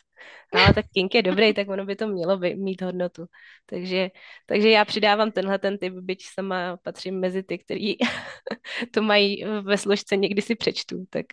Ale 0.53 0.75
tak 0.75 0.87
King 0.95 1.15
je 1.15 1.23
dobrý, 1.23 1.55
tak 1.55 1.69
ono 1.69 1.85
by 1.85 1.97
to 1.97 2.09
mělo 2.09 2.37
by, 2.37 2.57
mít 2.57 2.83
hodnotu. 2.83 3.25
Takže, 3.67 4.11
takže 4.47 4.71
já 4.71 4.85
přidávám 4.85 5.33
tenhle 5.33 5.59
ten 5.59 5.79
typ, 5.79 5.95
byť 5.95 6.25
sama 6.35 6.77
patřím 6.77 7.21
mezi 7.21 7.43
ty, 7.43 7.59
kteří 7.59 7.99
to 8.91 9.03
mají 9.03 9.45
ve 9.63 9.79
složce, 9.79 10.17
někdy 10.17 10.43
si 10.43 10.55
přečtu. 10.55 11.05
Tak. 11.11 11.27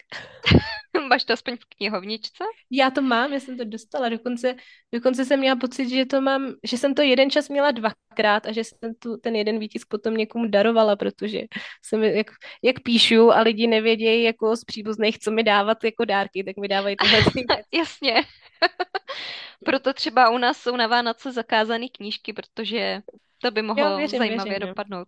Máš 1.10 1.24
to 1.24 1.34
aspoň 1.34 1.56
v 1.56 1.66
knihovničce? 1.78 2.44
Já 2.72 2.92
to 2.92 3.02
mám, 3.02 3.34
já 3.34 3.40
jsem 3.40 3.58
to 3.58 3.66
dostala, 3.66 4.10
dokonce, 4.10 4.56
dokonce 4.94 5.26
jsem 5.26 5.40
měla 5.40 5.56
pocit, 5.56 5.90
že 5.90 6.06
to 6.06 6.22
mám, 6.22 6.54
že 6.64 6.78
jsem 6.78 6.96
to 6.96 7.02
jeden 7.02 7.30
čas 7.30 7.50
měla 7.50 7.72
dvakrát 7.72 8.46
a 8.46 8.52
že 8.52 8.64
jsem 8.64 8.96
tu, 9.00 9.18
ten 9.18 9.36
jeden 9.36 9.60
výtisk 9.60 9.88
potom 9.88 10.18
někomu 10.18 10.48
darovala, 10.48 10.96
protože 10.96 11.42
jsem, 11.86 12.04
jak, 12.04 12.28
jak 12.64 12.76
píšu 12.84 13.32
a 13.32 13.42
lidi 13.42 13.68
nevědějí 13.68 14.24
jako 14.24 14.56
z 14.56 14.64
příbuzných, 14.64 15.20
co 15.20 15.32
mi 15.32 15.44
dávat 15.44 15.84
jako 15.84 16.06
dárky, 16.06 16.44
tak 16.44 16.58
mi 16.58 16.68
dávají 16.68 16.96
tyhle 17.34 17.64
Jasně. 17.74 18.14
Proto 19.66 19.94
třeba 19.94 20.30
u 20.30 20.38
nás 20.38 20.58
jsou 20.58 20.76
na 20.76 20.88
Vánoce 20.88 21.32
zakázané 21.32 21.88
knížky, 21.90 22.34
protože 22.34 23.02
to 23.42 23.52
by 23.52 23.62
mohlo 23.62 23.90
jo, 23.90 23.98
věřím, 23.98 24.20
zajímavě 24.20 24.52
věřím, 24.52 24.68
dopadnout. 24.68 25.08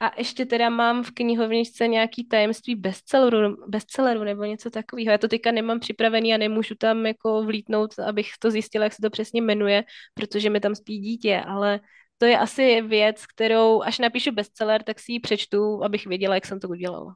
A 0.00 0.12
ještě 0.18 0.46
teda 0.46 0.70
mám 0.70 1.02
v 1.02 1.10
knihovničce 1.10 1.88
nějaký 1.88 2.24
tajemství 2.24 2.74
bestselleru, 2.74 3.56
bestselleru 3.68 4.24
nebo 4.24 4.44
něco 4.44 4.70
takového. 4.70 5.10
Já 5.10 5.18
to 5.18 5.28
teďka 5.28 5.52
nemám 5.52 5.80
připravený 5.80 6.34
a 6.34 6.38
nemůžu 6.38 6.74
tam 6.74 7.06
jako 7.06 7.42
vlítnout, 7.44 7.98
abych 7.98 8.30
to 8.38 8.50
zjistila, 8.50 8.84
jak 8.84 8.92
se 8.92 9.02
to 9.02 9.10
přesně 9.10 9.42
jmenuje, 9.42 9.84
protože 10.14 10.50
mi 10.50 10.60
tam 10.60 10.74
spí 10.74 10.98
dítě, 10.98 11.42
ale 11.46 11.80
to 12.18 12.26
je 12.26 12.38
asi 12.38 12.82
věc, 12.82 13.26
kterou 13.26 13.82
až 13.82 13.98
napíšu 13.98 14.32
bestseller, 14.32 14.82
tak 14.82 15.00
si 15.00 15.12
ji 15.12 15.20
přečtu, 15.20 15.84
abych 15.84 16.06
věděla, 16.06 16.34
jak 16.34 16.46
jsem 16.46 16.60
to 16.60 16.68
udělala. 16.68 17.14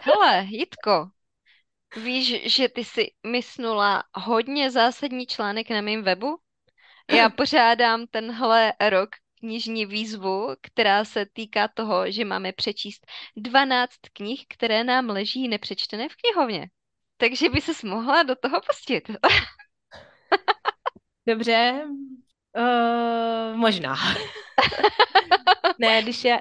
Hele, 0.00 0.46
Jitko, 0.50 1.08
víš, 1.96 2.54
že 2.54 2.68
ty 2.68 2.84
si 2.84 3.10
mysnula 3.26 4.04
hodně 4.14 4.70
zásadní 4.70 5.26
článek 5.26 5.70
na 5.70 5.80
mém 5.80 6.02
webu? 6.02 6.38
Já 7.12 7.30
pořádám 7.30 8.06
tenhle 8.06 8.72
rok 8.88 9.10
knižní 9.38 9.86
výzvu, 9.86 10.48
která 10.62 11.04
se 11.04 11.26
týká 11.32 11.68
toho, 11.68 12.10
že 12.10 12.24
máme 12.24 12.52
přečíst 12.52 13.06
12 13.36 13.90
knih, 14.12 14.44
které 14.48 14.84
nám 14.84 15.08
leží 15.08 15.48
nepřečtené 15.48 16.08
v 16.08 16.16
knihovně. 16.16 16.70
Takže 17.16 17.48
by 17.48 17.60
se 17.60 17.86
mohla 17.86 18.22
do 18.22 18.36
toho 18.36 18.60
pustit. 18.60 19.10
Dobře, 21.28 21.84
uh, 22.56 23.56
možná. 23.56 23.96
ne, 25.78 26.02
když 26.02 26.24
já, 26.24 26.40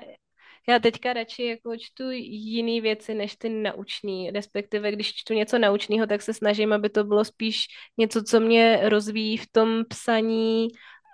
Já 0.68 0.80
teďka 0.80 1.14
radši 1.14 1.44
jako 1.46 1.78
čtu 1.78 2.04
jiné 2.12 2.82
věci 2.82 3.14
než 3.14 3.36
ty 3.36 3.50
naučný, 3.50 4.32
respektive 4.32 4.92
když 4.92 5.14
čtu 5.16 5.34
něco 5.34 5.60
naučného, 5.60 6.08
tak 6.08 6.22
se 6.22 6.34
snažím, 6.34 6.74
aby 6.74 6.90
to 6.90 7.04
bylo 7.04 7.26
spíš 7.26 7.66
něco, 7.98 8.24
co 8.24 8.40
mě 8.40 8.80
rozvíjí 8.90 9.38
v 9.38 9.52
tom 9.52 9.84
psaní 9.90 10.68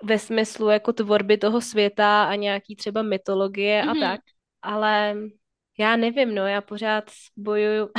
ve 0.04 0.20
smyslu 0.20 0.70
jako 0.70 0.93
tvorby 0.93 1.38
toho 1.38 1.62
světa 1.62 2.24
a 2.24 2.36
nějaký 2.36 2.76
třeba 2.76 3.02
mytologie 3.02 3.82
a 3.82 3.86
Mhm. 3.86 3.99
tak. 3.99 4.22
Ale 4.62 5.16
já 5.80 5.95
nevím, 5.95 6.36
no, 6.36 6.47
já 6.47 6.62
pořád 6.62 7.04
bojuju. 7.38 7.89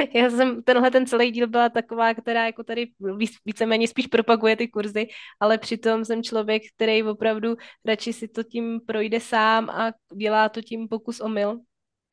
Já 0.14 0.30
jsem, 0.30 0.62
tenhle 0.62 0.90
ten 0.90 1.06
celý 1.06 1.30
díl 1.30 1.46
byla 1.46 1.68
taková, 1.68 2.14
která 2.14 2.46
jako 2.46 2.64
tady 2.64 2.86
víc, 3.16 3.32
víceméně 3.44 3.88
spíš 3.88 4.06
propaguje 4.06 4.56
ty 4.56 4.68
kurzy, 4.68 5.08
ale 5.40 5.58
přitom 5.58 6.04
jsem 6.04 6.22
člověk, 6.22 6.62
který 6.76 7.02
opravdu 7.02 7.56
radši 7.84 8.12
si 8.12 8.28
to 8.28 8.42
tím 8.42 8.80
projde 8.86 9.20
sám 9.20 9.70
a 9.70 9.92
dělá 10.16 10.48
to 10.48 10.62
tím 10.62 10.88
pokus 10.88 11.20
omyl. 11.20 11.60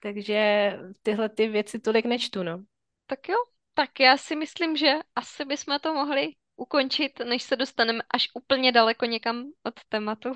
Takže 0.01 0.73
tyhle 1.03 1.29
ty 1.29 1.47
věci 1.47 1.79
tolik 1.79 2.05
nečtu, 2.05 2.43
no. 2.43 2.63
Tak 3.07 3.29
jo, 3.29 3.35
tak 3.73 3.99
já 3.99 4.17
si 4.17 4.35
myslím, 4.35 4.77
že 4.77 4.93
asi 5.15 5.45
bychom 5.45 5.79
to 5.79 5.93
mohli 5.93 6.31
ukončit, 6.55 7.19
než 7.19 7.43
se 7.43 7.55
dostaneme 7.55 7.99
až 8.13 8.27
úplně 8.33 8.71
daleko 8.71 9.05
někam 9.05 9.43
od 9.63 9.73
tématu. 9.89 10.29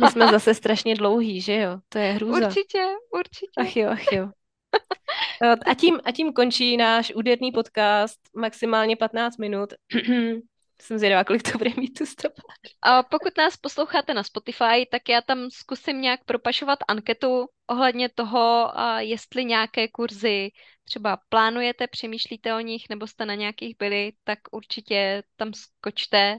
My 0.00 0.10
jsme 0.10 0.26
zase 0.30 0.54
strašně 0.54 0.94
dlouhý, 0.94 1.40
že 1.40 1.54
jo? 1.56 1.78
To 1.88 1.98
je 1.98 2.12
hrůza. 2.12 2.46
Určitě, 2.46 2.84
určitě. 3.12 3.60
Ach 3.60 3.76
jo, 3.76 3.88
ach 3.90 4.12
jo. 4.12 4.30
Eh, 5.42 5.56
A 5.66 5.74
tím, 5.74 6.00
a 6.04 6.12
tím 6.12 6.32
končí 6.32 6.76
náš 6.76 7.12
úderný 7.14 7.52
podcast, 7.52 8.20
maximálně 8.36 8.96
15 8.96 9.36
minut. 9.36 9.72
Jsem 10.82 10.98
zvědavá, 10.98 11.24
kolik 11.24 11.52
to 11.52 11.58
bude 11.58 11.70
mít 11.76 11.98
tu 11.98 12.06
stopáž. 12.06 12.56
A 12.82 13.02
pokud 13.02 13.36
nás 13.38 13.56
posloucháte 13.56 14.14
na 14.14 14.22
Spotify, 14.22 14.86
tak 14.90 15.08
já 15.08 15.20
tam 15.22 15.50
zkusím 15.50 16.00
nějak 16.00 16.24
propašovat 16.24 16.78
anketu 16.88 17.46
ohledně 17.66 18.08
toho, 18.08 18.78
a 18.78 19.00
jestli 19.00 19.44
nějaké 19.44 19.88
kurzy 19.88 20.50
třeba 20.84 21.18
plánujete, 21.28 21.86
přemýšlíte 21.86 22.54
o 22.54 22.60
nich, 22.60 22.88
nebo 22.90 23.06
jste 23.06 23.26
na 23.26 23.34
nějakých 23.34 23.76
byli, 23.78 24.12
tak 24.24 24.38
určitě 24.50 25.22
tam 25.36 25.54
skočte 25.54 26.38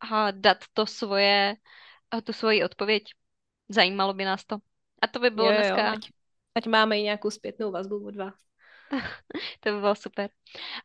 a 0.00 0.30
dát 0.30 0.58
to 0.72 0.86
svoje, 0.86 1.56
tu 2.24 2.32
svoji 2.32 2.64
odpověď. 2.64 3.04
Zajímalo 3.68 4.14
by 4.14 4.24
nás 4.24 4.44
to. 4.44 4.56
A 5.02 5.06
to 5.06 5.18
by 5.18 5.26
Jo, 5.26 5.32
bylo 5.34 5.50
jo, 5.50 5.56
dneska, 5.56 5.90
ať, 5.92 6.08
ať 6.54 6.66
máme 6.66 6.98
i 6.98 7.02
nějakou 7.02 7.30
zpětnou 7.30 7.70
vazbu 7.72 8.06
od 8.06 8.16
vás. 8.16 8.34
to 9.60 9.70
by 9.72 9.80
bylo 9.80 9.94
super. 9.94 10.30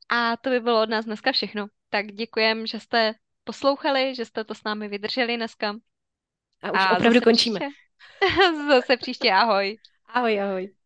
A 0.10 0.38
to 0.38 0.50
by 0.50 0.60
bylo 0.60 0.82
od 0.84 0.90
nás 0.90 1.06
dneska 1.06 1.32
všechno. 1.32 1.68
Tak 1.90 2.06
děkujem, 2.08 2.68
že 2.68 2.80
jste 2.80 3.14
poslouchali, 3.44 4.16
že 4.16 4.26
jste 4.26 4.44
to 4.44 4.56
s 4.56 4.64
námi 4.64 4.88
vydrželi 4.88 5.38
dneska. 5.38 5.76
A 6.64 6.72
už 6.72 6.80
A 6.80 6.92
opravdu 6.92 7.20
zase 7.20 7.24
končíme. 7.24 7.60
příště. 7.60 7.76
Zase 8.68 8.98
příště, 8.98 9.32
ahoj. 9.32 9.78
Ahoj, 10.06 10.42
ahoj. 10.42 10.77